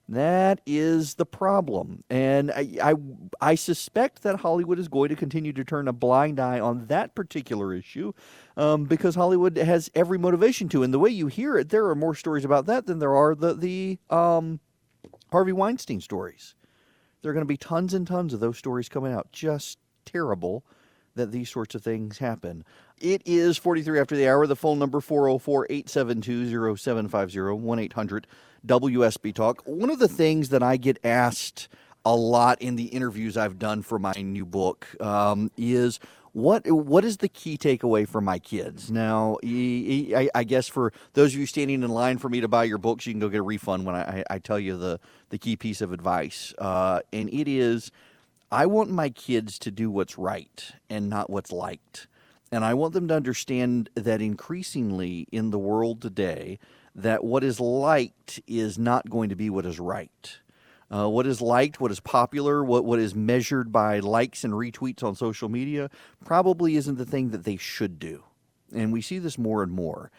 That 0.09 0.59
is 0.65 1.13
the 1.13 1.25
problem. 1.25 2.03
And 2.09 2.51
I, 2.51 2.67
I, 2.83 2.93
I, 3.39 3.55
suspect 3.55 4.23
that 4.23 4.41
Hollywood 4.41 4.77
is 4.77 4.89
going 4.89 5.07
to 5.09 5.15
continue 5.15 5.53
to 5.53 5.63
turn 5.63 5.87
a 5.87 5.93
blind 5.93 6.39
eye 6.39 6.59
on 6.59 6.87
that 6.87 7.15
particular 7.15 7.73
issue 7.73 8.11
um, 8.57 8.83
because 8.83 9.15
Hollywood 9.15 9.57
has 9.57 9.89
every 9.95 10.17
motivation 10.17 10.67
to. 10.69 10.83
And 10.83 10.93
the 10.93 10.99
way 10.99 11.11
you 11.11 11.27
hear 11.27 11.57
it, 11.57 11.69
there 11.69 11.85
are 11.85 11.95
more 11.95 12.15
stories 12.15 12.43
about 12.43 12.65
that 12.65 12.87
than 12.87 12.99
there 12.99 13.15
are 13.15 13.35
the, 13.35 13.53
the 13.53 13.99
um, 14.09 14.59
Harvey 15.31 15.53
Weinstein 15.53 16.01
stories. 16.01 16.55
There 17.21 17.31
are 17.31 17.33
going 17.33 17.45
to 17.45 17.53
be 17.53 17.57
tons 17.57 17.93
and 17.93 18.05
tons 18.05 18.33
of 18.33 18.41
those 18.41 18.57
stories 18.57 18.89
coming 18.89 19.13
out. 19.13 19.31
Just 19.31 19.77
terrible 20.03 20.65
that 21.15 21.31
these 21.31 21.49
sorts 21.49 21.75
of 21.75 21.83
things 21.83 22.17
happen. 22.17 22.63
It 22.99 23.21
is 23.25 23.57
43 23.57 23.99
after 23.99 24.15
the 24.15 24.27
hour. 24.27 24.47
The 24.47 24.55
phone 24.55 24.79
number 24.79 25.01
404 25.01 25.67
872 25.69 26.77
0750 26.77 27.39
1 27.39 27.79
800 27.79 28.27
WSB 28.65 29.33
Talk. 29.33 29.61
One 29.65 29.89
of 29.89 29.99
the 29.99 30.07
things 30.07 30.49
that 30.49 30.61
I 30.63 30.77
get 30.77 30.99
asked 31.03 31.67
a 32.05 32.15
lot 32.15 32.61
in 32.61 32.75
the 32.75 32.85
interviews 32.85 33.37
I've 33.37 33.59
done 33.59 33.81
for 33.81 33.99
my 33.99 34.13
new 34.13 34.45
book 34.45 34.87
um, 34.99 35.51
is 35.57 35.99
what 36.33 36.69
what 36.71 37.03
is 37.03 37.17
the 37.17 37.27
key 37.27 37.57
takeaway 37.57 38.07
for 38.07 38.21
my 38.21 38.39
kids? 38.39 38.89
Now, 38.89 39.37
I, 39.43 40.43
guess 40.45 40.67
for 40.67 40.93
those 41.13 41.33
of 41.33 41.39
you 41.39 41.45
standing 41.45 41.83
in 41.83 41.89
line 41.89 42.17
for 42.19 42.29
me 42.29 42.39
to 42.41 42.47
buy 42.47 42.63
your 42.63 42.77
books, 42.77 43.05
you 43.05 43.13
can 43.13 43.19
go 43.19 43.27
get 43.29 43.39
a 43.39 43.43
refund 43.43 43.85
when 43.85 43.95
I, 43.95 44.23
I 44.29 44.39
tell 44.39 44.59
you 44.59 44.77
the 44.77 44.99
the 45.29 45.37
key 45.37 45.55
piece 45.57 45.81
of 45.81 45.91
advice, 45.91 46.53
uh, 46.57 47.01
and 47.11 47.29
it 47.33 47.47
is, 47.47 47.91
I 48.51 48.65
want 48.65 48.89
my 48.89 49.09
kids 49.09 49.59
to 49.59 49.71
do 49.71 49.91
what's 49.91 50.17
right 50.17 50.71
and 50.89 51.09
not 51.09 51.29
what's 51.29 51.51
liked, 51.51 52.07
and 52.51 52.63
I 52.63 52.75
want 52.75 52.93
them 52.93 53.09
to 53.09 53.13
understand 53.13 53.89
that 53.95 54.21
increasingly 54.21 55.27
in 55.31 55.51
the 55.51 55.59
world 55.59 56.01
today, 56.01 56.59
that 56.95 57.23
what 57.23 57.43
is 57.43 57.59
liked 57.59 58.41
is 58.47 58.77
not 58.77 59.09
going 59.09 59.29
to 59.29 59.35
be 59.35 59.49
what 59.49 59.65
is 59.65 59.79
right. 59.79 60.39
Uh, 60.93 61.07
what 61.07 61.25
is 61.25 61.39
liked, 61.39 61.79
what 61.79 61.91
is 61.91 62.01
popular, 62.01 62.63
what, 62.65 62.83
what 62.83 62.99
is 62.99 63.15
measured 63.15 63.71
by 63.71 63.99
likes 63.99 64.43
and 64.43 64.53
retweets 64.53 65.01
on 65.03 65.15
social 65.15 65.47
media 65.47 65.89
probably 66.25 66.75
isn't 66.75 66.97
the 66.97 67.05
thing 67.05 67.29
that 67.29 67.45
they 67.45 67.55
should 67.55 67.97
do. 67.97 68.23
And 68.73 68.91
we 68.91 69.01
see 69.01 69.17
this 69.17 69.37
more 69.37 69.63
and 69.63 69.71
more. 69.71 70.11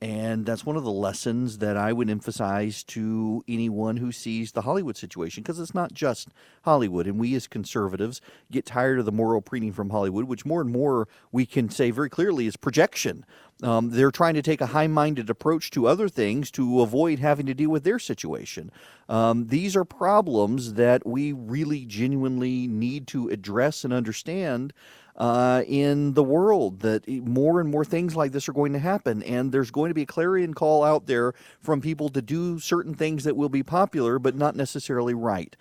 And 0.00 0.46
that's 0.46 0.64
one 0.64 0.76
of 0.76 0.84
the 0.84 0.92
lessons 0.92 1.58
that 1.58 1.76
I 1.76 1.92
would 1.92 2.08
emphasize 2.08 2.84
to 2.84 3.42
anyone 3.48 3.96
who 3.96 4.12
sees 4.12 4.52
the 4.52 4.62
Hollywood 4.62 4.96
situation, 4.96 5.42
because 5.42 5.58
it's 5.58 5.74
not 5.74 5.92
just 5.92 6.28
Hollywood. 6.62 7.08
And 7.08 7.18
we 7.18 7.34
as 7.34 7.48
conservatives 7.48 8.20
get 8.48 8.64
tired 8.64 9.00
of 9.00 9.06
the 9.06 9.12
moral 9.12 9.40
preening 9.40 9.72
from 9.72 9.90
Hollywood, 9.90 10.26
which 10.26 10.46
more 10.46 10.60
and 10.60 10.70
more 10.70 11.08
we 11.32 11.46
can 11.46 11.68
say 11.68 11.90
very 11.90 12.08
clearly 12.08 12.46
is 12.46 12.56
projection. 12.56 13.26
Um, 13.60 13.90
they're 13.90 14.12
trying 14.12 14.34
to 14.34 14.42
take 14.42 14.60
a 14.60 14.66
high 14.66 14.86
minded 14.86 15.28
approach 15.28 15.72
to 15.72 15.88
other 15.88 16.08
things 16.08 16.52
to 16.52 16.80
avoid 16.80 17.18
having 17.18 17.46
to 17.46 17.54
deal 17.54 17.70
with 17.70 17.82
their 17.82 17.98
situation. 17.98 18.70
Um, 19.08 19.48
these 19.48 19.74
are 19.74 19.84
problems 19.84 20.74
that 20.74 21.04
we 21.04 21.32
really 21.32 21.84
genuinely 21.84 22.68
need 22.68 23.08
to 23.08 23.28
address 23.30 23.82
and 23.82 23.92
understand 23.92 24.72
uh, 25.18 25.64
in 25.66 26.14
the 26.14 26.22
world 26.22 26.80
that 26.80 27.06
more 27.08 27.60
and 27.60 27.68
more 27.68 27.84
things 27.84 28.14
like 28.14 28.30
this 28.32 28.48
are 28.48 28.52
going 28.52 28.72
to 28.72 28.78
happen. 28.78 29.22
And 29.24 29.50
there's 29.52 29.72
going 29.72 29.90
to 29.90 29.94
be 29.94 30.02
a 30.02 30.06
clarion 30.06 30.54
call 30.54 30.84
out 30.84 31.06
there 31.06 31.34
from 31.60 31.80
people 31.80 32.08
to 32.10 32.22
do 32.22 32.60
certain 32.60 32.94
things 32.94 33.24
that 33.24 33.36
will 33.36 33.48
be 33.48 33.64
popular, 33.64 34.18
but 34.18 34.36
not 34.36 34.54
necessarily 34.54 35.14
right. 35.14 35.56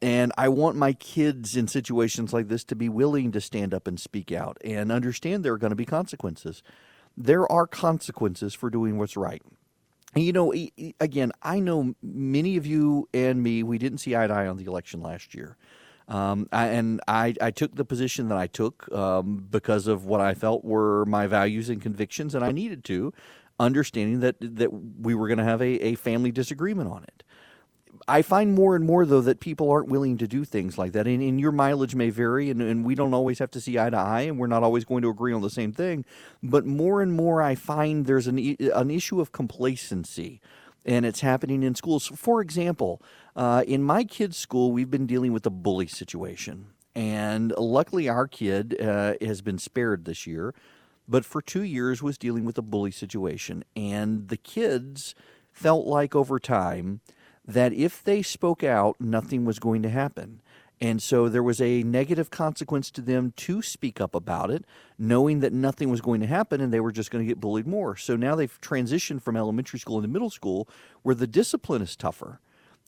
And 0.00 0.32
I 0.38 0.48
want 0.48 0.76
my 0.76 0.92
kids 0.92 1.56
in 1.56 1.66
situations 1.66 2.32
like 2.32 2.48
this 2.48 2.62
to 2.64 2.76
be 2.76 2.88
willing 2.88 3.32
to 3.32 3.40
stand 3.40 3.74
up 3.74 3.88
and 3.88 3.98
speak 3.98 4.30
out 4.30 4.58
and 4.62 4.92
understand 4.92 5.44
there 5.44 5.54
are 5.54 5.58
going 5.58 5.70
to 5.70 5.76
be 5.76 5.86
consequences. 5.86 6.62
There 7.16 7.50
are 7.50 7.66
consequences 7.66 8.54
for 8.54 8.70
doing 8.70 8.98
what's 8.98 9.16
right. 9.16 9.42
And 10.14 10.24
you 10.24 10.32
know, 10.32 10.54
again, 11.00 11.32
I 11.42 11.60
know 11.60 11.94
many 12.02 12.56
of 12.56 12.66
you 12.66 13.08
and 13.12 13.42
me, 13.42 13.62
we 13.62 13.78
didn't 13.78 13.98
see 13.98 14.14
eye 14.14 14.26
to 14.26 14.34
eye 14.34 14.46
on 14.46 14.56
the 14.56 14.66
election 14.66 15.00
last 15.00 15.34
year. 15.34 15.56
Um, 16.08 16.48
I, 16.50 16.68
and 16.68 17.00
I, 17.06 17.34
I 17.40 17.50
took 17.50 17.74
the 17.74 17.84
position 17.84 18.28
that 18.28 18.38
I 18.38 18.46
took 18.46 18.90
um, 18.92 19.46
because 19.50 19.86
of 19.86 20.06
what 20.06 20.20
I 20.20 20.34
felt 20.34 20.64
were 20.64 21.04
my 21.04 21.26
values 21.26 21.68
and 21.68 21.82
convictions, 21.82 22.34
and 22.34 22.44
I 22.44 22.50
needed 22.50 22.82
to, 22.84 23.12
understanding 23.60 24.20
that 24.20 24.36
that 24.40 24.70
we 24.72 25.14
were 25.14 25.28
going 25.28 25.38
to 25.38 25.44
have 25.44 25.60
a, 25.60 25.86
a 25.86 25.94
family 25.96 26.32
disagreement 26.32 26.90
on 26.90 27.04
it. 27.04 27.22
I 28.06 28.22
find 28.22 28.54
more 28.54 28.74
and 28.74 28.86
more, 28.86 29.04
though, 29.04 29.20
that 29.20 29.40
people 29.40 29.70
aren't 29.70 29.88
willing 29.88 30.16
to 30.18 30.26
do 30.26 30.44
things 30.44 30.78
like 30.78 30.92
that. 30.92 31.06
And, 31.06 31.22
and 31.22 31.38
your 31.38 31.52
mileage 31.52 31.94
may 31.94 32.08
vary, 32.08 32.48
and, 32.48 32.62
and, 32.62 32.84
we 32.84 32.94
don't 32.94 33.12
always 33.12 33.38
have 33.38 33.50
to 33.50 33.60
see 33.60 33.78
eye 33.78 33.90
to 33.90 33.96
eye, 33.98 34.22
and 34.22 34.38
we're 34.38 34.46
not 34.46 34.62
always 34.62 34.84
going 34.84 35.02
to 35.02 35.10
agree 35.10 35.32
on 35.34 35.42
the 35.42 35.50
same 35.50 35.72
thing. 35.72 36.06
But 36.42 36.64
more 36.64 37.02
and 37.02 37.12
more, 37.12 37.42
I 37.42 37.54
find 37.54 38.06
there's 38.06 38.26
an, 38.26 38.38
an 38.38 38.90
issue 38.90 39.20
of 39.20 39.32
complacency 39.32 40.40
and 40.88 41.04
it's 41.04 41.20
happening 41.20 41.62
in 41.62 41.74
schools. 41.74 42.06
For 42.06 42.40
example, 42.40 43.02
uh, 43.38 43.62
in 43.68 43.84
my 43.84 44.02
kid's 44.02 44.36
school, 44.36 44.72
we've 44.72 44.90
been 44.90 45.06
dealing 45.06 45.32
with 45.32 45.46
a 45.46 45.50
bully 45.50 45.86
situation. 45.86 46.66
And 46.96 47.54
luckily, 47.56 48.08
our 48.08 48.26
kid 48.26 48.76
uh, 48.80 49.14
has 49.20 49.42
been 49.42 49.58
spared 49.58 50.04
this 50.04 50.26
year, 50.26 50.52
but 51.06 51.24
for 51.24 51.40
two 51.40 51.62
years 51.62 52.02
was 52.02 52.18
dealing 52.18 52.44
with 52.44 52.58
a 52.58 52.62
bully 52.62 52.90
situation. 52.90 53.62
And 53.76 54.26
the 54.26 54.36
kids 54.36 55.14
felt 55.52 55.86
like 55.86 56.16
over 56.16 56.40
time 56.40 57.00
that 57.46 57.72
if 57.72 58.02
they 58.02 58.22
spoke 58.22 58.64
out, 58.64 58.96
nothing 59.00 59.44
was 59.44 59.60
going 59.60 59.82
to 59.82 59.88
happen. 59.88 60.42
And 60.80 61.00
so 61.00 61.28
there 61.28 61.42
was 61.42 61.60
a 61.60 61.84
negative 61.84 62.30
consequence 62.30 62.90
to 62.90 63.00
them 63.00 63.32
to 63.36 63.62
speak 63.62 64.00
up 64.00 64.16
about 64.16 64.50
it, 64.50 64.64
knowing 64.98 65.38
that 65.40 65.52
nothing 65.52 65.90
was 65.90 66.00
going 66.00 66.20
to 66.22 66.26
happen 66.26 66.60
and 66.60 66.72
they 66.72 66.80
were 66.80 66.92
just 66.92 67.12
going 67.12 67.24
to 67.24 67.28
get 67.28 67.40
bullied 67.40 67.68
more. 67.68 67.96
So 67.96 68.16
now 68.16 68.34
they've 68.34 68.60
transitioned 68.60 69.22
from 69.22 69.36
elementary 69.36 69.78
school 69.78 69.98
into 69.98 70.08
middle 70.08 70.30
school 70.30 70.68
where 71.02 71.14
the 71.14 71.28
discipline 71.28 71.82
is 71.82 71.94
tougher. 71.94 72.40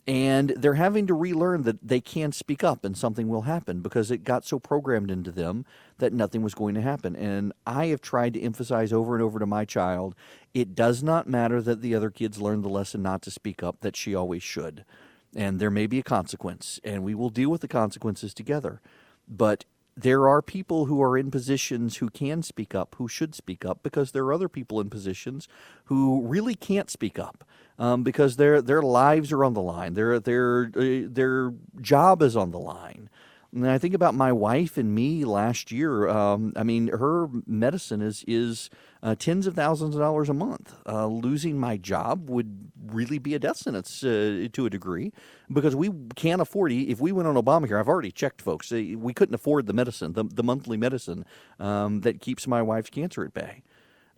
And 0.06 0.50
they're 0.56 0.74
having 0.74 1.06
to 1.06 1.14
relearn 1.14 1.62
that 1.62 1.86
they 1.86 2.00
can 2.00 2.32
speak 2.32 2.64
up 2.64 2.84
and 2.84 2.96
something 2.96 3.28
will 3.28 3.42
happen 3.42 3.80
because 3.80 4.10
it 4.10 4.24
got 4.24 4.44
so 4.44 4.58
programmed 4.58 5.10
into 5.10 5.30
them 5.30 5.64
that 5.98 6.12
nothing 6.12 6.42
was 6.42 6.54
going 6.54 6.74
to 6.74 6.80
happen. 6.80 7.14
And 7.14 7.52
I 7.66 7.86
have 7.86 8.00
tried 8.00 8.34
to 8.34 8.40
emphasize 8.40 8.92
over 8.92 9.14
and 9.14 9.22
over 9.22 9.38
to 9.38 9.46
my 9.46 9.64
child 9.64 10.14
it 10.52 10.74
does 10.74 11.02
not 11.02 11.28
matter 11.28 11.62
that 11.62 11.80
the 11.80 11.94
other 11.94 12.10
kids 12.10 12.40
learned 12.40 12.64
the 12.64 12.68
lesson 12.68 13.02
not 13.02 13.22
to 13.22 13.30
speak 13.30 13.62
up, 13.62 13.82
that 13.82 13.94
she 13.94 14.14
always 14.14 14.42
should 14.42 14.84
and 15.34 15.60
there 15.60 15.70
may 15.70 15.86
be 15.86 15.98
a 15.98 16.04
consequence, 16.04 16.80
and 16.82 17.02
we 17.02 17.14
will 17.14 17.30
deal 17.30 17.50
with 17.50 17.60
the 17.60 17.68
consequences 17.68 18.34
together. 18.34 18.80
But 19.28 19.64
there 19.96 20.28
are 20.28 20.42
people 20.42 20.86
who 20.86 21.02
are 21.02 21.16
in 21.16 21.30
positions 21.30 21.98
who 21.98 22.10
can 22.10 22.42
speak 22.42 22.74
up, 22.74 22.96
who 22.98 23.06
should 23.06 23.34
speak 23.34 23.64
up, 23.64 23.82
because 23.82 24.12
there 24.12 24.24
are 24.24 24.32
other 24.32 24.48
people 24.48 24.80
in 24.80 24.90
positions 24.90 25.46
who 25.84 26.22
really 26.26 26.54
can't 26.54 26.90
speak 26.90 27.18
up 27.18 27.44
um, 27.80 28.02
because 28.04 28.36
their 28.36 28.62
their 28.62 28.82
lives 28.82 29.32
are 29.32 29.42
on 29.42 29.54
the 29.54 29.62
line, 29.62 29.94
their 29.94 30.20
their 30.20 30.70
uh, 30.76 31.08
their 31.08 31.54
job 31.80 32.22
is 32.22 32.36
on 32.36 32.52
the 32.52 32.60
line. 32.60 33.08
And 33.52 33.68
I 33.68 33.78
think 33.78 33.94
about 33.94 34.14
my 34.14 34.30
wife 34.30 34.76
and 34.76 34.94
me 34.94 35.24
last 35.24 35.72
year. 35.72 36.08
Um, 36.08 36.52
I 36.54 36.62
mean, 36.62 36.88
her 36.88 37.28
medicine 37.46 38.00
is 38.02 38.22
is 38.28 38.70
uh, 39.02 39.16
tens 39.18 39.46
of 39.46 39.54
thousands 39.54 39.94
of 39.96 40.00
dollars 40.00 40.28
a 40.28 40.34
month. 40.34 40.76
Uh, 40.86 41.06
losing 41.06 41.58
my 41.58 41.78
job 41.78 42.28
would 42.28 42.70
really 42.86 43.18
be 43.18 43.34
a 43.34 43.38
death 43.38 43.56
sentence 43.56 44.04
uh, 44.04 44.46
to 44.52 44.66
a 44.66 44.70
degree 44.70 45.10
because 45.50 45.74
we 45.74 45.90
can't 46.14 46.42
afford. 46.42 46.70
It. 46.72 46.90
If 46.90 47.00
we 47.00 47.12
went 47.12 47.28
on 47.28 47.34
Obamacare, 47.34 47.80
I've 47.80 47.88
already 47.88 48.12
checked, 48.12 48.42
folks. 48.42 48.70
Uh, 48.70 48.84
we 48.96 49.14
couldn't 49.14 49.34
afford 49.34 49.66
the 49.66 49.72
medicine, 49.72 50.12
the, 50.12 50.24
the 50.24 50.44
monthly 50.44 50.76
medicine 50.76 51.24
um, 51.58 52.02
that 52.02 52.20
keeps 52.20 52.46
my 52.46 52.60
wife's 52.60 52.90
cancer 52.90 53.24
at 53.24 53.32
bay. 53.32 53.62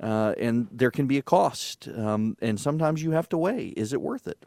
Uh, 0.03 0.35
and 0.39 0.69
there 0.73 0.91
can 0.91 1.07
be 1.07 1.17
a 1.17 1.23
cost, 1.23 1.89
um, 1.97 2.37
and 2.43 2.59
sometimes 2.59 3.03
you 3.03 3.13
have 3.13 3.29
to 3.29 3.39
weigh: 3.39 3.69
is 3.77 3.93
it 3.93 4.01
worth 4.01 4.27
it? 4.27 4.45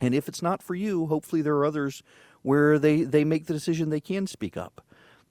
And 0.00 0.14
if 0.14 0.28
it's 0.28 0.42
not 0.42 0.62
for 0.62 0.74
you, 0.74 1.06
hopefully 1.06 1.42
there 1.42 1.54
are 1.56 1.64
others 1.64 2.02
where 2.42 2.78
they, 2.78 3.02
they 3.02 3.22
make 3.22 3.46
the 3.46 3.52
decision 3.52 3.90
they 3.90 4.00
can 4.00 4.26
speak 4.26 4.56
up. 4.56 4.84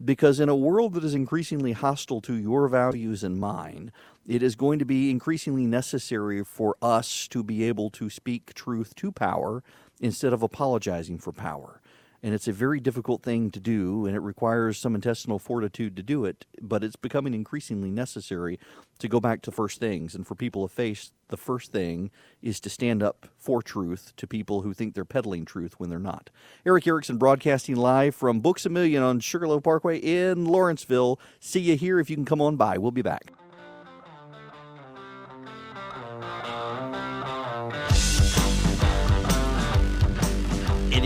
Because 0.03 0.39
in 0.39 0.47
a 0.47 0.55
world 0.55 0.93
that 0.93 1.03
is 1.03 1.15
increasingly 1.15 1.73
hostile 1.73 2.21
to 2.21 2.35
your 2.35 2.69
values 2.69 3.23
and 3.23 3.37
mine, 3.37 3.91
it 4.25 4.41
is 4.41 4.55
going 4.55 4.79
to 4.79 4.85
be 4.85 5.09
increasingly 5.09 5.65
necessary 5.65 6.43
for 6.45 6.77
us 6.81 7.27
to 7.29 7.43
be 7.43 7.63
able 7.63 7.89
to 7.89 8.09
speak 8.09 8.53
truth 8.53 8.95
to 8.95 9.11
power 9.11 9.61
instead 9.99 10.31
of 10.31 10.41
apologizing 10.41 11.17
for 11.17 11.33
power 11.33 11.81
and 12.21 12.33
it's 12.33 12.47
a 12.47 12.53
very 12.53 12.79
difficult 12.79 13.23
thing 13.23 13.51
to 13.51 13.59
do, 13.59 14.05
and 14.05 14.15
it 14.15 14.19
requires 14.19 14.77
some 14.77 14.95
intestinal 14.95 15.39
fortitude 15.39 15.95
to 15.95 16.03
do 16.03 16.25
it. 16.25 16.45
But 16.61 16.83
it's 16.83 16.95
becoming 16.95 17.33
increasingly 17.33 17.91
necessary 17.91 18.59
to 18.99 19.07
go 19.07 19.19
back 19.19 19.41
to 19.43 19.51
first 19.51 19.79
things, 19.79 20.15
and 20.15 20.27
for 20.27 20.35
people 20.35 20.63
of 20.63 20.71
faith, 20.71 21.11
the 21.29 21.37
first 21.37 21.71
thing 21.71 22.11
is 22.41 22.59
to 22.59 22.69
stand 22.69 23.01
up 23.01 23.27
for 23.37 23.61
truth 23.61 24.13
to 24.17 24.27
people 24.27 24.61
who 24.61 24.73
think 24.73 24.93
they're 24.93 25.05
peddling 25.05 25.45
truth 25.45 25.79
when 25.79 25.89
they're 25.89 25.99
not. 25.99 26.29
Erick 26.65 26.87
Erickson 26.87 27.17
broadcasting 27.17 27.75
live 27.75 28.15
from 28.15 28.39
Books 28.39 28.65
a 28.65 28.69
Million 28.69 29.03
on 29.03 29.19
Sugarloaf 29.19 29.63
Parkway 29.63 29.97
in 29.97 30.45
Lawrenceville. 30.45 31.19
See 31.39 31.61
you 31.61 31.75
here 31.75 31.99
if 31.99 32.09
you 32.09 32.15
can 32.15 32.25
come 32.25 32.41
on 32.41 32.55
by. 32.57 32.77
We'll 32.77 32.91
be 32.91 33.01
back. 33.01 33.31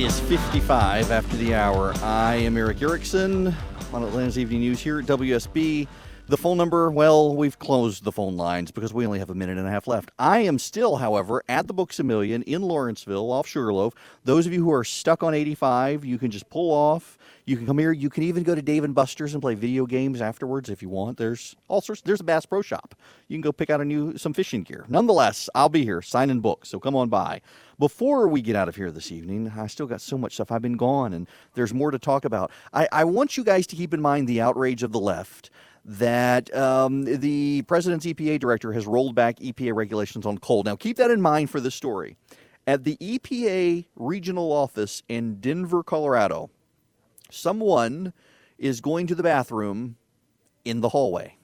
Is 0.04 0.20
55 0.20 1.12
after 1.12 1.38
the 1.38 1.56
hour. 1.56 1.94
I 2.04 2.36
am 2.36 2.58
Erick 2.58 2.82
Erickson 2.82 3.56
on 3.94 4.04
Atlanta's 4.04 4.38
Evening 4.38 4.60
News 4.60 4.82
here 4.82 5.00
at 5.00 5.06
WSB. 5.06 5.88
The 6.28 6.36
phone 6.36 6.58
number, 6.58 6.92
well, 6.92 7.34
we've 7.34 7.58
closed 7.58 8.04
the 8.04 8.12
phone 8.12 8.36
lines 8.36 8.70
because 8.70 8.94
we 8.94 9.06
only 9.06 9.20
have 9.20 9.30
a 9.30 9.34
minute 9.34 9.58
and 9.58 9.66
a 9.66 9.72
half 9.72 9.88
left. 9.88 10.12
I 10.20 10.40
am 10.40 10.60
still, 10.60 10.98
however, 10.98 11.42
at 11.48 11.68
the 11.68 11.74
Books 11.74 12.02
a 12.02 12.04
Million 12.04 12.44
in 12.44 12.64
Lawrenceville 12.64 13.32
off 13.32 13.48
Sugarloaf. 13.48 13.94
Those 14.26 14.46
of 14.46 14.52
you 14.52 14.62
who 14.62 14.74
are 14.74 14.84
stuck 14.84 15.24
on 15.24 15.34
85, 15.34 16.04
you 16.04 16.18
can 16.18 16.32
just 16.32 16.50
pull 16.50 16.72
off. 16.72 17.18
You 17.46 17.58
can 17.58 17.66
come 17.66 17.78
here. 17.78 17.92
You 17.92 18.10
can 18.10 18.24
even 18.24 18.44
go 18.44 18.56
to 18.56 18.62
Dave 18.62 18.84
and 18.84 18.96
Buster's 18.96 19.34
and 19.34 19.42
play 19.42 19.54
video 19.54 19.86
games 19.86 20.22
afterwards 20.22 20.70
if 20.70 20.82
you 20.82 20.90
want. 20.90 21.18
There's 21.18 21.56
all 21.68 21.82
sorts. 21.82 22.02
There's 22.02 22.22
a 22.22 22.24
Bass 22.24 22.46
Pro 22.46 22.62
Shop. 22.62 22.96
You 23.28 23.36
can 23.36 23.42
go 23.42 23.52
pick 23.52 23.70
out 23.70 23.82
a 23.82 23.86
new 23.86 24.18
some 24.18 24.34
fishing 24.34 24.64
gear. 24.64 24.86
Nonetheless, 24.88 25.50
I'll 25.54 25.70
be 25.70 25.84
here 25.84 26.02
signing 26.02 26.40
books. 26.40 26.70
So 26.70 26.80
come 26.80 26.96
on 26.96 27.10
by. 27.10 27.42
Before 27.80 28.28
we 28.28 28.42
get 28.42 28.56
out 28.56 28.70
of 28.70 28.76
here 28.78 28.92
this 28.92 29.12
evening, 29.12 29.52
I 29.58 29.68
still 29.68 29.88
got 29.88 30.00
so 30.00 30.18
much 30.18 30.36
stuff. 30.36 30.52
I've 30.52 30.62
been 30.62 30.78
gone, 30.78 31.12
and 31.12 31.28
there's 31.54 31.74
more 31.74 31.92
to 31.92 32.00
talk 32.00 32.24
about. 32.24 32.52
I, 32.72 32.88
I 32.92 33.04
want 33.04 33.36
you 33.36 33.44
guys 33.44 33.68
to 33.68 33.76
keep 33.76 33.94
in 33.94 34.02
mind 34.02 34.28
the 34.28 34.40
outrage 34.40 34.84
of 34.84 34.94
the 34.94 35.00
left 35.00 35.50
that 35.86 36.56
um, 36.56 37.04
the 37.04 37.64
president's 37.64 38.06
EPA 38.06 38.40
director 38.40 38.72
has 38.72 38.86
rolled 38.86 39.16
back 39.16 39.38
EPA 39.40 39.76
regulations 39.76 40.26
on 40.26 40.38
coal. 40.38 40.64
Now, 40.64 40.78
keep 40.78 40.96
that 40.98 41.12
in 41.12 41.22
mind 41.22 41.50
for 41.50 41.60
this 41.60 41.76
story. 41.76 42.16
At 42.66 42.86
the 42.86 42.96
EPA 43.02 43.88
regional 43.98 44.54
office 44.54 45.04
in 45.10 45.42
Denver, 45.42 45.84
Colorado, 45.84 46.50
Someone 47.34 48.14
is 48.60 48.80
going 48.80 49.08
to 49.08 49.16
the 49.16 49.24
bathroom 49.24 49.96
in 50.64 50.82
the 50.82 50.90
hallway. 50.90 51.36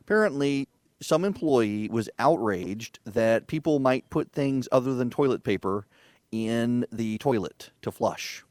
Apparently, 0.00 0.68
some 1.02 1.24
employee 1.24 1.88
was 1.90 2.08
outraged 2.18 2.98
that 3.04 3.46
people 3.46 3.78
might 3.78 4.08
put 4.10 4.32
things 4.32 4.68
other 4.72 4.94
than 4.94 5.10
toilet 5.10 5.44
paper 5.44 5.86
in 6.32 6.86
the 6.90 7.18
toilet 7.18 7.70
to 7.82 7.92
flush. 7.92 8.42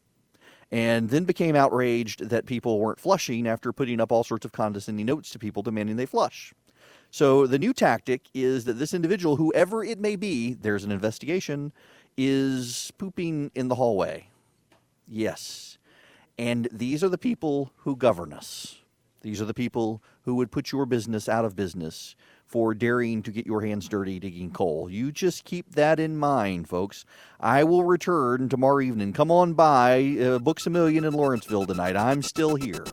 And 0.72 1.10
then 1.10 1.24
became 1.24 1.56
outraged 1.56 2.30
that 2.30 2.46
people 2.46 2.80
weren't 2.80 3.00
flushing 3.00 3.48
after 3.48 3.74
putting 3.74 4.00
up 4.00 4.12
all 4.12 4.24
sorts 4.24 4.46
of 4.46 4.52
condescending 4.52 5.08
notes 5.08 5.32
to 5.32 5.40
people 5.40 5.64
demanding 5.64 5.96
they 5.96 6.06
flush. 6.06 6.54
So 7.10 7.48
the 7.48 7.58
new 7.58 7.74
tactic 7.74 8.30
is 8.36 8.66
that 8.66 8.74
this 8.74 8.94
individual, 8.94 9.38
whoever 9.38 9.84
it 9.84 10.00
may 10.00 10.16
be, 10.16 10.54
there's 10.54 10.84
an 10.84 10.92
investigation, 10.92 11.74
is 12.16 12.92
pooping 13.00 13.50
in 13.56 13.68
the 13.68 13.76
hallway. 13.76 14.28
Yes. 15.08 15.79
And 16.40 16.70
these 16.72 17.04
are 17.04 17.10
the 17.10 17.18
people 17.18 17.74
who 17.80 17.98
govern 17.98 18.32
us. 18.32 18.78
These 19.20 19.42
are 19.42 19.46
the 19.46 19.54
people 19.54 20.02
who 20.22 20.36
would 20.36 20.52
put 20.52 20.72
your 20.72 20.86
business 20.86 21.28
out 21.28 21.44
of 21.44 21.54
business 21.54 22.16
for 22.46 22.74
daring 22.74 23.22
to 23.24 23.32
get 23.32 23.46
your 23.46 23.60
hands 23.60 23.90
dirty 23.90 24.22
digging 24.22 24.52
coal. 24.52 24.90
You 24.90 25.12
just 25.12 25.44
keep 25.44 25.76
that 25.76 26.00
in 26.00 26.16
mind, 26.16 26.70
folks. 26.70 27.04
I 27.42 27.66
will 27.66 27.84
return 27.84 28.48
tomorrow 28.48 28.80
evening. 28.80 29.12
Come 29.12 29.32
on 29.32 29.54
by 29.54 30.16
uh, 30.18 30.40
Books 30.40 30.66
a 30.66 30.70
Million 30.70 31.04
in 31.04 31.14
Lawrenceville 31.14 31.66
tonight. 31.66 31.98
I'm 31.98 32.22
still 32.22 32.56
here. 32.56 32.86